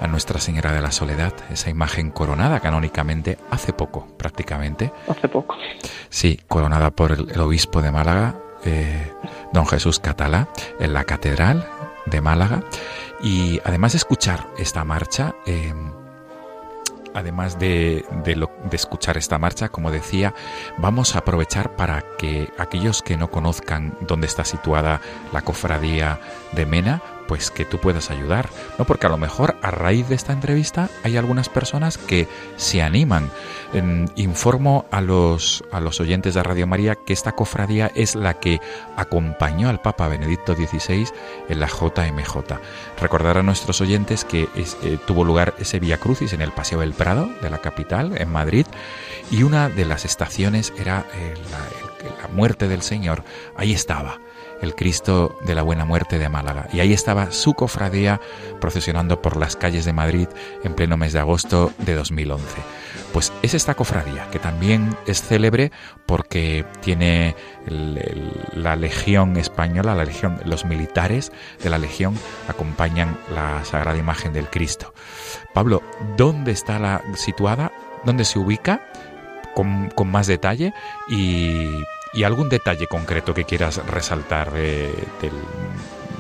a 0.02 0.08
Nuestra 0.08 0.42
Señora 0.42 0.74
de 0.74 0.82
la 0.82 0.92
Soledad, 0.92 1.34
esa 1.50 1.70
imagen 1.70 2.12
coronada 2.12 2.60
canónicamente 2.60 3.38
hace 3.50 3.72
poco, 3.72 4.06
prácticamente. 4.18 4.92
Hace 5.08 5.30
poco. 5.30 5.56
Sí, 6.10 6.42
coronada 6.50 6.92
por 6.92 7.14
el, 7.14 7.32
el 7.32 7.40
obispo 7.40 7.82
de 7.82 7.94
Málaga, 7.94 8.36
eh, 8.66 9.14
don 9.54 9.66
Jesús 9.66 10.00
Catala, 10.00 10.50
en 10.78 10.94
la 10.94 11.06
Catedral 11.06 11.66
de 12.06 12.20
Málaga. 12.20 12.64
Y 13.22 13.62
además 13.64 13.94
de 13.94 14.00
escuchar 14.00 14.48
esta 14.58 14.84
marcha, 14.84 15.36
eh, 15.46 15.74
además 17.14 17.60
de, 17.60 18.06
de, 18.24 18.36
lo, 18.36 18.52
de, 18.70 18.76
escuchar 18.76 19.18
esta 19.18 19.38
marcha, 19.38 19.70
como 19.70 19.92
decía, 19.92 20.34
vamos 20.78 21.16
a 21.16 21.20
aprovechar 21.20 21.76
para 21.76 22.04
que 22.18 22.50
aquellos 22.58 23.02
que 23.02 23.18
no 23.18 23.30
conozcan 23.30 23.98
dónde 24.02 24.28
está 24.28 24.46
situada 24.46 25.02
la 25.32 25.42
cofradía 25.42 26.20
de 26.54 26.66
Mena, 26.66 27.02
pues 27.30 27.52
que 27.52 27.64
tú 27.64 27.78
puedas 27.78 28.10
ayudar, 28.10 28.50
¿no? 28.80 28.86
Porque 28.86 29.06
a 29.06 29.10
lo 29.10 29.18
mejor 29.20 29.56
a 29.62 29.70
raíz 29.70 30.10
de 30.10 30.16
esta 30.16 30.34
entrevista 30.34 30.90
hay 31.04 31.16
algunas 31.16 31.48
personas 31.48 32.00
que 32.00 32.28
se 32.58 32.82
animan. 32.82 33.30
Informo 34.16 34.86
a 34.90 35.00
los, 35.00 35.64
a 35.72 35.80
los 35.80 36.00
oyentes 36.00 36.34
de 36.34 36.42
Radio 36.42 36.66
María 36.66 36.96
que 36.96 37.14
esta 37.14 37.34
cofradía 37.34 37.92
es 37.94 38.16
la 38.16 38.40
que 38.40 38.60
acompañó 38.98 39.70
al 39.70 39.80
Papa 39.80 40.08
Benedicto 40.08 40.56
XVI 40.56 41.08
en 41.50 41.60
la 41.60 41.68
JMJ. 41.68 42.58
Recordar 43.00 43.38
a 43.38 43.44
nuestros 43.44 43.80
oyentes 43.80 44.26
que 44.26 44.50
eh, 44.56 44.98
tuvo 45.06 45.24
lugar 45.24 45.54
ese 45.60 45.80
Via 45.80 46.00
Crucis 46.00 46.34
en 46.34 46.42
el 46.42 46.52
Paseo 46.52 46.80
del 46.80 46.94
Prado 46.94 47.30
de 47.44 47.52
la 47.52 47.60
capital, 47.60 48.20
en 48.20 48.32
Madrid, 48.32 48.66
y 49.30 49.44
una 49.44 49.70
de 49.70 49.86
las 49.86 50.04
estaciones 50.04 50.74
era 50.80 51.06
eh, 51.14 51.36
la, 51.52 51.60
la 52.24 52.28
muerte 52.30 52.68
del 52.68 52.82
Señor. 52.82 53.24
Ahí 53.56 53.72
estaba 53.72 54.20
el 54.62 54.76
Cristo 54.76 55.38
de 55.46 55.56
la 55.56 55.62
Buena 55.62 55.86
Muerte 55.86 56.20
de 56.20 56.30
Málaga. 56.30 56.68
Y 56.74 56.80
ahí 56.80 56.94
estaba 56.94 57.32
su 57.32 57.54
cofradía 57.54 58.20
procesionando 58.60 59.22
por 59.22 59.38
las 59.38 59.56
calles 59.56 59.86
de 59.86 59.94
Madrid 59.94 60.28
en 60.64 60.74
pleno 60.74 60.98
mes 60.98 61.14
de 61.14 61.20
agosto 61.20 61.72
de 61.80 61.96
2011. 61.96 62.46
Pues 63.14 63.34
es 63.42 63.54
esta 63.54 63.76
cofradía 63.76 64.30
que 64.32 64.40
también 64.40 64.96
es 65.08 65.22
célebre 65.22 65.72
porque 66.06 66.66
tiene 66.82 67.36
la 67.66 68.76
Legión 68.76 69.38
Española, 69.38 69.96
la 69.96 70.06
Legión, 70.06 70.40
los 70.46 70.66
militares 70.66 71.32
de 71.64 71.70
la 71.70 71.78
Legión 71.78 72.16
acompañan 72.48 73.18
la 73.34 73.64
Sagrada 73.66 73.98
Imagen 73.98 74.34
del 74.34 74.50
Cristo. 74.50 74.94
Pablo, 75.54 75.82
¿dónde 76.18 76.52
está 76.52 76.80
la 76.80 77.02
situada? 77.16 77.72
¿Dónde 78.06 78.26
se 78.26 78.40
ubica? 78.40 78.82
Con, 79.56 79.90
con 79.90 80.10
más 80.10 80.28
detalle 80.28 80.74
y 81.10 81.84
y 82.14 82.24
algún 82.24 82.50
detalle 82.50 82.88
concreto 82.88 83.34
que 83.34 83.46
quieras 83.46 83.86
resaltar 83.88 84.52
de, 84.52 84.94
de, 85.22 85.32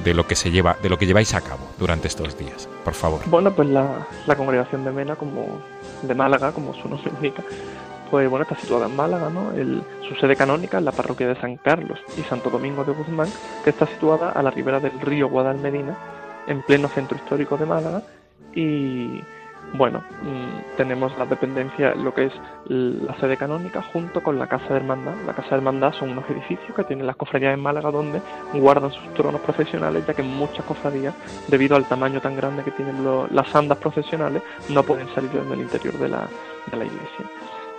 de, 0.04 0.13
lo 0.13 0.28
que 0.28 0.36
se 0.36 0.52
lleva, 0.52 0.78
de 0.82 0.89
lo 0.89 0.97
que 0.97 1.06
lleváis 1.06 1.34
a 1.34 1.41
cabo 1.41 1.67
durante 1.78 2.08
estos 2.08 2.38
días, 2.38 2.69
por 2.84 2.93
favor. 2.93 3.21
Bueno, 3.25 3.52
pues 3.52 3.67
la, 3.69 4.08
la 4.28 4.36
congregación 4.36 4.84
de 4.84 4.91
Mena, 4.91 5.15
como 5.15 5.62
de 6.04 6.15
Málaga, 6.15 6.52
como 6.52 6.73
su 6.73 6.88
nombre 6.88 7.12
indica, 7.15 7.43
pues 8.10 8.30
bueno, 8.30 8.43
está 8.43 8.56
situada 8.56 8.88
en 8.88 8.95
Málaga, 8.95 9.30
¿no? 9.30 9.52
El, 9.54 9.84
su 10.08 10.15
sede 10.15 10.36
canónica 10.36 10.78
es 10.78 10.84
la 10.84 10.91
parroquia 10.91 11.28
de 11.28 11.39
San 11.39 11.58
Carlos 11.58 11.99
y 12.17 12.21
Santo 12.23 12.49
Domingo 12.49 12.84
de 12.84 12.93
Guzmán, 12.93 13.30
que 13.63 13.69
está 13.69 13.86
situada 13.86 14.32
a 14.32 14.41
la 14.41 14.52
ribera 14.52 14.80
del 14.80 14.99
río 14.99 15.30
Guadalmedina, 15.30 15.95
en 16.47 16.62
pleno 16.63 16.88
centro 16.88 17.17
histórico 17.17 17.58
de 17.58 17.65
Málaga, 17.65 18.04
y 18.56 19.21
bueno, 19.73 20.03
mmm, 20.23 20.75
tenemos 20.77 21.17
la 21.17 21.25
dependencia, 21.25 21.93
lo 21.95 22.13
que 22.13 22.25
es 22.25 22.34
la 22.65 23.15
sede 23.19 23.38
canónica, 23.38 23.82
junto 23.82 24.21
con 24.21 24.39
la 24.39 24.47
Casa 24.47 24.67
de 24.69 24.77
Hermandad. 24.77 25.13
La 25.25 25.34
Casa 25.34 25.49
de 25.49 25.55
Hermandad 25.58 25.93
son 25.93 26.12
unos 26.12 26.29
edificios 26.29 26.75
que 26.75 26.84
tienen 26.84 27.05
las 27.05 27.15
cofradías 27.15 27.53
en 27.53 27.62
Málaga 27.62 27.91
donde 27.91 28.21
guardan 28.53 28.91
sus 28.91 29.13
tronos 29.13 29.41
profesionales, 29.41 30.05
ya 30.08 30.13
que 30.13 30.23
muchas 30.23 30.65
cofradías, 30.65 31.13
debido 31.47 31.75
al 31.75 31.86
tamaño 31.86 32.19
tan 32.19 32.36
grande 32.36 32.63
que 32.63 32.71
tienen 32.71 33.03
las 33.32 33.55
andas 33.55 33.77
profesionales, 33.77 34.41
no 34.69 34.84
pueden 34.84 35.08
salir 35.13 35.29
del 35.29 35.62
interior 35.62 35.93
de 35.95 36.10
la, 36.10 36.27
de 36.71 36.77
la 36.77 36.86
iglesia. 36.86 37.25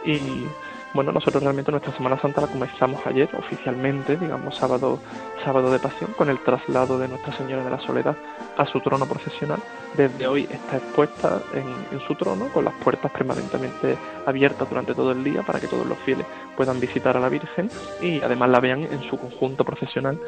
Y 0.04 0.46
Bueno, 0.92 1.12
nosotros 1.12 1.40
realmente 1.42 1.70
nuestra 1.70 1.92
Semana 1.92 2.20
Santa 2.20 2.40
la 2.40 2.48
comenzamos 2.48 3.00
ayer 3.06 3.28
oficialmente, 3.38 4.16
digamos 4.16 4.56
sábado, 4.56 4.98
sábado 5.44 5.70
de 5.70 5.78
pasión, 5.78 6.12
con 6.16 6.28
el 6.28 6.40
traslado 6.40 6.98
de 6.98 7.06
Nuestra 7.06 7.32
Señora 7.36 7.62
de 7.62 7.70
la 7.70 7.78
Soledad 7.80 8.16
a 8.56 8.66
su 8.66 8.80
trono 8.80 9.06
procesional. 9.06 9.60
Desde 9.96 10.26
hoy 10.26 10.48
está 10.50 10.78
expuesta 10.78 11.40
en, 11.54 12.00
su 12.08 12.16
trono 12.16 12.48
con 12.48 12.64
las 12.64 12.74
puertas 12.74 13.12
permanentemente 13.12 13.96
abiertas 14.26 14.68
durante 14.68 14.92
todo 14.92 15.12
el 15.12 15.22
día 15.22 15.42
para 15.42 15.60
que 15.60 15.68
todos 15.68 15.86
los 15.86 15.98
fieles 15.98 16.26
puedan 16.56 16.80
visitar 16.80 17.16
a 17.16 17.20
la 17.20 17.28
Virgen 17.28 17.70
y 18.00 18.20
además 18.20 18.50
la 18.50 18.58
vean 18.58 18.82
en 18.82 19.00
su 19.08 19.16
conjunto 19.16 19.64
procesional 19.64 20.18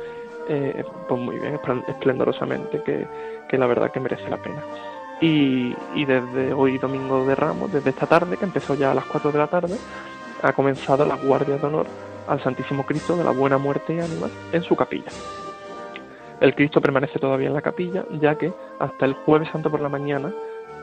eh, 0.49 0.85
pues 1.09 1.21
muy 1.21 1.39
bien, 1.39 1.59
esplendorosamente, 1.89 2.83
que, 2.83 3.07
que 3.49 3.59
la 3.59 3.67
verdad 3.67 3.91
que 3.91 4.01
merece 4.01 4.29
la 4.29 4.37
pena. 4.37 4.63
Y, 5.21 5.75
y, 5.95 6.05
desde 6.05 6.53
hoy 6.53 6.79
domingo 6.79 7.25
de 7.25 7.37
Ramos, 7.37 7.73
desde 7.73 7.91
esta 7.91 8.07
tarde, 8.07 8.37
que 8.37 8.45
empezó 8.45 8.75
ya 8.75 8.91
a 8.91 8.95
las 8.95 9.05
4 9.05 9.31
de 9.31 9.39
la 9.39 9.47
tarde, 9.47 9.77
ha 10.43 10.53
comenzado 10.53 11.05
la 11.05 11.17
guardia 11.17 11.57
de 11.57 11.67
honor 11.67 11.87
al 12.29 12.43
Santísimo 12.43 12.85
Cristo 12.85 13.17
de 13.17 13.25
la 13.25 13.31
Buena 13.31 13.59
Muerte 13.59 13.95
y 13.95 14.01
Ánimas 14.01 14.31
en 14.53 14.63
su 14.63 14.77
capilla. 14.77 15.11
El 16.41 16.55
Cristo 16.55 16.81
permanece 16.81 17.19
todavía 17.19 17.49
en 17.49 17.55
la 17.55 17.63
capilla, 17.63 18.05
ya 18.21 18.37
que 18.37 18.53
hasta 18.81 19.07
el 19.07 19.15
jueves 19.15 19.49
santo 19.51 19.71
por 19.71 19.81
la 19.81 19.89
mañana, 19.89 20.33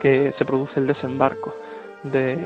que 0.00 0.34
se 0.38 0.44
produce 0.44 0.80
el 0.80 0.86
desembarco 0.86 1.54
de, 2.02 2.38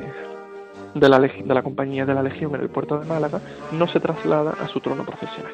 de, 0.95 1.09
la, 1.09 1.21
de 1.21 1.55
la 1.55 1.63
Compañía 1.63 2.05
de 2.05 2.15
la 2.15 2.23
Legión 2.23 2.55
en 2.57 2.63
el 2.63 2.69
puerto 2.69 2.99
de 2.99 3.07
Málaga, 3.07 3.41
no 3.71 3.87
se 3.87 4.01
traslada 4.01 4.55
a 4.61 4.67
su 4.67 4.81
trono 4.81 5.05
profesional. 5.05 5.53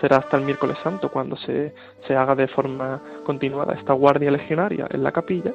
Será 0.00 0.16
hasta 0.16 0.38
el 0.38 0.44
miércoles 0.44 0.78
santo 0.82 1.10
cuando 1.10 1.36
se, 1.36 1.74
se 2.06 2.16
haga 2.16 2.34
de 2.34 2.48
forma 2.48 3.00
continuada 3.24 3.74
esta 3.74 3.92
guardia 3.92 4.30
legionaria 4.30 4.86
en 4.90 5.02
la 5.02 5.12
capilla 5.12 5.52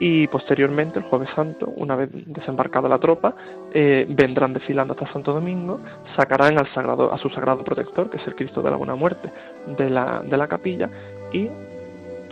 y 0.00 0.26
posteriormente, 0.28 0.98
el 0.98 1.04
jueves 1.04 1.28
santo, 1.34 1.72
una 1.76 1.96
vez 1.96 2.10
desembarcada 2.12 2.88
la 2.88 2.98
tropa, 2.98 3.34
eh, 3.72 4.06
vendrán 4.08 4.52
desfilando 4.52 4.94
hasta 4.94 5.12
Santo 5.12 5.32
Domingo, 5.32 5.80
sacarán 6.16 6.58
al 6.58 6.72
sagrado, 6.72 7.12
a 7.12 7.18
su 7.18 7.28
sagrado 7.30 7.64
protector, 7.64 8.10
que 8.10 8.18
es 8.18 8.26
el 8.26 8.34
Cristo 8.34 8.62
de 8.62 8.70
la 8.70 8.76
Buena 8.76 8.94
Muerte, 8.94 9.30
de 9.76 9.90
la, 9.90 10.22
de 10.24 10.36
la 10.36 10.46
capilla 10.46 10.88
y 11.32 11.48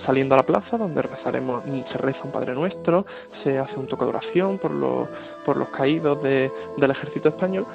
saliendo 0.04 0.34
a 0.34 0.38
la 0.38 0.44
plaza 0.44 0.76
donde 0.76 1.02
rezaremos, 1.02 1.64
se 1.64 1.98
reza 1.98 2.20
un 2.22 2.30
Padre 2.30 2.54
Nuestro, 2.54 3.06
se 3.42 3.58
hace 3.58 3.74
un 3.76 3.86
toque 3.86 4.04
de 4.04 4.10
oración 4.10 4.58
por 4.58 4.70
los, 4.70 5.08
por 5.44 5.56
los 5.56 5.68
caídos 5.70 6.22
del 6.22 6.90
ejército 6.90 7.30
español, 7.30 7.66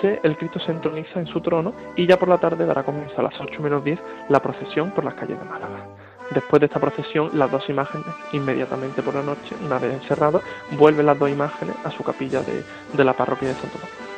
se, 0.00 0.20
el 0.22 0.36
Cristo 0.36 0.58
se 0.60 0.72
entroniza 0.72 1.18
en 1.18 1.26
su 1.26 1.40
trono 1.40 1.72
y 1.96 2.06
ya 2.06 2.18
por 2.18 2.28
la 2.28 2.38
tarde 2.38 2.66
dará 2.66 2.82
comienzo 2.82 3.18
a 3.18 3.22
las 3.22 3.40
8 3.40 3.62
menos 3.62 3.82
10 3.84 3.98
la 4.28 4.40
procesión 4.40 4.90
por 4.90 5.04
las 5.04 5.14
calles 5.14 5.38
de 5.38 5.44
Málaga. 5.44 6.07
Después 6.30 6.60
de 6.60 6.66
esta 6.66 6.78
procesión, 6.78 7.30
las 7.32 7.50
dos 7.50 7.68
imágenes, 7.68 8.06
inmediatamente 8.32 9.02
por 9.02 9.14
la 9.14 9.22
noche, 9.22 9.54
una 9.64 9.78
vez 9.78 9.94
encerradas, 9.94 10.42
vuelven 10.72 11.06
las 11.06 11.18
dos 11.18 11.30
imágenes 11.30 11.74
a 11.84 11.90
su 11.90 12.02
capilla 12.02 12.42
de, 12.42 13.04
la 13.04 13.14
parroquia 13.14 13.48
de 13.48 13.54
Santo 13.54 13.78
Domingo. 13.78 14.08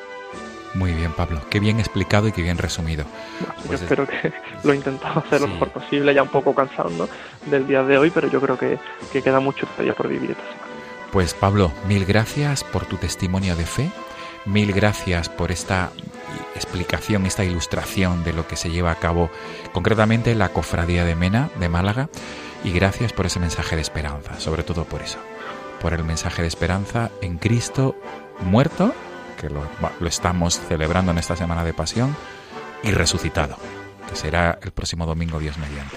Muy 0.75 0.93
bien, 0.93 1.13
Pablo. 1.13 1.41
Qué 1.51 1.59
bien 1.59 1.81
explicado 1.81 2.29
y 2.29 2.33
qué 2.33 2.43
bien 2.43 2.59
resumido. 2.59 3.05
yo 3.05 3.67
pues 3.67 3.83
espero 3.83 4.07
que 4.07 4.33
lo 4.65 4.73
he 4.73 4.77
intentado 4.77 5.21
hacer 5.21 5.41
lo 5.41 5.49
mejor 5.49 5.71
posible, 5.71 6.15
ya 6.15 6.23
un 6.23 6.29
poco 6.29 6.55
cansado 6.55 7.09
del 7.47 7.67
día 7.67 7.83
de 7.83 7.99
hoy, 7.99 8.11
pero 8.11 8.29
yo 8.29 8.41
creo 8.41 8.59
que, 8.59 8.79
que 9.13 9.23
queda 9.23 9.41
mucho 9.41 9.67
todavía 9.67 9.95
por 9.95 10.09
vivir 10.09 10.33
esta 10.33 10.43
semana. 10.43 10.71
Pues 11.13 11.35
Pablo, 11.35 11.73
mil 11.89 12.05
gracias 12.05 12.63
por 12.63 12.87
tu 12.87 12.97
testimonio 12.97 13.57
de 13.57 13.67
fe, 13.67 13.91
mil 14.45 14.73
gracias 14.73 15.29
por 15.29 15.51
esta 15.51 15.91
explicación, 16.55 17.27
esta 17.27 17.45
ilustración 17.45 18.25
de 18.25 18.33
lo 18.33 18.47
que 18.47 18.57
se 18.57 18.71
lleva 18.71 18.91
a 18.91 18.97
cabo 18.97 19.31
concretamente 19.73 20.33
en 20.33 20.39
la 20.39 20.51
Cofradía 20.51 21.05
de 21.05 21.15
Mena 21.15 21.51
de 21.59 21.69
Málaga 21.69 22.09
y 22.65 22.73
gracias 22.73 23.13
por 23.13 23.27
ese 23.27 23.41
mensaje 23.41 23.77
de 23.77 23.83
esperanza, 23.83 24.39
sobre 24.39 24.63
todo 24.63 24.85
por 24.85 25.03
eso, 25.03 25.19
por 25.81 25.95
el 25.95 26.05
mensaje 26.05 26.43
de 26.43 26.49
esperanza 26.49 27.11
en 27.23 27.39
Cristo 27.39 27.97
muerto, 28.41 28.95
que 29.39 29.49
lo, 29.49 29.63
lo 29.99 30.09
estamos 30.09 30.61
celebrando 30.69 31.13
en 31.13 31.19
esta 31.19 31.37
semana 31.37 31.65
de 31.65 31.75
pasión, 31.75 32.15
y 32.83 32.93
resucitado, 32.93 33.57
que 34.09 34.17
será 34.17 34.59
el 34.63 34.71
próximo 34.71 35.07
domingo 35.07 35.39
Dios 35.39 35.59
mediante. 35.59 35.97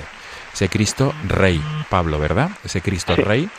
Ese 0.53 0.69
Cristo 0.69 1.13
Rey, 1.27 1.63
Pablo, 1.89 2.19
¿verdad? 2.19 2.51
Ese 2.63 2.81
Cristo 2.81 3.15
Rey 3.15 3.49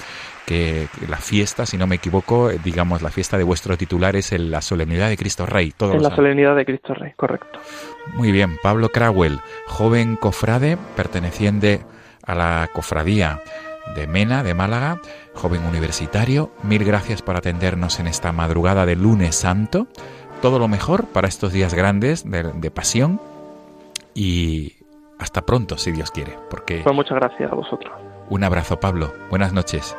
que 0.47 0.89
la 1.09 1.17
fiesta, 1.17 1.67
si 1.67 1.77
no 1.77 1.87
me 1.87 1.97
equivoco, 1.97 2.51
eh, 2.51 2.59
digamos, 2.63 3.03
la 3.03 3.11
fiesta 3.11 3.39
de 3.39 3.45
vuestro 3.45 3.77
titular 3.77 4.17
es 4.17 4.33
en 4.33 4.51
la 4.51 4.61
solemnidad 4.61 5.09
de 5.09 5.17
Cristo 5.17 5.47
Rey. 5.47 5.73
en 5.81 6.03
la 6.03 6.15
solemnidad 6.15 6.57
de 6.57 6.65
Cristo 6.65 6.95
Rey, 6.95 7.13
correcto. 7.17 7.59
Muy 8.15 8.33
bien, 8.33 8.59
Pablo 8.63 8.91
Crawell, 8.91 9.41
joven 9.67 10.17
cofrade 10.17 10.77
perteneciente 10.97 11.81
a 12.27 12.35
la 12.35 12.69
cofradía 12.73 13.41
de 13.95 14.07
Mena, 14.07 14.43
de 14.43 14.55
Málaga, 14.55 15.01
joven 15.35 15.65
universitario, 15.65 16.51
mil 16.63 16.85
gracias 16.85 17.23
por 17.23 17.37
atendernos 17.37 18.01
en 18.01 18.07
esta 18.07 18.33
madrugada 18.33 18.87
de 18.87 18.97
lunes 18.97 19.37
santo. 19.37 19.87
Todo 20.43 20.59
lo 20.59 20.69
mejor 20.69 21.07
para 21.07 21.29
estos 21.29 21.53
días 21.53 21.75
grandes 21.75 22.29
de, 22.31 22.53
de 22.53 22.71
pasión 22.71 23.21
y 24.15 24.75
hasta 25.19 25.43
pronto, 25.43 25.79
si 25.79 25.93
Dios 25.93 26.11
quiere. 26.11 26.37
Porque... 26.51 26.83
Pues 26.83 26.95
muchas 26.95 27.19
gracias 27.19 27.51
a 27.51 27.55
vosotros. 27.55 27.93
Un 28.29 28.45
abrazo, 28.45 28.81
Pablo. 28.81 29.13
Buenas 29.31 29.53
noches. 29.53 29.97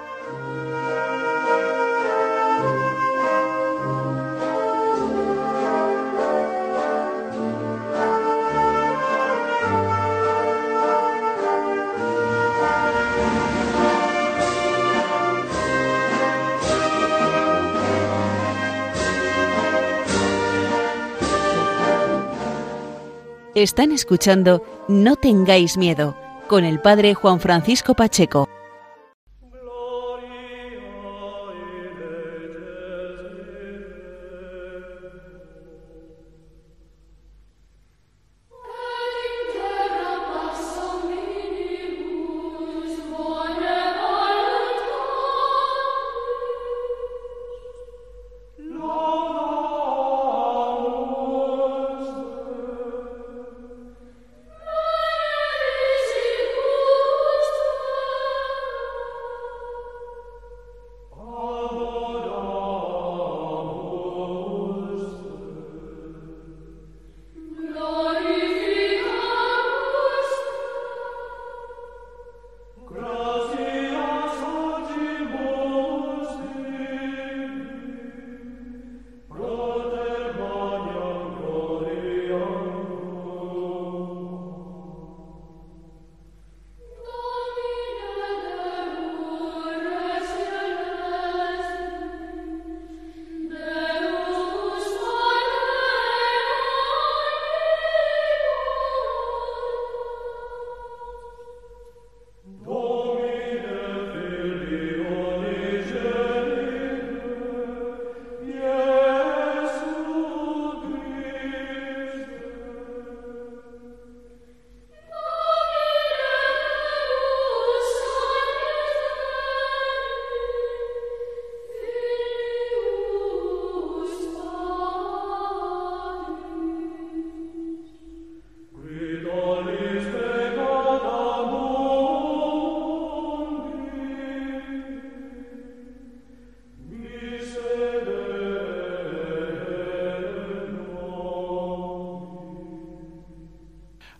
Están 23.55 23.93
escuchando 23.93 24.61
No 24.89 25.15
tengáis 25.15 25.77
miedo 25.77 26.17
con 26.49 26.65
el 26.65 26.81
padre 26.81 27.13
Juan 27.13 27.39
Francisco 27.39 27.93
Pacheco. 27.93 28.49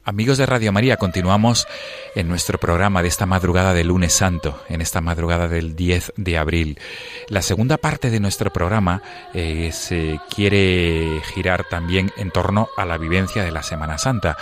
Amigos 0.08 0.38
de 0.38 0.46
Radio 0.46 0.72
María, 0.72 0.98
continuamos 0.98 1.68
en 2.14 2.28
nuestro 2.28 2.60
programa 2.60 3.02
de 3.02 3.08
esta 3.08 3.26
madrugada 3.26 3.74
del 3.74 3.88
lunes 3.88 4.14
santo, 4.14 4.62
en 4.70 4.82
esta 4.82 5.02
madrugada 5.02 5.48
del 5.48 5.76
10 5.76 6.14
de 6.16 6.38
abril. 6.38 6.80
La 7.28 7.42
segunda 7.42 7.78
parte 7.78 8.12
de 8.12 8.20
nuestro 8.20 8.54
programa 8.54 9.02
eh, 9.34 9.72
se 9.74 10.20
quiere 10.30 11.22
girar 11.34 11.66
también 11.68 12.12
en 12.18 12.30
torno 12.30 12.68
a 12.78 12.86
la 12.86 13.00
vivencia 13.00 13.44
de 13.44 13.52
la 13.52 13.64
Semana 13.64 13.98
Santa. 13.98 14.38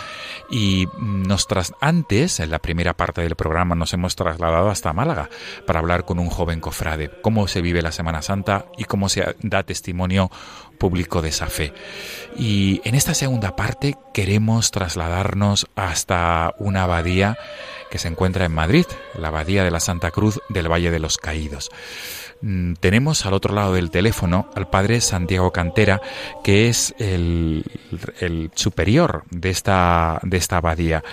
Y 0.49 0.89
nos 0.99 1.47
tras 1.47 1.73
antes, 1.79 2.41
en 2.41 2.51
la 2.51 2.59
primera 2.59 2.93
parte 2.93 3.21
del 3.21 3.37
programa, 3.37 3.73
nos 3.73 3.93
hemos 3.93 4.17
trasladado 4.17 4.69
hasta 4.69 4.91
Málaga 4.91 5.29
para 5.65 5.79
hablar 5.79 6.03
con 6.03 6.19
un 6.19 6.29
joven 6.29 6.59
cofrade, 6.59 7.09
cómo 7.21 7.47
se 7.47 7.61
vive 7.61 7.81
la 7.81 7.93
Semana 7.93 8.21
Santa 8.21 8.65
y 8.77 8.83
cómo 8.83 9.07
se 9.07 9.33
da 9.41 9.63
testimonio 9.63 10.29
público 10.83 11.21
de 11.21 11.29
esa 11.29 11.47
fe. 11.47 11.71
Y 12.37 12.81
en 12.83 12.93
esta 12.95 13.13
segunda 13.13 13.55
parte 13.55 13.95
queremos 14.13 14.69
trasladarnos 14.69 15.65
hasta 15.77 16.55
una 16.57 16.83
abadía 16.83 17.37
que 17.89 17.99
se 17.99 18.09
encuentra 18.09 18.43
en 18.43 18.51
Madrid, 18.51 18.85
la 19.17 19.29
abadía 19.29 19.63
de 19.63 19.71
la 19.71 19.79
Santa 19.79 20.11
Cruz 20.11 20.41
del 20.49 20.69
Valle 20.69 20.91
de 20.91 20.99
los 20.99 21.17
Caídos. 21.17 21.71
Mm, 22.45 22.73
tenemos 22.73 23.25
al 23.25 23.33
otro 23.33 23.55
lado 23.55 23.73
del 23.73 23.89
teléfono 23.89 24.49
al 24.53 24.69
padre 24.69 24.99
Santiago 24.99 25.53
Cantera, 25.53 26.01
que 26.43 26.67
es 26.67 26.93
el, 26.99 27.63
superior 28.53 29.23
de 29.29 29.49
esta, 29.49 30.19
de 30.23 30.35
esta 30.35 30.57
abadía. 30.57 31.05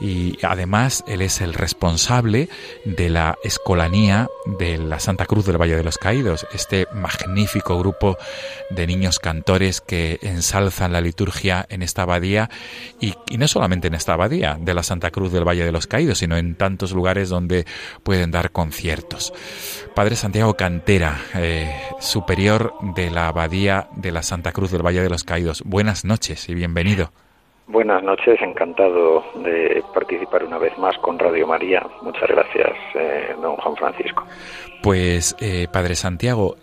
Y 0.00 0.38
además 0.42 1.04
él 1.06 1.20
es 1.20 1.42
el 1.42 1.52
responsable 1.52 2.48
de 2.86 3.10
la 3.10 3.36
escolanía 3.44 4.28
de 4.46 4.78
la 4.78 5.00
Santa 5.00 5.26
Cruz 5.26 5.44
del 5.44 5.60
Valle 5.60 5.76
de 5.76 5.84
los 5.84 5.98
Caídos, 5.98 6.46
este 6.54 6.86
magnífico 6.94 7.78
grupo 7.78 8.16
de 8.70 8.86
niños 8.86 9.18
cantores 9.18 9.82
que 9.82 10.18
ensalzan 10.22 10.94
la 10.94 11.02
liturgia 11.02 11.66
en 11.68 11.82
esta 11.82 12.02
abadía 12.02 12.48
y, 13.00 13.12
y 13.28 13.36
no 13.36 13.48
solamente 13.48 13.88
en 13.88 13.94
esta 13.94 14.14
abadía 14.14 14.56
de 14.58 14.72
la 14.72 14.82
Santa 14.82 15.10
Cruz 15.10 15.30
del 15.30 15.46
Valle 15.46 15.66
de 15.66 15.72
los 15.72 15.86
Caídos, 15.86 16.18
sino 16.18 16.38
en 16.38 16.54
tantos 16.54 16.92
lugares 16.92 17.28
donde 17.28 17.66
pueden 18.02 18.30
dar 18.30 18.50
conciertos. 18.50 19.34
Padre 19.94 20.16
Santiago 20.16 20.54
Cantera, 20.54 20.69
eh, 21.34 21.72
superior 21.98 22.74
de 22.94 23.10
la 23.10 23.28
Abadía 23.28 23.88
de 23.96 24.12
la 24.12 24.22
Santa 24.22 24.52
Cruz 24.52 24.70
del 24.70 24.84
Valle 24.86 25.02
de 25.02 25.10
los 25.10 25.24
Caídos. 25.24 25.62
Buenas 25.64 26.04
noches 26.04 26.48
y 26.48 26.54
bienvenido. 26.54 27.10
Buenas 27.66 28.02
noches, 28.02 28.40
encantado 28.40 29.24
de 29.36 29.82
participar 29.94 30.44
una 30.44 30.58
vez 30.58 30.76
más 30.78 30.96
con 30.98 31.18
Radio 31.18 31.46
María. 31.46 31.86
Muchas 32.02 32.28
gracias, 32.28 32.72
eh, 32.94 33.34
don 33.40 33.56
Juan 33.56 33.76
Francisco. 33.76 34.24
Pues, 34.82 35.36
eh, 35.40 35.66
Padre 35.72 35.94
Santiago, 35.94 36.56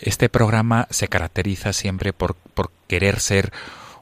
este 0.00 0.28
programa 0.28 0.86
se 0.90 1.08
caracteriza 1.08 1.72
siempre 1.72 2.12
por, 2.12 2.34
por 2.54 2.70
querer 2.88 3.20
ser 3.20 3.52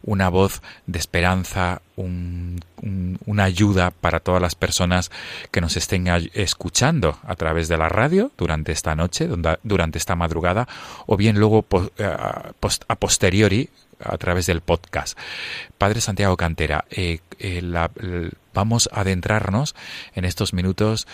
una 0.02 0.28
voz 0.28 0.62
de 0.87 0.98
esperanza, 0.98 1.82
una 1.96 3.44
ayuda 3.44 3.90
para 3.90 4.20
todas 4.20 4.40
las 4.40 4.54
personas 4.54 5.11
que 5.50 5.61
nos 5.61 5.76
estén 5.76 6.06
escuchando 6.34 7.18
a 7.24 7.34
través 7.37 7.68
de 7.68 7.76
la 7.76 7.88
radio 7.88 8.30
durante 8.37 8.72
esta 8.72 8.94
noche, 8.94 9.28
durante 9.62 9.98
esta 9.98 10.14
madrugada, 10.14 10.68
o 11.06 11.16
bien 11.16 11.38
luego 11.38 11.64
eh, 11.98 12.04
a 12.04 12.96
posteriori 12.96 13.70
a 14.00 14.16
través 14.18 14.46
del 14.46 14.61
podcast. 14.61 15.18
Padre 15.76 16.00
Santiago 16.00 16.37
Cantera, 16.37 16.84
eh, 16.90 17.20
eh, 17.38 17.62
vamos 18.58 18.90
a 18.92 19.02
adentrarnos 19.02 19.76
en 20.16 20.24
estos 20.24 20.52
minutos 20.52 21.06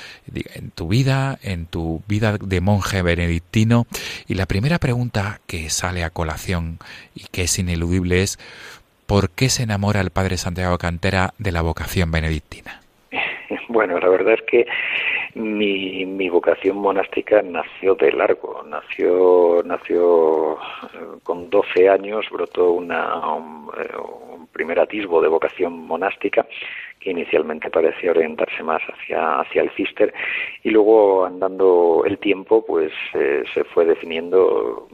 en 0.54 0.70
tu 0.70 0.88
vida, 0.88 1.38
en 1.42 1.66
tu 1.66 2.02
vida 2.08 2.38
de 2.38 2.60
monje 2.62 3.02
benedictino. 3.02 3.86
Y 4.26 4.34
la 4.34 4.46
primera 4.46 4.78
pregunta 4.78 5.40
que 5.46 5.68
sale 5.68 6.04
a 6.04 6.10
colación 6.10 6.78
y 7.14 7.24
que 7.30 7.42
es 7.42 7.58
ineludible 7.58 8.22
es, 8.22 8.38
¿Por 9.06 9.28
qué 9.28 9.50
se 9.50 9.64
enamora 9.64 10.00
el 10.00 10.10
padre 10.10 10.38
Santiago 10.38 10.78
Cantera 10.78 11.34
de 11.38 11.52
la 11.52 11.62
vocación 11.62 12.10
benedictina? 12.10 12.80
Bueno, 13.68 13.98
la 13.98 14.08
verdad 14.08 14.34
es 14.34 14.42
que 14.42 14.66
mi, 15.34 16.06
mi 16.06 16.28
vocación 16.28 16.76
monástica 16.76 17.42
nació 17.42 17.94
de 17.96 18.12
largo, 18.12 18.64
nació, 18.68 19.62
nació 19.64 20.54
eh, 20.54 21.18
con 21.22 21.50
12 21.50 21.88
años, 21.88 22.26
brotó 22.30 22.70
una, 22.72 23.20
eh, 23.76 23.88
primer 24.54 24.80
atisbo 24.80 25.20
de 25.20 25.28
vocación 25.28 25.86
monástica 25.86 26.46
que 27.00 27.10
inicialmente 27.10 27.68
parecía 27.68 28.12
orientarse 28.12 28.62
más 28.62 28.80
hacia, 28.82 29.40
hacia 29.40 29.62
el 29.62 29.70
cister 29.72 30.14
y 30.62 30.70
luego 30.70 31.26
andando 31.26 32.04
el 32.06 32.16
tiempo 32.18 32.64
pues 32.64 32.92
eh, 33.12 33.44
se 33.52 33.64
fue 33.64 33.84
definiendo 33.84 34.88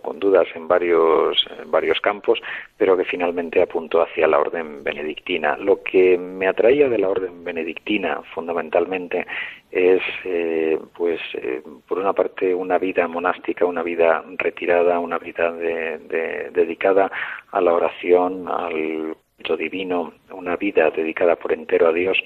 con 0.00 0.18
dudas 0.18 0.46
en 0.54 0.68
varios, 0.68 1.36
varios 1.66 2.00
campos, 2.00 2.40
pero 2.76 2.96
que 2.96 3.04
finalmente 3.04 3.62
apuntó 3.62 4.02
hacia 4.02 4.26
la 4.26 4.38
orden 4.38 4.82
benedictina. 4.82 5.56
Lo 5.56 5.82
que 5.82 6.18
me 6.18 6.48
atraía 6.48 6.88
de 6.88 6.98
la 6.98 7.08
orden 7.08 7.44
benedictina 7.44 8.22
fundamentalmente 8.34 9.26
es, 9.70 10.02
eh, 10.24 10.78
pues, 10.96 11.20
eh, 11.34 11.62
por 11.86 11.98
una 11.98 12.12
parte, 12.12 12.54
una 12.54 12.78
vida 12.78 13.06
monástica, 13.08 13.64
una 13.64 13.82
vida 13.82 14.24
retirada, 14.38 14.98
una 14.98 15.18
vida 15.18 15.52
dedicada 15.52 17.10
a 17.50 17.60
la 17.60 17.72
oración, 17.72 18.48
al 18.48 19.16
divino, 19.56 20.12
una 20.30 20.56
vida 20.56 20.90
dedicada 20.90 21.36
por 21.36 21.52
entero 21.52 21.88
a 21.88 21.92
Dios, 21.92 22.16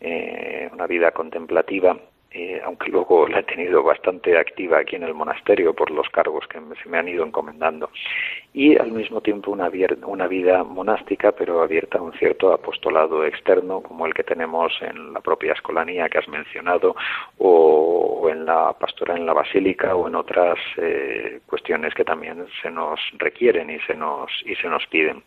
eh, 0.00 0.68
una 0.72 0.86
vida 0.86 1.10
contemplativa 1.10 1.96
eh, 2.32 2.60
aunque 2.64 2.90
luego 2.90 3.26
la 3.26 3.40
he 3.40 3.42
tenido 3.42 3.82
bastante 3.82 4.38
activa 4.38 4.78
aquí 4.78 4.94
en 4.94 5.02
el 5.02 5.14
monasterio 5.14 5.74
por 5.74 5.90
los 5.90 6.08
cargos 6.10 6.46
que 6.46 6.60
se 6.80 6.88
me 6.88 6.98
han 6.98 7.08
ido 7.08 7.24
encomendando. 7.24 7.90
Y 8.52 8.76
al 8.78 8.92
mismo 8.92 9.20
tiempo 9.20 9.50
una, 9.50 9.68
vida 9.68 10.64
monástica, 10.64 11.32
pero 11.32 11.62
abierta 11.62 11.98
a 11.98 12.02
un 12.02 12.12
cierto 12.14 12.52
apostolado 12.52 13.24
externo, 13.24 13.80
como 13.80 14.06
el 14.06 14.14
que 14.14 14.22
tenemos 14.22 14.72
en 14.80 15.12
la 15.12 15.20
propia 15.20 15.54
escolanía 15.54 16.08
que 16.08 16.18
has 16.18 16.28
mencionado, 16.28 16.94
o, 17.38 18.28
en 18.30 18.44
la 18.44 18.72
pastora 18.78 19.16
en 19.16 19.26
la 19.26 19.32
basílica, 19.32 19.96
o 19.96 20.06
en 20.06 20.14
otras 20.14 20.58
eh, 20.76 21.40
cuestiones 21.46 21.94
que 21.94 22.04
también 22.04 22.46
se 22.62 22.70
nos 22.70 23.00
requieren 23.18 23.70
y 23.70 23.78
se 23.80 23.94
nos, 23.94 24.30
y 24.44 24.54
se 24.54 24.68
nos 24.68 24.86
piden. 24.86 25.22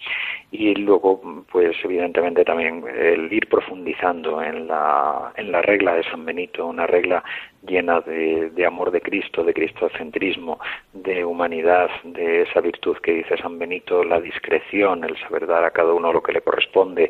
Y 0.52 0.76
luego, 0.76 1.44
pues 1.52 1.76
evidentemente 1.84 2.46
también 2.46 2.84
el 2.88 3.32
ir 3.32 3.48
profundizando 3.48 4.42
en 4.42 4.68
la, 4.68 5.34
en 5.36 5.52
la 5.52 5.62
regla 5.62 5.96
de 5.96 6.04
San 6.04 6.26
Benito, 6.26 6.66
una 6.66 6.88
regla 6.94 7.24
llena 7.66 8.02
de, 8.02 8.66
amor 8.66 8.92
de 8.92 9.02
Cristo, 9.02 9.44
de 9.44 9.54
cristocentrismo, 9.54 10.60
de 10.94 11.26
humanidad, 11.26 11.90
de 12.04 12.44
esa 12.44 12.60
virtud 12.62 12.98
que 12.98 13.14
dice 13.14 13.38
San 13.38 13.58
Benito, 13.58 14.04
la 14.04 14.20
discreción, 14.20 15.04
el 15.04 15.18
saber 15.18 15.48
dar 15.48 15.64
a 15.64 15.72
cada 15.72 15.94
uno 15.94 16.14
lo 16.14 16.22
que 16.22 16.34
le 16.34 16.42
corresponde 16.42 17.10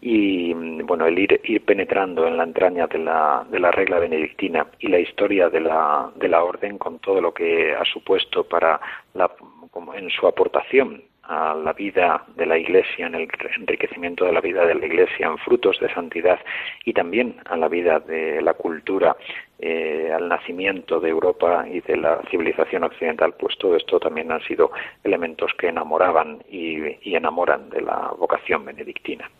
y 0.00 0.52
bueno 0.82 1.06
el 1.06 1.18
ir, 1.18 1.64
penetrando 1.64 2.26
en 2.26 2.36
la 2.36 2.44
entraña 2.44 2.86
de 2.86 2.98
la, 2.98 3.46
de 3.50 3.58
la 3.58 3.70
regla 3.70 3.98
benedictina 3.98 4.66
y 4.78 4.88
la 4.88 4.98
historia 4.98 5.48
de 5.48 5.60
la, 5.60 6.10
de 6.16 6.28
la 6.28 6.44
orden 6.44 6.76
con 6.76 6.98
todo 6.98 7.20
lo 7.20 7.32
que 7.32 7.74
ha 7.74 7.84
supuesto 7.84 8.44
para 8.44 8.78
la, 9.14 9.30
como 9.70 9.94
en 9.94 10.10
su 10.10 10.26
aportación 10.26 11.02
a 11.26 11.54
la 11.54 11.72
vida 11.72 12.24
de 12.36 12.46
la 12.46 12.58
Iglesia, 12.58 13.06
en 13.06 13.14
el 13.14 13.28
enriquecimiento 13.58 14.24
de 14.24 14.32
la 14.32 14.40
vida 14.40 14.66
de 14.66 14.74
la 14.74 14.86
Iglesia, 14.86 15.26
en 15.26 15.38
frutos 15.38 15.78
de 15.80 15.92
santidad 15.92 16.38
y 16.84 16.92
también 16.92 17.36
a 17.46 17.56
la 17.56 17.68
vida 17.68 18.00
de 18.00 18.42
la 18.42 18.54
cultura, 18.54 19.16
eh, 19.58 20.10
al 20.14 20.28
nacimiento 20.28 21.00
de 21.00 21.08
Europa 21.08 21.66
y 21.68 21.80
de 21.80 21.96
la 21.96 22.20
civilización 22.30 22.84
occidental, 22.84 23.34
pues 23.38 23.56
todo 23.58 23.76
esto 23.76 23.98
también 23.98 24.30
han 24.30 24.42
sido 24.42 24.70
elementos 25.02 25.52
que 25.58 25.68
enamoraban 25.68 26.42
y, 26.50 26.76
enamoran 27.14 27.70
de 27.70 27.80
la 27.80 28.12
vocación 28.18 28.64
benedictina. 28.64 29.30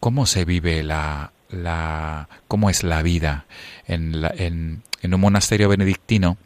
¿Cómo 0.00 0.26
se 0.26 0.44
vive 0.44 0.82
la, 0.82 1.32
la 1.50 2.28
cómo 2.48 2.70
es 2.70 2.84
la 2.84 3.02
vida 3.02 3.44
en, 3.86 4.14
en, 4.38 4.82
en 5.02 5.14
un 5.14 5.20
monasterio 5.20 5.68
benedictino 5.68 6.36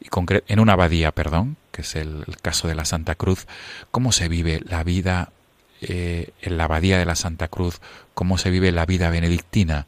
y 0.00 0.08
en 0.48 0.60
una 0.60 0.72
abadía, 0.72 1.12
perdón, 1.12 1.56
que 1.78 1.82
es 1.82 1.94
el, 1.94 2.24
caso 2.42 2.66
de 2.66 2.74
la 2.74 2.84
Santa 2.84 3.14
Cruz, 3.14 3.46
cómo 3.92 4.10
se 4.10 4.28
vive 4.28 4.58
la 4.68 4.82
vida 4.82 5.28
eh, 5.80 6.30
en 6.42 6.56
la 6.56 6.64
abadía 6.64 6.98
de 6.98 7.06
la 7.06 7.14
Santa 7.14 7.46
Cruz, 7.46 7.80
cómo 8.14 8.36
se 8.36 8.50
vive 8.50 8.72
la 8.72 8.84
vida 8.84 9.10
benedictina. 9.10 9.86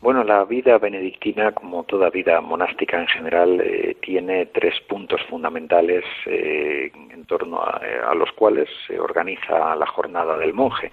Bueno, 0.00 0.22
la 0.22 0.44
vida 0.44 0.78
benedictina, 0.78 1.50
como 1.50 1.82
toda 1.82 2.10
vida 2.10 2.40
monástica 2.40 3.00
en 3.00 3.08
general, 3.08 3.60
eh, 3.60 3.96
tiene 4.00 4.46
tres 4.46 4.74
puntos 4.88 5.20
fundamentales 5.28 6.04
eh, 6.26 6.92
en 7.10 7.24
torno 7.24 7.60
a, 7.60 8.14
los 8.14 8.30
cuales 8.30 8.68
se 8.86 9.00
organiza 9.00 9.74
la 9.74 9.86
jornada 9.86 10.38
del 10.38 10.54
monje, 10.54 10.92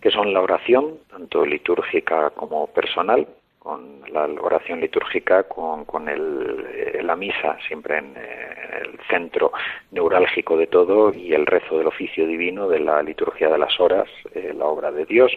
que 0.00 0.12
son 0.12 0.32
la 0.32 0.42
oración, 0.42 0.98
tanto 1.10 1.44
litúrgica 1.44 2.30
como 2.30 2.68
personal, 2.68 3.26
con 3.64 4.02
la 4.12 4.26
oración 4.42 4.78
litúrgica, 4.80 5.44
con, 5.44 5.86
con 5.86 6.06
el, 6.10 6.66
eh, 6.70 7.00
la 7.02 7.16
misa 7.16 7.56
siempre 7.66 7.96
en, 7.96 8.14
eh, 8.14 8.82
el 8.82 8.98
centro 9.08 9.52
neurálgico 9.90 10.58
de 10.58 10.66
todo 10.66 11.14
y 11.14 11.32
el 11.32 11.46
rezo 11.46 11.78
del 11.78 11.86
oficio 11.86 12.26
divino 12.26 12.68
de 12.68 12.80
la 12.80 13.02
liturgia 13.02 13.48
de 13.48 13.56
las 13.56 13.80
horas, 13.80 14.06
eh, 14.34 14.52
la 14.54 14.66
obra 14.66 14.92
de 14.92 15.06
Dios. 15.06 15.32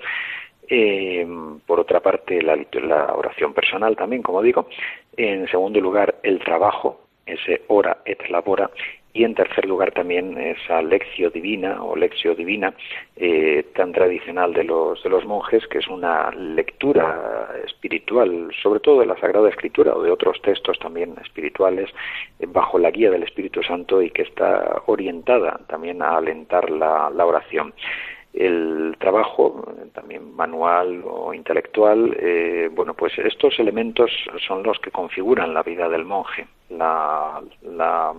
por 1.65 1.79
otra 1.79 2.01
parte, 2.01 2.41
la, 2.41 2.57
la, 2.73 3.15
oración 3.15 3.53
personal 3.53 3.95
también, 3.95 4.21
como 4.21 4.41
digo. 4.41 4.67
En 5.15 5.47
segundo 5.47 5.79
lugar, 5.79 6.15
el 6.21 6.39
trabajo, 6.39 6.99
ese 7.25 7.61
ora 7.67 7.99
et 8.03 8.27
labora. 8.29 8.69
Y 9.17 9.23
en 9.23 9.33
tercer 9.33 9.65
lugar 9.65 9.91
también 9.93 10.37
esa 10.37 10.79
lección 10.83 11.31
divina 11.33 11.83
o 11.83 11.95
lección 11.95 12.35
divina 12.35 12.71
eh, 13.15 13.65
tan 13.73 13.91
tradicional 13.91 14.53
de 14.53 14.63
los, 14.63 15.01
de 15.01 15.09
los 15.09 15.25
monjes, 15.25 15.65
que 15.67 15.79
es 15.79 15.87
una 15.87 16.29
lectura 16.29 17.49
espiritual, 17.65 18.51
sobre 18.61 18.79
todo 18.79 18.99
de 18.99 19.07
la 19.07 19.19
Sagrada 19.19 19.49
Escritura 19.49 19.95
o 19.95 20.03
de 20.03 20.11
otros 20.11 20.39
textos 20.43 20.77
también 20.77 21.15
espirituales, 21.23 21.89
eh, 22.39 22.45
bajo 22.47 22.77
la 22.77 22.91
guía 22.91 23.09
del 23.09 23.23
Espíritu 23.23 23.63
Santo 23.63 24.03
y 24.03 24.11
que 24.11 24.21
está 24.21 24.83
orientada 24.85 25.61
también 25.67 26.03
a 26.03 26.17
alentar 26.17 26.69
la, 26.69 27.09
oración 27.25 27.73
el 28.35 28.95
trabajo, 28.99 29.65
también 29.95 30.35
manual 30.35 31.01
o 31.05 31.33
intelectual, 31.33 32.15
eh, 32.19 32.69
bueno, 32.71 32.93
pues 32.93 33.17
estos 33.17 33.57
elementos 33.57 34.11
son 34.47 34.61
los 34.61 34.77
que 34.77 34.91
configuran 34.91 35.55
la 35.55 35.63
vida 35.63 35.89
del 35.89 36.05
monje. 36.05 36.45
La, 36.69 37.41
la, 37.63 38.13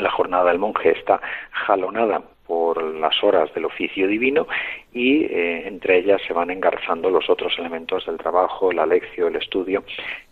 la 0.00 0.10
jornada 0.10 0.50
del 0.50 0.58
monje 0.58 0.90
está 0.90 1.20
jalonada 1.50 2.22
por 2.46 2.82
las 2.82 3.22
horas 3.22 3.52
del 3.54 3.64
oficio 3.64 4.06
divino 4.06 4.46
y 4.92 5.24
eh, 5.24 5.66
entre 5.66 5.98
ellas 5.98 6.20
se 6.26 6.34
van 6.34 6.50
engarzando 6.50 7.10
los 7.10 7.28
otros 7.30 7.54
elementos 7.58 8.04
del 8.06 8.18
trabajo, 8.18 8.70
la 8.70 8.86
lección, 8.86 9.34
el 9.34 9.42
estudio, 9.42 9.84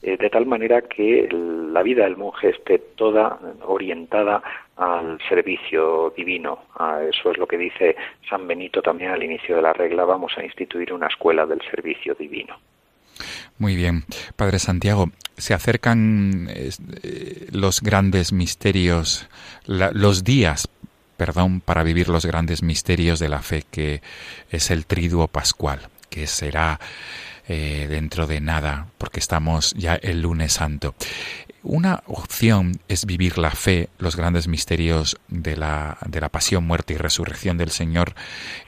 eh, 0.02 0.16
de 0.16 0.30
tal 0.30 0.46
manera 0.46 0.82
que 0.82 1.28
la 1.30 1.82
vida 1.82 2.04
del 2.04 2.16
monje 2.16 2.50
esté 2.50 2.78
toda 2.78 3.38
orientada 3.66 4.42
al 4.76 5.18
servicio 5.28 6.12
divino. 6.16 6.58
eso 7.08 7.30
es 7.30 7.38
lo 7.38 7.46
que 7.46 7.58
dice 7.58 7.96
San 8.28 8.46
Benito 8.46 8.82
también 8.82 9.10
al 9.12 9.22
inicio 9.22 9.56
de 9.56 9.62
la 9.62 9.72
regla, 9.72 10.04
vamos 10.04 10.36
a 10.36 10.44
instituir 10.44 10.92
una 10.92 11.06
escuela 11.06 11.46
del 11.46 11.60
servicio 11.62 12.14
divino. 12.14 12.56
Muy 13.58 13.76
bien, 13.76 14.04
Padre 14.36 14.58
Santiago, 14.58 15.10
se 15.36 15.54
acercan 15.54 16.48
eh, 16.50 17.48
los 17.50 17.80
grandes 17.80 18.32
misterios, 18.32 19.26
los 19.66 20.24
días 20.24 20.68
perdón 21.16 21.60
para 21.60 21.84
vivir 21.84 22.08
los 22.08 22.26
grandes 22.26 22.64
misterios 22.64 23.20
de 23.20 23.28
la 23.28 23.42
fe, 23.42 23.64
que 23.70 24.02
es 24.50 24.72
el 24.72 24.86
triduo 24.86 25.28
pascual, 25.28 25.88
que 26.10 26.26
será 26.26 26.80
eh, 27.46 27.86
dentro 27.88 28.26
de 28.26 28.40
nada, 28.40 28.88
porque 28.98 29.20
estamos 29.20 29.72
ya 29.74 29.94
el 29.94 30.22
lunes 30.22 30.54
santo. 30.54 30.96
Una 31.64 32.02
opción 32.06 32.80
es 32.88 33.06
vivir 33.06 33.38
la 33.38 33.52
fe, 33.52 33.88
los 33.98 34.16
grandes 34.16 34.48
misterios 34.48 35.16
de 35.28 35.56
la, 35.56 35.98
de 36.06 36.20
la 36.20 36.28
pasión, 36.28 36.64
muerte 36.64 36.94
y 36.94 36.96
resurrección 36.96 37.56
del 37.56 37.70
Señor 37.70 38.14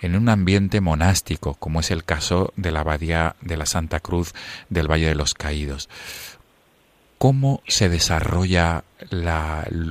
en 0.00 0.14
un 0.14 0.28
ambiente 0.28 0.80
monástico, 0.80 1.54
como 1.54 1.80
es 1.80 1.90
el 1.90 2.04
caso 2.04 2.52
de 2.56 2.70
la 2.70 2.80
abadía 2.80 3.34
de 3.40 3.56
la 3.56 3.66
Santa 3.66 3.98
Cruz 3.98 4.32
del 4.68 4.90
Valle 4.90 5.08
de 5.08 5.16
los 5.16 5.34
Caídos 5.34 5.88
cómo 7.24 7.62
se 7.66 7.88
desarrolla 7.88 8.84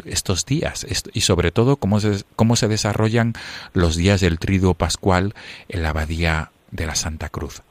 estos 0.06 0.46
días 0.46 0.86
y 1.14 1.22
sobre 1.22 1.52
todo 1.52 1.78
cómo 1.78 2.00
se, 2.00 2.24
cómo 2.36 2.56
se 2.56 2.68
desarrollan 2.68 3.34
los 3.74 3.96
días 3.96 4.22
del 4.22 4.38
Triduo 4.38 4.76
Pascual 4.76 5.34
en 5.68 5.82
la 5.82 5.90
Abadía 5.90 6.52
de 6.70 6.86
la 6.86 6.94
Santa 6.94 7.30
Cruz. 7.30 7.64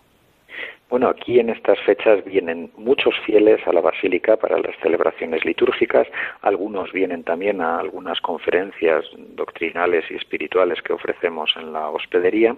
Bueno, 0.93 1.09
aquí 1.09 1.41
en 1.41 1.49
estas 1.49 1.81
fechas 1.87 2.23
vienen 2.23 2.71
muchos 2.77 3.15
fieles 3.25 3.67
a 3.67 3.73
la 3.73 3.81
Basílica 3.81 4.37
para 4.37 4.59
las 4.59 4.77
celebraciones 4.83 5.43
litúrgicas, 5.43 6.07
algunos 6.43 6.93
vienen 6.93 7.25
también 7.25 7.63
a 7.63 7.79
algunas 7.79 8.21
conferencias 8.21 9.07
doctrinales 9.35 10.05
y 10.11 10.17
espirituales 10.17 10.83
que 10.83 10.93
ofrecemos 10.93 11.51
en 11.57 11.73
la 11.73 11.89
hospedería. 11.89 12.55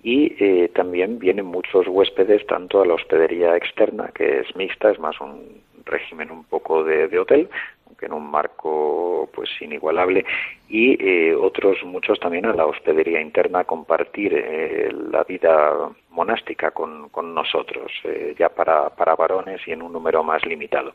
Y 0.00 0.32
eh, 0.38 0.70
también 0.72 1.18
vienen 1.18 1.46
muchos 1.46 1.88
huéspedes 1.88 2.46
tanto 2.46 2.82
a 2.82 2.86
la 2.86 2.94
hospedería 2.94 3.56
externa, 3.56 4.12
que 4.14 4.38
es 4.38 4.54
mixta, 4.54 4.92
es 4.92 5.00
más 5.00 5.20
un 5.20 5.60
régimen 5.84 6.30
un 6.30 6.44
poco 6.44 6.84
de, 6.84 7.18
hotel, 7.18 7.48
en 8.02 8.12
un 8.12 8.30
marco 8.30 9.28
pues 9.34 9.50
inigualable, 9.60 10.24
y 10.68 10.96
eh, 11.06 11.34
otros 11.34 11.76
muchos 11.84 12.18
también 12.18 12.46
a 12.46 12.54
la 12.54 12.64
hospedería 12.64 13.20
interna 13.20 13.64
compartir 13.64 14.32
eh, 14.34 14.90
la 15.10 15.22
vida 15.24 15.90
monástica 16.10 16.70
con, 16.70 17.10
con 17.10 17.34
nosotros, 17.34 17.92
eh, 18.04 18.34
ya 18.38 18.48
para, 18.48 18.88
para 18.90 19.14
varones 19.14 19.60
y 19.66 19.72
en 19.72 19.82
un 19.82 19.92
número 19.92 20.22
más 20.22 20.44
limitado. 20.46 20.94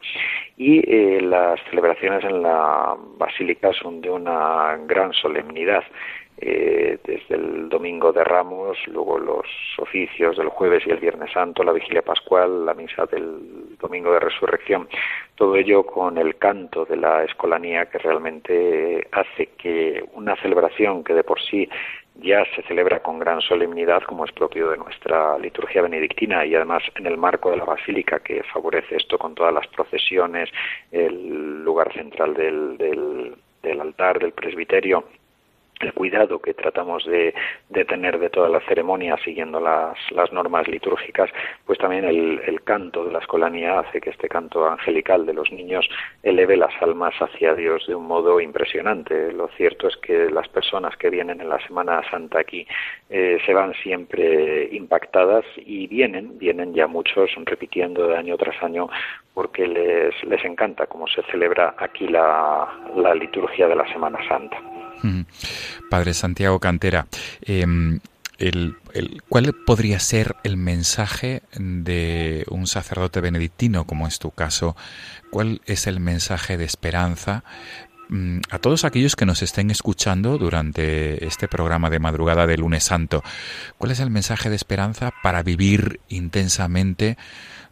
Y 0.58 0.82
las 1.22 1.60
celebraciones 1.70 2.24
en 2.24 2.41
la 2.41 2.95
basílica 3.18 3.72
son 3.74 4.01
de 4.01 4.10
una 4.10 4.78
gran 4.88 5.14
solemnidad. 5.14 5.84
Eh, 6.39 6.99
desde 7.03 7.33
el 7.33 7.67
domingo 7.67 8.13
de 8.13 8.23
Ramos, 8.23 8.77
luego 8.85 9.17
los 9.17 9.47
oficios 9.79 10.38
del 10.38 10.49
jueves 10.49 10.83
y 10.85 10.91
el 10.91 10.99
viernes 10.99 11.31
santo, 11.31 11.63
la 11.63 11.71
vigilia 11.71 12.03
pascual, 12.03 12.63
la 12.63 12.75
misa 12.75 13.07
del 13.07 13.75
domingo 13.79 14.13
de 14.13 14.19
resurrección, 14.19 14.88
todo 15.33 15.55
ello 15.55 15.83
con 15.83 16.19
el 16.19 16.38
canto 16.38 16.85
de 16.85 16.97
la 16.97 17.23
escolanía 17.23 17.88
que 17.88 17.97
realmente 17.97 19.07
hace 19.11 19.47
que 19.57 20.03
una 20.13 20.35
celebración 20.35 21.03
que 21.03 21.15
de 21.15 21.23
por 21.23 21.41
sí 21.41 21.67
ya 22.21 22.45
se 22.55 22.61
celebra 22.63 23.01
con 23.01 23.17
gran 23.17 23.41
solemnidad, 23.41 24.03
como 24.03 24.25
es 24.25 24.31
propio 24.31 24.69
de 24.69 24.77
nuestra 24.77 25.39
liturgia 25.39 25.81
benedictina, 25.81 26.45
y 26.45 26.53
además 26.53 26.83
en 26.95 27.07
el 27.07 27.17
marco 27.17 27.49
de 27.49 27.57
la 27.57 27.65
basílica, 27.65 28.19
que 28.19 28.43
favorece 28.43 28.95
esto 28.95 29.17
con 29.17 29.33
todas 29.33 29.53
las 29.53 29.67
procesiones, 29.67 30.49
el 30.91 31.63
lugar 31.63 31.91
central 31.93 32.35
del, 32.35 32.77
del 32.77 33.81
altar, 33.81 34.19
del 34.19 34.33
presbiterio, 34.33 35.03
el 35.80 35.93
cuidado 35.93 36.39
que 36.39 36.53
tratamos 36.53 37.05
de, 37.05 37.34
tener 37.88 38.19
de 38.19 38.30
toda 38.30 38.49
la 38.49 38.59
ceremonia 38.61 39.17
siguiendo 39.23 39.59
las, 39.59 39.97
normas 40.32 40.67
litúrgicas, 40.67 41.30
pues 41.65 41.80
también 41.80 42.05
el, 42.05 42.41
el, 42.45 42.63
canto 42.63 43.05
de 43.05 43.13
la 43.13 43.19
escolanía 43.19 43.80
hace 43.80 44.01
que 44.01 44.09
este 44.09 44.28
canto 44.28 44.67
angelical 44.67 45.25
de 45.25 45.34
los 45.34 45.51
niños 45.51 45.88
eleve 46.23 46.57
las 46.57 46.73
almas 46.82 47.13
hacia 47.19 47.53
Dios 47.55 47.86
de 47.88 47.95
un 47.95 48.07
modo 48.07 48.41
impresionante. 48.41 49.32
Lo 49.32 49.47
cierto 49.49 49.88
es 49.88 49.97
que 49.97 50.30
las 50.30 50.47
personas 50.49 50.97
que 50.97 51.09
vienen 51.09 51.39
en 51.41 51.49
la 51.49 51.65
Semana 51.65 52.01
Santa 52.09 52.39
aquí 52.39 52.67
eh, 53.09 53.38
se 53.45 53.53
van 53.53 53.73
siempre 53.75 54.69
impactadas 54.71 55.45
y 55.57 55.88
vienen, 55.88 56.38
vienen 56.38 56.73
ya 56.73 56.88
muchos 56.88 57.32
repitiendo 57.45 58.07
de 58.07 58.17
año 58.17 58.38
tras 58.38 58.61
año 58.61 58.89
porque 59.34 59.67
les, 59.67 60.23
les 60.23 60.43
encanta 60.45 60.88
cómo 60.88 61.07
se 61.07 61.21
celebra 61.23 61.75
aquí 61.78 62.07
la, 62.07 62.67
la 62.95 63.13
liturgia 63.13 63.67
de 63.67 63.75
la 63.75 63.88
Semana 63.93 64.19
Santa. 64.28 64.57
Padre 65.89 66.14
Santiago 66.14 66.60
Cantera, 66.60 67.08
em, 67.41 68.00
el, 68.38 68.76
¿cuál 69.30 69.54
podría 69.54 70.00
ser 70.00 70.36
el 70.43 70.58
mensaje 70.58 71.41
de 71.58 72.45
un 72.50 72.68
sacerdote 72.68 73.22
benedictino, 73.22 73.86
como 73.86 74.08
es 74.08 74.20
tu 74.20 74.32
caso? 74.32 74.76
¿Cuál 75.32 75.62
es 75.66 75.88
el 75.88 76.00
mensaje 76.00 76.58
de 76.58 76.66
esperanza 76.66 77.43
mm, 78.10 78.39
a 78.52 78.60
todos 78.60 78.86
aquellos 78.86 79.16
que 79.16 79.26
nos 79.26 79.41
estén 79.41 79.72
escuchando 79.72 80.38
durante 80.38 81.26
este 81.26 81.48
programa 81.48 81.89
de 81.89 82.00
madrugada 82.00 82.45
de 82.45 82.58
lunes 82.58 82.84
santo? 82.84 83.24
¿Cuál 83.78 83.91
es 83.91 84.00
el 84.00 84.12
mensaje 84.12 84.50
de 84.50 84.56
esperanza 84.56 85.12
para 85.24 85.41
vivir 85.41 86.00
intensamente 86.08 87.18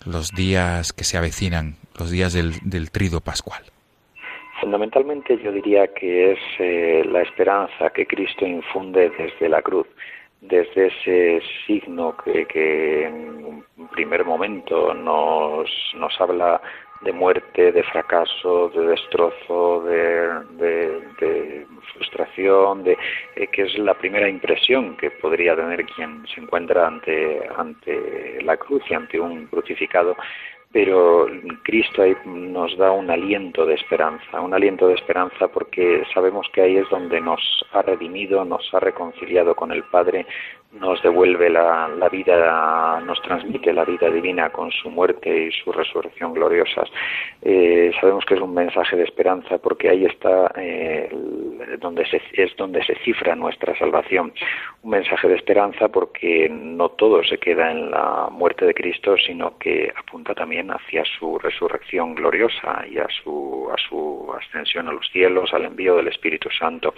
los 0.04 0.32
días 0.32 0.94
que 0.94 1.04
se 1.04 1.18
avecinan, 1.18 1.78
los 1.98 2.10
días 2.10 2.34
del, 2.34 2.60
del 2.64 2.92
trido 2.92 3.22
pascual? 3.22 3.75
Fundamentalmente 4.62 5.38
yo 5.38 5.52
diría 5.52 5.88
que 5.88 6.32
es 6.32 6.40
eh, 6.60 7.04
la 7.12 7.22
esperanza 7.22 7.90
que 7.90 8.06
Cristo 8.06 8.46
infunde 8.46 9.12
desde 9.18 9.50
la 9.50 9.62
cruz, 9.62 9.88
desde 10.40 10.88
ese 10.88 11.42
signo 11.66 12.16
que, 12.18 13.06
en 13.06 13.64
un 13.78 13.88
primer 13.90 14.24
momento 14.24 14.94
nos, 14.94 15.70
habla 16.20 16.62
de 17.02 17.12
muerte, 17.12 17.74
de 17.74 17.84
fracaso, 17.84 18.70
de 18.70 18.88
destrozo, 18.88 19.84
de, 19.84 21.66
frustración, 21.94 22.84
de 22.84 22.98
eh, 23.36 23.48
que 23.48 23.64
es 23.64 23.78
la 23.78 23.94
primera 23.94 24.30
impresión 24.30 24.96
que 24.96 25.12
podría 25.12 25.56
tener 25.56 25.86
quien 25.86 26.26
se 26.28 26.40
encuentra 26.40 26.88
ante, 26.88 27.42
ante 27.58 28.42
la 28.42 28.56
cruz 28.58 28.84
y 28.90 28.94
ante 28.94 29.20
un 29.20 29.48
crucificado 29.48 30.16
pero 30.76 31.28
Cristo 31.64 32.02
ahí 32.02 32.18
nos 32.26 32.78
da 32.78 32.92
un 32.92 33.10
aliento 33.10 33.66
de 33.66 33.76
esperanza, 33.76 34.42
un 34.42 34.54
aliento 34.54 34.90
de 34.90 34.96
esperanza 34.96 35.48
porque 35.48 36.04
sabemos 36.14 36.48
que 36.52 36.64
ahí 36.64 36.76
es 36.76 36.90
donde 36.90 37.22
nos 37.22 37.40
ha 37.72 37.82
redimido, 37.82 38.44
nos 38.44 38.74
ha 38.74 38.82
reconciliado 38.82 39.56
con 39.56 39.72
el 39.72 39.86
Padre, 39.86 40.28
nos 40.80 41.02
devuelve 41.02 41.50
la, 41.50 41.88
vida, 42.12 43.00
nos 43.02 43.22
transmite 43.22 43.74
la 43.74 43.86
vida 43.86 44.10
divina 44.10 44.50
con 44.50 44.72
su 44.72 44.90
muerte 44.90 45.46
y 45.48 45.52
su 45.52 45.72
resurrección 45.72 46.34
gloriosas. 46.34 46.90
Eh, 47.42 47.92
sabemos 48.00 48.26
que 48.26 48.36
es 48.36 48.42
un 48.42 48.54
mensaje 48.54 48.96
de 48.96 49.04
esperanza 49.04 49.58
porque 49.58 49.90
ahí 49.90 50.06
está 50.06 50.52
eh, 50.58 51.10
donde 51.80 52.06
se, 52.08 52.22
es 52.34 52.56
donde 52.58 52.84
se 52.84 52.96
cifra 53.04 53.36
nuestra 53.36 53.78
salvación. 53.78 54.34
Un 54.84 54.92
mensaje 54.92 55.28
de 55.28 55.36
esperanza 55.36 55.88
porque 55.88 56.50
no 56.50 56.90
todo 56.90 57.24
se 57.24 57.38
queda 57.38 57.72
en 57.72 57.92
la 57.92 58.28
muerte 58.32 58.66
de 58.66 58.74
Cristo, 58.74 59.16
sino 59.18 59.58
que 59.58 59.92
apunta 59.96 60.34
también 60.34 60.70
hacia 60.72 61.04
su 61.18 61.40
resurrección 61.40 62.16
gloriosa 62.16 62.86
y 62.90 62.98
a 62.98 63.08
su, 63.24 63.70
a 63.72 63.78
su 63.90 64.34
ascensión 64.38 64.88
a 64.88 64.94
los 64.94 65.08
cielos, 65.10 65.54
al 65.54 65.66
envío 65.66 65.96
del 65.96 66.08
Espíritu 66.08 66.50
Santo. 66.50 66.94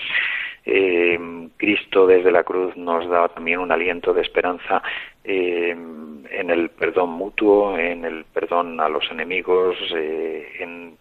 Eh, 0.70 1.18
Cristo 1.56 2.06
desde 2.06 2.30
la 2.30 2.44
cruz 2.44 2.76
nos 2.76 3.08
da 3.08 3.30
también 3.30 3.60
un 3.60 3.72
aliento 3.72 4.14
de 4.14 4.22
esperanza 4.22 4.84
eh, 5.24 5.70
en 5.70 6.50
el 6.50 6.70
perdón 6.72 7.12
mutuo, 7.12 7.78
en 7.78 8.04
el 8.04 8.26
perdón 8.26 8.82
a 8.82 8.90
los 8.90 9.10
enemigos, 9.10 9.78
eh, 9.96 10.46
en, 10.60 10.98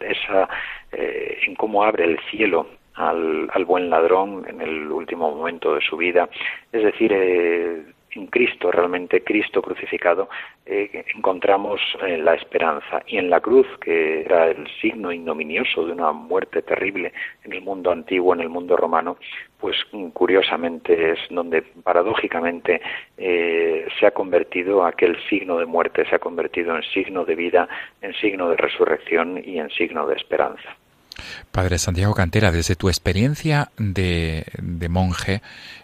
esa, 0.00 0.46
en 0.92 1.54
cómo 1.54 1.84
abre 1.84 2.04
el 2.04 2.18
cielo 2.30 2.66
al, 2.94 3.48
al, 3.54 3.64
buen 3.64 3.88
ladrón 3.88 4.44
en 4.46 4.60
el 4.60 4.90
último 4.92 5.34
momento 5.34 5.74
de 5.74 5.80
su 5.80 5.96
vida. 5.96 6.28
Es 6.70 6.82
decir, 6.82 7.12
eh, 7.14 7.84
en 8.14 8.26
Cristo, 8.26 8.70
realmente 8.70 9.22
Cristo 9.22 9.62
crucificado, 9.62 10.28
eh, 10.66 11.04
encontramos 11.14 11.80
eh, 12.06 12.18
la 12.18 12.34
esperanza. 12.34 13.02
Y 13.06 13.18
en 13.18 13.30
la 13.30 13.40
cruz, 13.40 13.66
que 13.80 14.22
era 14.22 14.48
el 14.48 14.66
signo 14.80 15.12
ignominioso 15.12 15.86
de 15.86 15.92
una 15.92 16.12
muerte 16.12 16.62
terrible 16.62 17.12
en 17.44 17.52
el 17.52 17.62
mundo 17.62 17.90
antiguo, 17.90 18.34
en 18.34 18.40
el 18.40 18.48
mundo 18.48 18.76
romano, 18.76 19.16
pues 19.58 19.76
mm, 19.92 20.08
curiosamente 20.08 21.12
es 21.12 21.18
donde 21.30 21.62
paradójicamente 21.62 22.80
eh, 23.16 23.86
se 23.98 24.06
ha 24.06 24.10
convertido 24.10 24.84
aquel 24.84 25.16
signo 25.28 25.58
de 25.58 25.66
muerte, 25.66 26.04
se 26.08 26.16
ha 26.16 26.18
convertido 26.18 26.76
en 26.76 26.82
signo 26.82 27.24
de 27.24 27.34
vida, 27.34 27.68
en 28.00 28.12
signo 28.14 28.50
de 28.50 28.56
resurrección 28.56 29.42
y 29.44 29.58
en 29.58 29.70
signo 29.70 30.06
de 30.06 30.16
esperanza. 30.16 30.76
Padre 31.50 31.78
Santiago 31.78 32.14
Cantera, 32.14 32.52
desde 32.52 32.76
tu 32.76 32.88
experiencia 32.88 33.70
de, 33.78 34.44
monje 34.88 35.42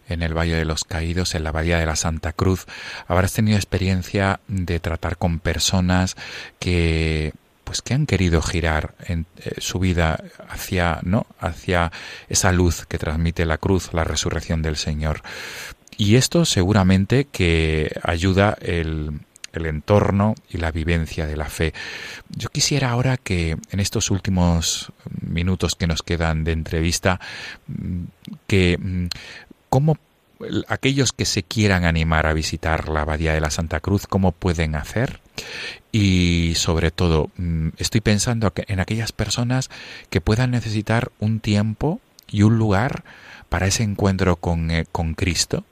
en 0.08 0.22
el 0.22 0.36
Valle 0.36 0.56
de 0.56 0.64
los 0.64 0.84
Caídos, 0.84 1.34
en 1.34 1.44
la 1.44 1.52
Bahía 1.52 1.78
de 1.78 1.86
la 1.86 1.96
Santa 1.96 2.32
Cruz, 2.32 2.66
habrás 3.06 3.32
tenido 3.32 3.56
experiencia 3.56 4.40
de 4.48 4.80
tratar 4.80 5.16
con 5.16 5.38
personas 5.40 6.16
que 6.58 7.32
pues 7.64 7.82
que 7.82 7.92
han 7.92 8.06
querido 8.06 8.40
girar 8.40 8.94
en, 9.04 9.26
eh, 9.44 9.56
su 9.58 9.78
vida 9.78 10.24
hacia 10.48 11.00
no 11.02 11.26
hacia 11.38 11.92
esa 12.30 12.50
luz 12.50 12.86
que 12.86 12.96
transmite 12.96 13.44
la 13.44 13.58
cruz 13.58 13.92
la 13.92 14.04
resurrección 14.04 14.62
del 14.62 14.76
Señor 14.76 15.20
y 15.98 16.14
esto 16.14 16.46
seguramente 16.46 17.26
que 17.26 17.92
ayuda 18.02 18.56
el, 18.62 19.20
el 19.52 19.66
entorno 19.66 20.34
y 20.50 20.58
la 20.58 20.70
vivencia 20.70 21.26
de 21.26 21.36
la 21.36 21.46
fe. 21.46 21.72
Yo 22.30 22.48
quisiera 22.48 22.90
ahora 22.90 23.16
que 23.16 23.56
en 23.70 23.80
estos 23.80 24.10
últimos 24.10 24.92
minutos 25.20 25.74
que 25.74 25.86
nos 25.86 26.02
quedan 26.02 26.44
de 26.44 26.52
entrevista, 26.52 27.20
mm, 27.66 28.04
que 28.46 28.78
mm, 28.78 29.06
cómo 29.68 29.96
aquellos 30.68 31.12
que 31.12 31.24
se 31.24 31.42
quieran 31.42 31.84
animar 31.84 32.26
a 32.26 32.32
visitar 32.32 32.88
la 32.88 33.00
Abadía 33.02 33.32
de 33.32 33.40
la 33.40 33.50
Santa 33.50 33.80
Cruz, 33.80 34.06
cómo 34.06 34.32
pueden 34.32 34.76
hacer 34.76 35.20
y 35.90 36.52
sobre 36.56 36.90
todo 36.90 37.30
mm, 37.36 37.70
estoy 37.78 38.00
pensando 38.00 38.52
en 38.54 38.80
aquellas 38.80 39.12
personas 39.12 39.70
que 40.10 40.20
puedan 40.20 40.50
necesitar 40.50 41.10
un 41.18 41.40
tiempo 41.40 42.00
y 42.30 42.42
un 42.42 42.58
lugar 42.58 43.04
para 43.48 43.66
ese 43.66 43.82
encuentro 43.82 44.36
con, 44.36 44.70
eh, 44.70 44.86
con 44.90 45.14
Cristo 45.14 45.64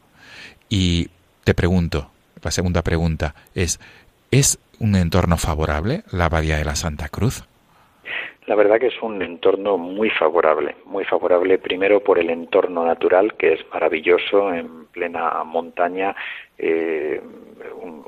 y 0.69 1.11
te 1.45 1.55
pregunto, 1.55 2.11
la 2.43 2.51
segunda 2.51 2.83
pregunta 2.83 3.35
es, 3.55 3.81
¿es 4.31 4.59
un 4.79 4.95
entorno 4.97 5.37
favorable 5.37 6.03
la 6.13 6.27
Abadía 6.27 6.57
de 6.57 6.65
la 6.65 6.77
Santa 6.77 7.09
Cruz? 7.09 7.45
La 8.47 8.55
verdad 8.55 8.79
que 8.79 8.87
es 8.87 9.03
un 9.03 9.21
entorno 9.23 9.77
muy 9.77 10.09
favorable, 10.11 10.77
muy 10.85 11.05
favorable 11.05 11.59
primero 11.59 12.01
por 12.01 12.19
el 12.19 12.31
entorno 12.31 12.85
natural 12.87 13.35
que 13.35 13.55
es 13.55 13.61
maravilloso 13.73 14.55
en 14.55 14.87
plena 14.87 15.43
montaña, 15.43 16.15
eh, 16.57 17.21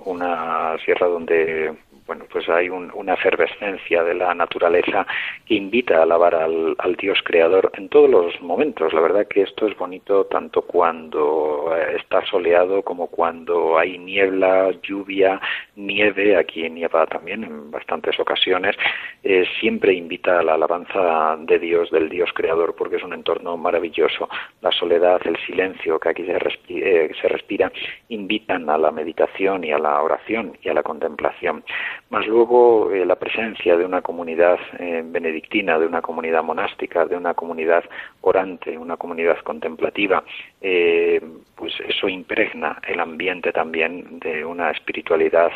una 0.04 0.76
sierra 0.84 1.08
donde 1.08 1.74
bueno, 2.09 2.24
pues 2.32 2.48
hay 2.48 2.70
una 2.70 3.12
efervescencia 3.12 4.02
de 4.02 4.14
la 4.14 4.34
naturaleza 4.34 5.06
que 5.44 5.54
invita 5.54 5.98
a 5.98 6.02
alabar 6.04 6.34
al, 6.34 6.74
Dios 6.98 7.18
creador 7.22 7.70
en 7.74 7.90
todos 7.90 8.09
los 8.09 8.40
momentos. 8.40 8.94
La 8.94 9.02
verdad 9.02 9.28
que 9.28 9.42
esto 9.42 9.68
es 9.68 9.76
bonito 9.76 10.24
tanto 10.24 10.62
cuando 10.62 11.70
eh, 11.76 11.96
está 11.96 12.24
soleado 12.24 12.82
como 12.82 13.09
cuando 13.09 13.78
hay 13.78 13.98
niebla, 13.98 14.70
lluvia, 14.82 15.38
nieve, 15.76 16.36
aquí 16.36 16.68
nieva 16.70 17.06
también 17.06 17.44
en 17.44 17.70
bastantes 17.70 18.18
ocasiones, 18.18 18.74
eh, 19.22 19.44
siempre 19.61 19.92
invita 19.92 20.40
a 20.40 20.42
la 20.42 20.54
alabanza 20.54 21.36
de 21.40 21.59
Dios, 21.59 21.90
del 21.90 22.09
Dios 22.09 22.30
creador, 22.34 22.74
porque 22.74 22.96
es 22.96 23.04
un 23.04 23.12
entorno 23.12 23.59
maravilloso. 23.59 24.30
La 24.62 24.72
soledad, 24.72 25.20
el 25.26 25.36
silencio 25.44 26.00
que 26.00 26.09
aquí 26.09 26.24
se, 26.24 26.38
eh, 26.70 27.11
se 27.20 27.28
respira, 27.28 27.70
invitan 28.09 28.70
a 28.70 28.78
la 28.78 28.90
meditación 28.90 29.62
y 29.62 29.72
a 29.72 29.78
la 29.78 30.00
oración 30.00 30.56
y 30.62 30.70
a 30.70 30.74
la 30.74 30.82
contemplación 30.82 31.62
más 32.11 32.26
luego 32.26 32.90
eh, 32.90 33.05
la 33.05 33.16
presencia 33.16 33.76
de 33.76 33.84
una 33.84 34.03
comunidad 34.03 34.59
eh, 34.78 35.03
benedictina, 35.05 35.78
de 35.78 35.86
una 35.86 36.03
comunidad 36.03 36.42
monástica, 36.42 37.05
de 37.05 37.16
una 37.16 37.34
comunidad 37.34 37.84
orante, 38.20 38.76
una 38.78 38.96
comunidad 38.96 39.38
contemplativa, 39.40 40.24
eh, 40.61 41.20
pues 41.55 41.74
eso 41.86 42.09
impregna 42.09 42.80
el 42.86 43.01
ambiente 43.01 43.53
también 43.53 44.18
de 44.20 44.44
una 44.44 44.70
espiritualidad 44.70 45.51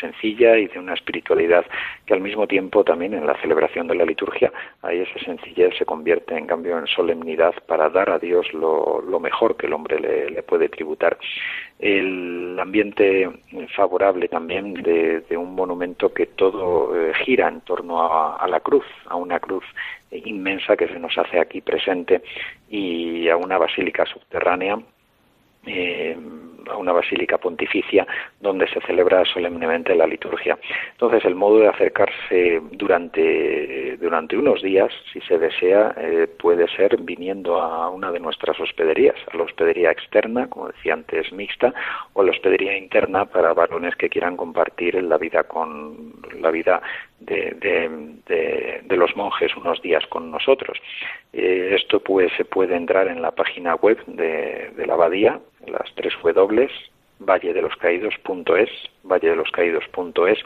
sencilla 0.00 0.56
y 0.56 0.68
de 0.68 0.78
una 0.78 0.94
espiritualidad 0.94 1.64
que 2.04 2.14
al 2.14 2.20
mismo 2.20 2.46
tiempo 2.46 2.84
también 2.84 3.14
en 3.14 3.26
la 3.26 3.40
celebración 3.40 3.86
de 3.86 3.94
la 3.94 4.04
liturgia 4.04 4.52
ahí 4.82 5.00
esa 5.00 5.18
sencillez 5.24 5.76
se 5.76 5.84
convierte 5.84 6.36
en 6.36 6.46
cambio 6.46 6.78
en 6.78 6.86
solemnidad 6.86 7.54
para 7.66 7.88
dar 7.88 8.10
a 8.10 8.18
Dios 8.18 8.52
lo, 8.52 9.02
mejor 9.20 9.56
que 9.56 9.66
el 9.66 9.72
hombre 9.72 9.98
le, 9.98 10.42
puede 10.42 10.68
tributar. 10.68 11.18
El 11.78 12.56
ambiente 12.60 13.28
favorable 13.74 14.28
también 14.28 14.74
de, 14.74 15.24
un 15.36 15.54
monumento 15.54 16.12
que 16.12 16.26
todo 16.26 16.94
eh, 16.94 17.12
gira 17.24 17.48
en 17.48 17.62
torno 17.62 18.36
a 18.36 18.46
la 18.46 18.60
cruz, 18.60 18.84
a 19.06 19.16
una 19.16 19.40
cruz 19.40 19.64
inmensa 20.10 20.76
que 20.76 20.88
se 20.88 20.98
nos 20.98 21.16
hace 21.18 21.40
aquí 21.40 21.60
presente 21.60 22.22
y 22.68 23.28
a 23.28 23.36
una 23.36 23.58
basílica 23.58 24.04
subterránea 24.06 24.78
eh, 25.66 26.16
a 26.70 26.76
una 26.76 26.92
basílica 26.92 27.38
pontificia 27.38 28.06
donde 28.40 28.68
se 28.68 28.80
celebra 28.80 29.24
solemnemente 29.24 29.94
la 29.94 30.06
liturgia. 30.06 30.58
Entonces, 30.92 31.24
el 31.24 31.34
modo 31.34 31.58
de 31.58 31.68
acercarse 31.68 32.60
durante, 32.72 33.96
durante 33.98 34.36
unos 34.36 34.62
días, 34.62 34.92
si 35.12 35.20
se 35.20 35.38
desea, 35.38 35.94
eh, 35.96 36.28
puede 36.38 36.68
ser 36.68 36.96
viniendo 37.00 37.60
a 37.60 37.88
una 37.90 38.10
de 38.10 38.20
nuestras 38.20 38.58
hospederías, 38.60 39.16
a 39.32 39.36
la 39.36 39.44
hospedería 39.44 39.90
externa, 39.90 40.48
como 40.48 40.68
decía 40.68 40.94
antes, 40.94 41.32
mixta, 41.32 41.72
o 42.12 42.22
a 42.22 42.24
la 42.24 42.30
hospedería 42.30 42.76
interna 42.76 43.26
para 43.26 43.54
varones 43.54 43.94
que 43.96 44.08
quieran 44.08 44.36
compartir 44.36 45.02
la 45.02 45.18
vida 45.18 45.44
con 45.44 46.14
la 46.40 46.50
vida 46.50 46.82
de, 47.20 47.54
los 48.96 49.14
monjes 49.14 49.54
unos 49.56 49.82
días 49.82 50.04
con 50.06 50.30
nosotros. 50.30 50.78
Eh, 51.34 51.74
esto 51.78 52.00
pues 52.00 52.32
se 52.38 52.46
puede 52.46 52.74
entrar 52.74 53.08
en 53.08 53.20
la 53.20 53.30
página 53.32 53.74
web 53.74 54.02
de 54.06 54.86
la 54.86 54.94
abadía, 54.94 55.38
las 55.68 55.92
tres 55.94 56.14
W, 56.22 56.68
valledeloscaídos.es, 57.18 58.70
valledeloscaídos.es, 59.04 60.38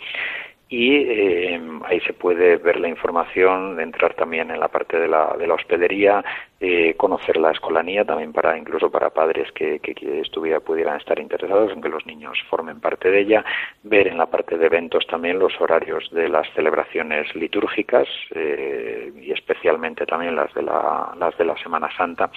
y 0.71 0.95
eh, 0.99 1.61
ahí 1.85 2.01
se 2.01 2.12
puede 2.12 2.57
ver 2.57 2.79
la 2.79 2.87
información, 2.87 3.81
entrar 3.81 4.14
también 4.14 4.53
en 4.53 4.61
la 4.61 4.68
parte 4.68 5.01
de 5.01 5.09
la, 5.09 5.35
de 5.37 5.49
la 5.49 5.55
hospedería, 5.55 6.25
eh, 6.61 6.95
conocer 6.97 7.39
la 7.39 7.51
escolanía 7.51 8.05
también 8.05 8.33
para 8.33 8.57
incluso 8.57 8.89
para 8.89 9.11
padres 9.11 9.51
que, 9.51 9.81
estuviera, 10.23 10.61
pudieran 10.61 10.99
estar 10.99 11.18
interesados 11.18 11.73
en 11.73 11.83
que 11.83 11.89
los 11.89 12.07
niños 12.07 12.39
formen 12.49 12.79
parte 12.79 13.11
de 13.11 13.18
ella, 13.18 13.45
ver 13.83 14.07
en 14.07 14.16
la 14.16 14.27
parte 14.27 14.59
de 14.59 14.66
eventos 14.66 15.05
también 15.09 15.41
los 15.41 15.61
horarios 15.61 16.09
de 16.12 16.29
las 16.29 16.47
celebraciones 16.55 17.35
litúrgicas 17.35 18.07
eh, 18.37 19.12
y 19.21 19.33
especialmente 19.33 20.07
también 20.07 20.37
las 20.37 20.55
de 20.55 20.62
la, 20.62 21.12
las 21.18 21.37
de 21.37 21.47
la 21.47 21.57
Semana 21.57 21.89
Santa 21.97 22.31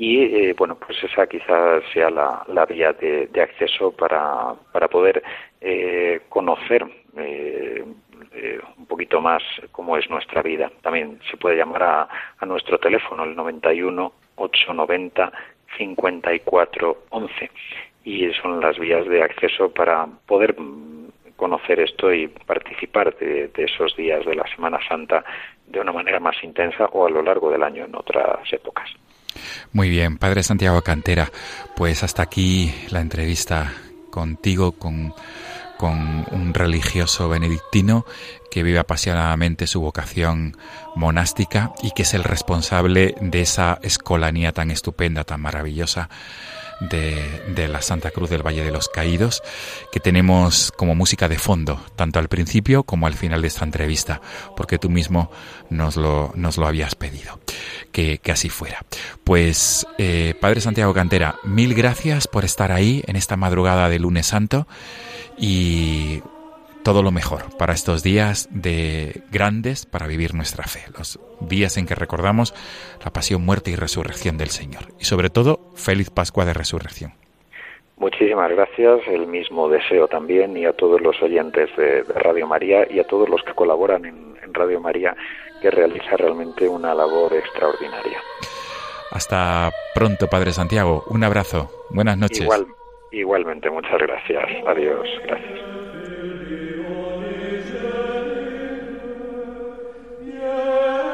y 0.00 0.22
eh, 0.22 0.54
bueno 0.56 0.76
pues 0.76 0.96
esa 1.04 1.26
quizás 1.26 1.84
sea 1.92 2.08
la, 2.08 2.64
vía 2.64 2.94
de, 2.94 3.28
acceso 3.38 3.92
para, 3.92 4.54
para 4.72 4.88
poder 4.88 5.22
eh, 5.60 6.22
conocer 6.30 6.86
eh, 7.18 7.84
un 8.78 8.86
poquito 8.86 9.20
más 9.20 9.42
cómo 9.72 9.98
es 9.98 10.08
nuestra 10.08 10.40
vida 10.40 10.72
también 10.80 11.20
se 11.30 11.36
puede 11.36 11.58
llamar 11.58 11.82
a, 11.82 12.46
nuestro 12.46 12.78
teléfono 12.78 13.24
el 13.24 13.36
91 13.36 14.12
890 14.36 15.32
54 15.76 17.02
11 17.10 17.50
y 18.04 18.32
son 18.40 18.58
las 18.58 18.78
vías 18.78 19.06
de 19.06 19.22
acceso 19.22 19.70
para 19.70 20.06
poder 20.26 20.56
conocer 21.36 21.78
esto 21.78 22.10
y 22.10 22.28
participar 22.28 23.14
de, 23.18 23.50
esos 23.54 23.94
días 23.96 24.24
de 24.24 24.34
la 24.34 24.46
Semana 24.54 24.78
Santa 24.88 25.22
de 25.66 25.78
una 25.78 25.92
manera 25.92 26.20
más 26.20 26.42
intensa 26.42 26.86
o 26.86 27.06
a 27.06 27.10
lo 27.10 27.20
largo 27.20 27.50
del 27.50 27.62
año 27.62 27.84
en 27.84 27.94
otras 27.94 28.50
épocas. 28.50 28.90
Muy 29.72 29.88
bien, 29.88 30.18
Padre 30.18 30.42
Santiago 30.42 30.82
Cantera, 30.82 31.30
pues 31.76 32.02
hasta 32.02 32.22
aquí 32.22 32.74
la 32.90 33.00
entrevista 33.00 33.72
contigo, 34.10 34.72
con, 34.72 35.14
con 35.78 36.26
un 36.30 36.52
religioso 36.52 37.28
benedictino 37.28 38.04
que 38.50 38.62
vive 38.62 38.78
apasionadamente 38.78 39.66
su 39.66 39.80
vocación 39.80 40.56
monástica 40.96 41.72
y 41.82 41.92
que 41.92 42.02
es 42.02 42.14
el 42.14 42.24
responsable 42.24 43.14
de 43.20 43.40
esa 43.42 43.78
escolanía 43.82 44.52
tan 44.52 44.70
estupenda, 44.70 45.24
tan 45.24 45.40
maravillosa 45.40 46.10
de, 46.80 47.68
la 47.68 47.82
Santa 47.82 48.10
Cruz 48.10 48.30
del 48.30 48.46
Valle 48.46 48.64
de 48.64 48.72
los 48.72 48.88
Caídos, 48.88 49.42
que 49.92 50.00
tenemos 50.00 50.72
como 50.76 50.94
música 50.94 51.28
de 51.28 51.38
fondo, 51.38 51.80
tanto 51.96 52.18
al 52.18 52.28
principio 52.28 52.82
como 52.84 53.06
al 53.06 53.14
final 53.14 53.42
de 53.42 53.48
esta 53.48 53.64
entrevista, 53.64 54.20
porque 54.56 54.78
tú 54.78 54.90
mismo 54.90 55.30
nos 55.68 55.96
lo, 55.96 56.32
nos 56.34 56.56
lo 56.56 56.66
habías 56.66 56.94
pedido, 56.94 57.38
que, 57.92 58.18
que 58.18 58.32
así 58.32 58.48
fuera. 58.48 58.84
Pues, 59.24 59.86
eh, 59.98 60.34
Padre 60.40 60.60
Santiago 60.60 60.94
Cantera, 60.94 61.36
mil 61.44 61.74
gracias 61.74 62.26
por 62.26 62.44
estar 62.44 62.72
ahí 62.72 63.04
en 63.06 63.16
esta 63.16 63.36
madrugada 63.36 63.88
de 63.88 63.98
lunes 63.98 64.26
santo 64.26 64.66
y 65.38 66.22
todo 66.82 67.02
lo 67.02 67.10
mejor 67.10 67.56
para 67.58 67.72
estos 67.72 68.02
días 68.02 68.48
de 68.50 69.22
grandes 69.30 69.86
para 69.86 70.06
vivir 70.06 70.34
nuestra 70.34 70.64
fe, 70.64 70.80
los 70.96 71.20
días 71.40 71.76
en 71.76 71.86
que 71.86 71.94
recordamos 71.94 72.54
la 73.04 73.12
pasión, 73.12 73.44
muerte 73.44 73.70
y 73.70 73.76
resurrección 73.76 74.38
del 74.38 74.48
Señor. 74.48 74.84
Y 74.98 75.04
sobre 75.04 75.30
todo, 75.30 75.60
feliz 75.74 76.10
Pascua 76.10 76.44
de 76.44 76.54
Resurrección. 76.54 77.12
Muchísimas 78.00 78.50
gracias, 78.50 79.06
el 79.08 79.26
mismo 79.26 79.68
deseo 79.68 80.08
también 80.08 80.56
y 80.56 80.64
a 80.64 80.72
todos 80.72 81.02
los 81.02 81.20
oyentes 81.22 81.68
de, 81.76 82.02
Radio 82.14 82.46
María 82.46 82.90
y 82.90 82.98
a 82.98 83.04
todos 83.04 83.28
los 83.28 83.42
que 83.42 83.52
colaboran 83.52 84.06
en, 84.06 84.30
Radio 84.52 84.80
María, 84.80 85.14
que 85.62 85.70
realiza 85.70 86.16
realmente 86.16 86.68
una 86.68 86.92
labor 86.92 87.32
extraordinaria. 87.34 88.18
Hasta 89.12 89.70
pronto, 89.94 90.26
Padre 90.26 90.50
Santiago. 90.50 91.04
Un 91.08 91.22
abrazo. 91.22 91.70
Buenas 91.90 92.18
noches. 92.18 92.40
Igual, 92.40 92.66
igualmente, 93.12 93.70
muchas 93.70 93.98
gracias. 93.98 94.44
Adiós. 94.66 95.06
Gracias. 95.24 95.99
Amen. 100.60 101.09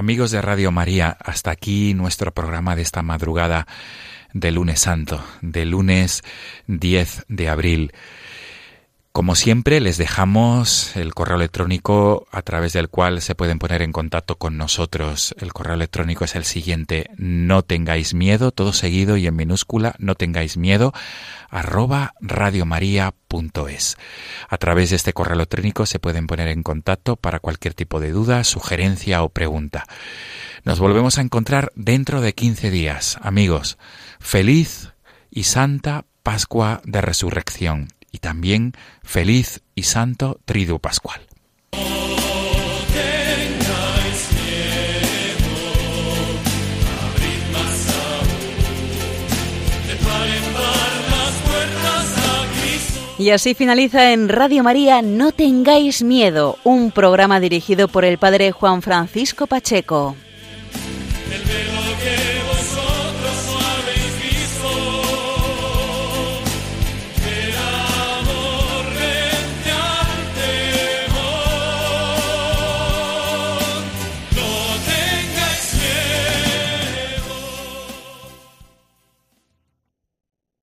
Amigos 0.00 0.30
de 0.30 0.40
Radio 0.40 0.72
María, 0.72 1.14
hasta 1.20 1.50
aquí 1.50 1.92
nuestro 1.92 2.32
programa 2.32 2.74
de 2.74 2.80
esta 2.80 3.02
madrugada 3.02 3.66
de 4.32 4.50
lunes 4.50 4.80
santo, 4.80 5.22
de 5.42 5.66
lunes 5.66 6.22
10 6.68 7.26
de 7.28 7.48
abril. 7.50 7.92
Como 9.12 9.34
siempre, 9.34 9.80
les 9.80 9.98
dejamos 9.98 10.94
el 10.94 11.14
correo 11.14 11.34
electrónico 11.34 12.28
a 12.30 12.42
través 12.42 12.72
del 12.72 12.88
cual 12.88 13.20
se 13.20 13.34
pueden 13.34 13.58
poner 13.58 13.82
en 13.82 13.90
contacto 13.90 14.36
con 14.36 14.56
nosotros. 14.56 15.34
El 15.40 15.52
correo 15.52 15.74
electrónico 15.74 16.24
es 16.24 16.36
el 16.36 16.44
siguiente, 16.44 17.10
no 17.16 17.62
tengáis 17.62 18.14
miedo, 18.14 18.52
todo 18.52 18.72
seguido 18.72 19.16
y 19.16 19.26
en 19.26 19.34
minúscula, 19.34 19.96
no 19.98 20.14
tengáis 20.14 20.56
miedo, 20.56 20.92
arroba 21.48 22.14
radiomaria.es. 22.20 23.96
A 24.48 24.58
través 24.58 24.90
de 24.90 24.96
este 24.96 25.12
correo 25.12 25.34
electrónico 25.34 25.86
se 25.86 25.98
pueden 25.98 26.28
poner 26.28 26.46
en 26.46 26.62
contacto 26.62 27.16
para 27.16 27.40
cualquier 27.40 27.74
tipo 27.74 27.98
de 27.98 28.12
duda, 28.12 28.44
sugerencia 28.44 29.24
o 29.24 29.28
pregunta. 29.28 29.86
Nos 30.62 30.78
volvemos 30.78 31.18
a 31.18 31.22
encontrar 31.22 31.72
dentro 31.74 32.20
de 32.20 32.32
15 32.32 32.70
días. 32.70 33.18
Amigos, 33.22 33.76
feliz 34.20 34.92
y 35.32 35.42
santa 35.42 36.04
Pascua 36.22 36.80
de 36.84 37.00
Resurrección 37.00 37.88
y 38.12 38.18
también 38.18 38.72
feliz 39.02 39.62
y 39.74 39.84
santo 39.84 40.40
Triduo 40.44 40.78
Pascual. 40.78 41.20
Y 53.20 53.32
así 53.32 53.52
finaliza 53.52 54.12
en 54.12 54.30
Radio 54.30 54.62
María 54.62 55.02
No 55.02 55.30
tengáis 55.32 56.02
miedo, 56.02 56.56
un 56.64 56.90
programa 56.90 57.38
dirigido 57.38 57.86
por 57.86 58.06
el 58.06 58.16
padre 58.16 58.50
Juan 58.50 58.80
Francisco 58.80 59.46
Pacheco. 59.46 60.16